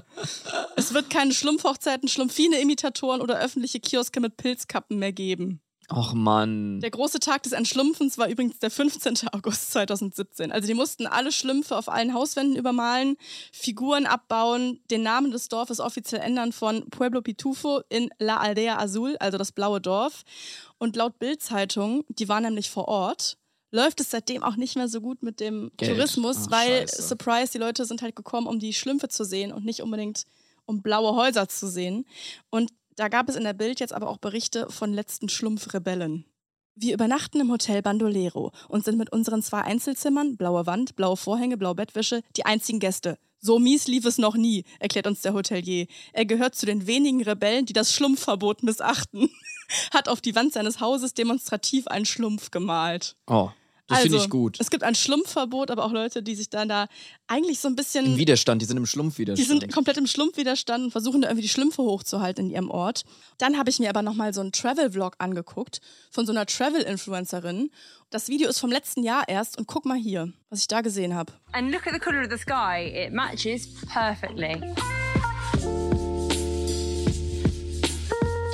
Es 0.77 0.95
wird 0.95 1.11
keine 1.11 1.33
Schlumpfhochzeiten, 1.33 2.09
Schlumpfine-Imitatoren 2.09 3.21
oder 3.21 3.39
öffentliche 3.41 3.81
Kioske 3.81 4.21
mit 4.21 4.37
Pilzkappen 4.37 4.99
mehr 4.99 5.13
geben. 5.13 5.61
Och 5.93 6.15
Mann. 6.15 6.81
Der 6.81 6.91
große 6.91 7.21
Tag 7.21 7.43
des 7.43 7.53
Entschlumpfens 7.53 8.17
war 8.17 8.29
übrigens 8.29 8.59
der 8.59 8.71
15. 8.71 9.29
August 9.33 9.73
2017. 9.73 10.51
Also 10.51 10.67
die 10.67 10.75
mussten 10.75 11.07
alle 11.07 11.33
Schlümpfe 11.33 11.77
auf 11.77 11.89
allen 11.89 12.15
Hauswänden 12.15 12.57
übermalen, 12.57 13.17
Figuren 13.53 14.07
abbauen, 14.07 14.81
den 14.91 15.03
Namen 15.03 15.31
des 15.31 15.49
Dorfes 15.49 15.81
offiziell 15.81 16.23
ändern 16.23 16.53
von 16.53 16.89
Pueblo 16.91 17.21
Pitufo 17.21 17.83
in 17.89 18.11
La 18.19 18.39
Aldea 18.39 18.79
Azul, 18.79 19.17
also 19.19 19.37
das 19.39 19.53
blaue 19.53 19.81
Dorf. 19.81 20.23
Und 20.79 20.97
laut 20.97 21.19
Bild-Zeitung, 21.19 22.05
die 22.09 22.29
war 22.29 22.41
nämlich 22.41 22.71
vor 22.71 22.89
Ort, 22.89 23.37
läuft 23.71 24.01
es 24.01 24.11
seitdem 24.11 24.43
auch 24.43 24.57
nicht 24.57 24.77
mehr 24.77 24.89
so 24.89 25.01
gut 25.01 25.23
mit 25.23 25.41
dem 25.41 25.71
Geld. 25.77 25.97
Tourismus, 25.97 26.47
Ach, 26.47 26.51
weil, 26.53 26.89
scheiße. 26.89 27.03
Surprise, 27.03 27.53
die 27.53 27.59
Leute 27.59 27.85
sind 27.85 28.03
halt 28.03 28.17
gekommen, 28.17 28.47
um 28.47 28.59
die 28.59 28.73
Schlümpfe 28.73 29.09
zu 29.09 29.25
sehen 29.25 29.53
und 29.53 29.65
nicht 29.65 29.83
unbedingt 29.83 30.25
um 30.67 30.83
blaue 30.83 31.15
Häuser 31.15 31.49
zu 31.49 31.69
sehen. 31.69 32.07
Und 32.51 32.71
da 32.97 33.09
gab 33.09 33.29
es 33.29 33.37
in 33.37 33.45
der 33.45 33.53
Bild 33.53 33.81
jetzt 33.81 33.93
aber 33.93 34.09
auch 34.09 34.19
Berichte 34.19 34.69
von 34.71 34.93
letzten 34.93 35.29
Schlumpfrebellen. 35.29 36.25
Wir 36.77 36.95
übernachten 36.95 37.41
im 37.41 37.53
Hotel 37.53 37.83
Bandolero 37.83 38.51
und 38.69 38.85
sind 38.85 38.99
mit 38.99 39.13
unseren 39.13 39.43
zwei 39.43 39.61
Einzelzimmern, 39.61 40.37
blaue 40.37 40.67
Wand, 40.67 40.97
blaue 40.97 41.17
Vorhänge, 41.17 41.57
blaue 41.57 41.77
Bettwäsche, 41.77 42.23
die 42.37 42.47
einzigen 42.47 42.81
Gäste. 42.81 43.17
So 43.39 43.59
mies 43.59 43.87
lief 43.87 44.07
es 44.07 44.19
noch 44.19 44.35
nie, 44.35 44.65
erklärt 44.81 45.07
uns 45.07 45.21
der 45.21 45.35
Hotelier. 45.35 45.87
Er 46.13 46.25
gehört 46.25 46.55
zu 46.55 46.67
den 46.67 46.87
wenigen 46.87 47.23
Rebellen, 47.23 47.67
die 47.67 47.75
das 47.75 47.93
Schlumpfverbot 47.93 48.63
missachten. 48.63 49.31
Hat 49.93 50.09
auf 50.09 50.21
die 50.21 50.35
Wand 50.35 50.53
seines 50.53 50.81
Hauses 50.81 51.15
demonstrativ 51.15 51.87
einen 51.87 52.07
Schlumpf 52.07 52.51
gemalt. 52.51 53.17
Oh, 53.27 53.51
das 53.87 54.01
finde 54.01 54.17
Also, 54.17 54.25
ich 54.25 54.31
gut. 54.31 54.57
Es 54.61 54.71
gibt 54.71 54.83
ein 54.83 54.95
Schlumpfverbot, 54.95 55.71
aber 55.71 55.85
auch 55.85 55.93
Leute, 55.93 56.23
die 56.23 56.35
sich 56.35 56.49
dann 56.49 56.69
da 56.69 56.87
eigentlich 57.27 57.61
so 57.61 57.69
ein 57.69 57.77
bisschen. 57.77 58.07
Im 58.07 58.17
Widerstand, 58.17 58.63
die 58.63 58.67
sind 58.67 58.77
im 58.79 58.85
Die 58.85 58.89
Schlumpfwiderstand. 58.91 59.61
sind 59.61 59.73
komplett 59.73 59.97
im 59.99 60.07
Schlumpfwiderstand 60.07 60.85
und 60.85 60.91
versuchen 60.91 61.21
da 61.23 61.29
irgendwie 61.29 61.43
die 61.43 61.49
Schlümpfe 61.51 61.83
hochzuhalten 61.83 62.47
in 62.47 62.51
ihrem 62.51 62.71
Ort. 62.71 63.05
Dann 63.39 63.59
habe 63.59 63.69
ich 63.71 63.79
mir 63.79 63.91
aber 63.91 64.03
nochmal 64.03 64.33
so 64.33 64.41
einen 64.41 64.53
Travel-Vlog 64.53 65.17
angeguckt 65.19 65.81
von 66.11 66.25
so 66.25 66.33
einer 66.33 66.47
Travel-Influencerin. 66.47 67.71
Das 68.11 68.29
Video 68.29 68.49
ist 68.49 68.59
vom 68.61 68.71
letzten 68.71 69.03
Jahr 69.03 69.29
erst 69.29 69.59
und 69.59 69.67
guck 69.67 69.85
mal 69.85 69.99
hier, 69.99 70.33
was 70.49 70.61
ich 70.61 70.69
da 70.69 70.81
gesehen 70.81 71.15
habe. 71.15 71.33
And 71.53 71.71
look 71.71 71.87
at 71.87 71.93
the 71.93 71.99
colour 72.01 72.23
of 72.23 72.31
the 72.31 72.39
sky, 72.39 72.87
it 72.87 73.13
matches 73.13 73.69
perfectly. 73.93 74.61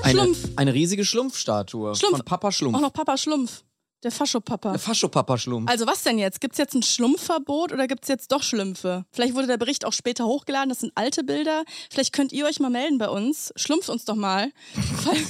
eine, 0.02 0.12
Schlumpf. 0.18 0.48
eine 0.56 0.74
riesige 0.74 1.04
Schlumpfstatue 1.04 1.94
Schlumpf. 1.94 2.16
von 2.16 2.24
Papa 2.24 2.52
Schlumpf. 2.52 2.76
Auch 2.76 2.80
noch 2.80 2.92
Papa 2.92 3.16
Schlumpf. 3.16 3.62
Der 4.02 4.10
Fascho-Papa. 4.10 4.70
Der 4.70 4.78
Fascho-Papa 4.78 5.36
Schlumpf. 5.36 5.70
Also 5.70 5.86
was 5.86 6.02
denn 6.02 6.18
jetzt? 6.18 6.40
Gibt 6.40 6.54
es 6.54 6.58
jetzt 6.58 6.74
ein 6.74 6.82
Schlumpfverbot 6.82 7.72
oder 7.72 7.86
gibt 7.86 8.04
es 8.04 8.08
jetzt 8.08 8.32
doch 8.32 8.42
Schlümpfe? 8.42 9.04
Vielleicht 9.12 9.34
wurde 9.34 9.46
der 9.46 9.58
Bericht 9.58 9.84
auch 9.84 9.92
später 9.92 10.24
hochgeladen, 10.24 10.70
das 10.70 10.80
sind 10.80 10.92
alte 10.94 11.22
Bilder. 11.22 11.64
Vielleicht 11.90 12.14
könnt 12.14 12.32
ihr 12.32 12.46
euch 12.46 12.60
mal 12.60 12.70
melden 12.70 12.96
bei 12.96 13.08
uns. 13.10 13.52
Schlumpft 13.56 13.90
uns 13.90 14.06
doch 14.06 14.14
mal, 14.14 14.52
falls, 15.04 15.20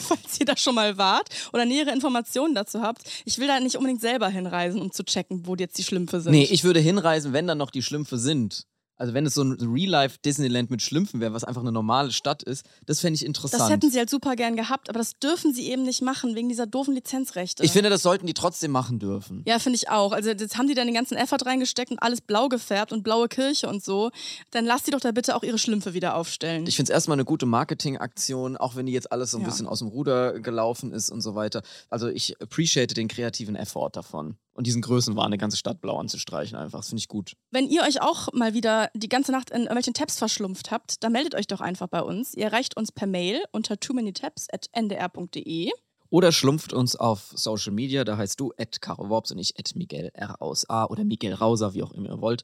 falls 0.00 0.40
ihr 0.40 0.46
da 0.46 0.56
schon 0.58 0.74
mal 0.74 0.98
wart 0.98 1.28
oder 1.54 1.64
nähere 1.64 1.90
Informationen 1.90 2.54
dazu 2.54 2.82
habt. 2.82 3.02
Ich 3.24 3.38
will 3.38 3.46
da 3.46 3.60
nicht 3.60 3.76
unbedingt 3.76 4.02
selber 4.02 4.28
hinreisen, 4.28 4.82
um 4.82 4.92
zu 4.92 5.04
checken, 5.04 5.46
wo 5.46 5.54
jetzt 5.54 5.78
die 5.78 5.84
Schlümpfe 5.84 6.20
sind. 6.20 6.32
Nee, 6.32 6.48
ich 6.50 6.64
würde 6.64 6.80
hinreisen, 6.80 7.32
wenn 7.32 7.46
dann 7.46 7.58
noch 7.58 7.70
die 7.70 7.82
Schlümpfe 7.82 8.18
sind. 8.18 8.66
Also 8.98 9.14
wenn 9.14 9.24
es 9.26 9.34
so 9.34 9.42
ein 9.42 9.52
Real-Life-Disneyland 9.52 10.70
mit 10.70 10.82
Schlümpfen 10.82 11.20
wäre, 11.20 11.32
was 11.32 11.44
einfach 11.44 11.60
eine 11.62 11.72
normale 11.72 12.10
Stadt 12.12 12.42
ist, 12.42 12.66
das 12.86 13.00
fände 13.00 13.14
ich 13.16 13.24
interessant. 13.24 13.62
das 13.62 13.70
hätten 13.70 13.90
sie 13.90 13.98
halt 13.98 14.10
super 14.10 14.36
gern 14.36 14.56
gehabt, 14.56 14.88
aber 14.90 14.98
das 14.98 15.18
dürfen 15.18 15.54
sie 15.54 15.70
eben 15.70 15.84
nicht 15.84 16.02
machen, 16.02 16.34
wegen 16.34 16.48
dieser 16.48 16.66
doofen 16.66 16.94
Lizenzrechte. 16.94 17.62
ich 17.64 17.70
finde, 17.72 17.90
das 17.90 18.02
sollten 18.02 18.26
die 18.26 18.34
trotzdem 18.34 18.70
machen 18.72 18.98
dürfen. 18.98 19.42
Ja, 19.46 19.58
finde 19.58 19.76
ich 19.76 19.88
auch. 19.88 20.12
Also 20.12 20.30
jetzt 20.30 20.58
haben 20.58 20.66
die 20.68 20.74
dann 20.74 20.86
den 20.86 20.94
ganzen 20.94 21.16
Effort 21.16 21.38
reingesteckt 21.46 21.90
und 21.90 22.02
alles 22.02 22.20
blau 22.20 22.48
gefärbt 22.48 22.92
und 22.92 23.02
blaue 23.02 23.28
Kirche 23.28 23.68
und 23.68 23.82
so. 23.84 24.10
Dann 24.50 24.64
lasst 24.64 24.86
die 24.86 24.90
doch 24.90 25.00
da 25.00 25.12
bitte 25.12 25.36
auch 25.36 25.42
ihre 25.42 25.58
Schlümpfe 25.58 25.94
wieder 25.94 26.16
aufstellen. 26.16 26.66
Ich 26.66 26.76
finde 26.76 26.90
es 26.92 26.94
erstmal 26.94 27.14
eine 27.16 27.24
gute 27.24 27.46
Marketingaktion, 27.46 28.56
auch 28.56 28.76
wenn 28.76 28.86
die 28.86 28.92
jetzt 28.92 29.12
alles 29.12 29.30
so 29.30 29.38
ein 29.38 29.42
Ja. 29.42 29.48
bisschen 29.48 29.66
aus 29.66 29.78
dem 29.78 29.88
Ruder 29.88 30.40
gelaufen 30.40 30.92
ist 30.92 31.10
und 31.10 31.20
so 31.20 31.34
weiter. 31.34 31.62
Also 31.88 32.08
ich 32.08 32.40
appreciate 32.42 32.94
den 32.94 33.08
kreativen 33.08 33.56
Effort 33.56 33.90
davon. 33.92 34.36
Und 34.58 34.66
diesen 34.66 34.82
Größenwahn, 34.82 35.26
eine 35.26 35.38
ganze 35.38 35.56
Stadt 35.56 35.80
blau 35.80 36.00
anzustreichen 36.00 36.58
einfach. 36.58 36.80
Das 36.80 36.88
finde 36.88 36.98
ich 36.98 37.06
gut. 37.06 37.36
Wenn 37.52 37.68
ihr 37.68 37.82
euch 37.82 38.02
auch 38.02 38.32
mal 38.32 38.54
wieder 38.54 38.90
die 38.92 39.08
ganze 39.08 39.30
Nacht 39.30 39.50
in 39.50 39.60
irgendwelchen 39.60 39.94
Tabs 39.94 40.18
verschlumpft 40.18 40.72
habt, 40.72 41.04
dann 41.04 41.12
meldet 41.12 41.36
euch 41.36 41.46
doch 41.46 41.60
einfach 41.60 41.86
bei 41.86 42.02
uns. 42.02 42.34
Ihr 42.34 42.46
erreicht 42.46 42.76
uns 42.76 42.90
per 42.90 43.06
Mail 43.06 43.40
unter 43.52 43.78
too 43.78 43.94
many 43.94 44.12
tabs 44.12 44.48
at 44.52 44.68
ndr.de. 44.72 45.70
Oder 46.10 46.32
schlumpft 46.32 46.72
uns 46.72 46.96
auf 46.96 47.30
Social 47.36 47.72
Media, 47.72 48.02
da 48.02 48.16
heißt 48.16 48.40
du 48.40 48.52
at 48.58 48.80
Caro 48.80 49.08
Worps 49.08 49.30
und 49.30 49.38
ich 49.38 49.56
at 49.60 49.76
Miguel 49.76 50.10
R 50.12 50.42
aus 50.42 50.68
A 50.68 50.86
oder 50.86 51.04
Miguel 51.04 51.34
Rauser, 51.34 51.74
wie 51.74 51.84
auch 51.84 51.92
immer 51.92 52.08
ihr 52.08 52.20
wollt. 52.20 52.42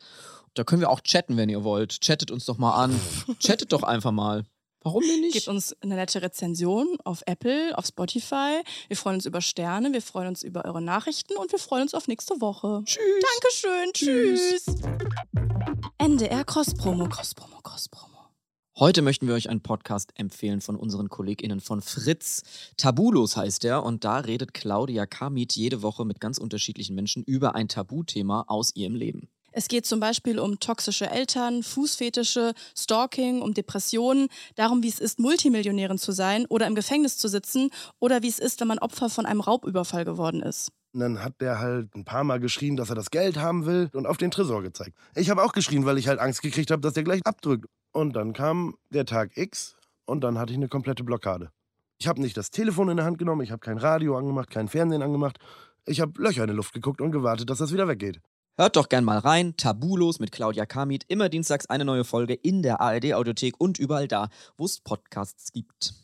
Da 0.54 0.62
können 0.62 0.82
wir 0.82 0.90
auch 0.90 1.00
chatten, 1.00 1.36
wenn 1.36 1.48
ihr 1.48 1.64
wollt. 1.64 2.00
Chattet 2.00 2.30
uns 2.30 2.44
doch 2.44 2.58
mal 2.58 2.74
an. 2.74 2.94
Chattet 3.40 3.72
doch 3.72 3.82
einfach 3.82 4.12
mal. 4.12 4.44
Warum 4.84 5.02
denn 5.02 5.22
nicht? 5.22 5.32
Gebt 5.32 5.48
uns 5.48 5.74
eine 5.80 5.94
nette 5.94 6.20
Rezension 6.20 6.98
auf 7.04 7.22
Apple, 7.24 7.76
auf 7.78 7.86
Spotify. 7.86 8.60
Wir 8.88 8.96
freuen 8.98 9.16
uns 9.16 9.24
über 9.24 9.40
Sterne, 9.40 9.90
wir 9.94 10.02
freuen 10.02 10.28
uns 10.28 10.42
über 10.42 10.66
eure 10.66 10.82
Nachrichten 10.82 11.38
und 11.38 11.50
wir 11.50 11.58
freuen 11.58 11.84
uns 11.84 11.94
auf 11.94 12.06
nächste 12.06 12.38
Woche. 12.42 12.82
Tschüss. 12.84 13.02
Dankeschön. 13.32 13.92
Tschüss. 13.94 14.66
NDR 15.96 16.44
Cross-Promo, 16.44 17.08
Cross-Promo, 17.08 17.62
Cross-Promo. 17.62 18.14
Heute 18.76 19.00
möchten 19.00 19.26
wir 19.26 19.34
euch 19.34 19.48
einen 19.48 19.62
Podcast 19.62 20.10
empfehlen 20.16 20.60
von 20.60 20.76
unseren 20.76 21.08
KollegInnen 21.08 21.60
von 21.60 21.80
Fritz. 21.80 22.42
Tabulos 22.76 23.38
heißt 23.38 23.64
er 23.64 23.84
und 23.84 24.04
da 24.04 24.18
redet 24.18 24.52
Claudia 24.52 25.06
Kamit 25.06 25.54
jede 25.54 25.80
Woche 25.80 26.04
mit 26.04 26.20
ganz 26.20 26.36
unterschiedlichen 26.36 26.94
Menschen 26.94 27.24
über 27.24 27.54
ein 27.54 27.68
Tabuthema 27.68 28.44
aus 28.48 28.76
ihrem 28.76 28.96
Leben. 28.96 29.30
Es 29.56 29.68
geht 29.68 29.86
zum 29.86 30.00
Beispiel 30.00 30.40
um 30.40 30.58
toxische 30.58 31.08
Eltern, 31.08 31.62
Fußfetische, 31.62 32.54
Stalking, 32.76 33.40
um 33.40 33.54
Depressionen, 33.54 34.26
darum, 34.56 34.82
wie 34.82 34.88
es 34.88 34.98
ist, 34.98 35.20
Multimillionärin 35.20 35.96
zu 35.96 36.10
sein 36.10 36.44
oder 36.46 36.66
im 36.66 36.74
Gefängnis 36.74 37.18
zu 37.18 37.28
sitzen 37.28 37.70
oder 38.00 38.22
wie 38.22 38.28
es 38.28 38.40
ist, 38.40 38.60
wenn 38.60 38.66
man 38.66 38.80
Opfer 38.80 39.08
von 39.08 39.26
einem 39.26 39.40
Raubüberfall 39.40 40.04
geworden 40.04 40.42
ist. 40.42 40.72
Und 40.92 41.00
dann 41.00 41.22
hat 41.22 41.40
der 41.40 41.60
halt 41.60 41.94
ein 41.94 42.04
paar 42.04 42.24
Mal 42.24 42.40
geschrien, 42.40 42.76
dass 42.76 42.90
er 42.90 42.96
das 42.96 43.12
Geld 43.12 43.36
haben 43.36 43.64
will 43.64 43.90
und 43.92 44.06
auf 44.06 44.16
den 44.16 44.32
Tresor 44.32 44.60
gezeigt. 44.60 44.98
Ich 45.14 45.30
habe 45.30 45.44
auch 45.44 45.52
geschrien, 45.52 45.86
weil 45.86 45.98
ich 45.98 46.08
halt 46.08 46.18
Angst 46.18 46.42
gekriegt 46.42 46.72
habe, 46.72 46.82
dass 46.82 46.94
der 46.94 47.04
gleich 47.04 47.20
abdrückt. 47.24 47.66
Und 47.92 48.16
dann 48.16 48.32
kam 48.32 48.74
der 48.90 49.06
Tag 49.06 49.36
X 49.36 49.76
und 50.04 50.22
dann 50.22 50.36
hatte 50.36 50.52
ich 50.52 50.56
eine 50.56 50.68
komplette 50.68 51.04
Blockade. 51.04 51.52
Ich 51.98 52.08
habe 52.08 52.20
nicht 52.20 52.36
das 52.36 52.50
Telefon 52.50 52.88
in 52.88 52.96
der 52.96 53.06
Hand 53.06 53.18
genommen, 53.18 53.42
ich 53.42 53.52
habe 53.52 53.60
kein 53.60 53.78
Radio 53.78 54.18
angemacht, 54.18 54.50
kein 54.50 54.66
Fernsehen 54.66 55.02
angemacht. 55.02 55.38
Ich 55.86 56.00
habe 56.00 56.20
Löcher 56.20 56.42
in 56.42 56.50
die 56.50 56.56
Luft 56.56 56.72
geguckt 56.74 57.00
und 57.00 57.12
gewartet, 57.12 57.50
dass 57.50 57.58
das 57.58 57.72
wieder 57.72 57.86
weggeht. 57.86 58.20
Hört 58.56 58.76
doch 58.76 58.88
gern 58.88 59.02
mal 59.02 59.18
rein. 59.18 59.56
Tabulos 59.56 60.20
mit 60.20 60.30
Claudia 60.30 60.64
Kamit. 60.64 61.04
Immer 61.08 61.28
dienstags 61.28 61.66
eine 61.66 61.84
neue 61.84 62.04
Folge 62.04 62.34
in 62.34 62.62
der 62.62 62.80
ARD-Audiothek 62.80 63.58
und 63.58 63.80
überall 63.80 64.06
da, 64.06 64.28
wo 64.56 64.64
es 64.64 64.78
Podcasts 64.78 65.50
gibt. 65.50 66.03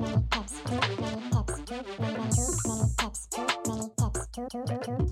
two, 4.31 4.47
two, 4.49 4.63
two, 4.65 4.79
two. 4.81 5.10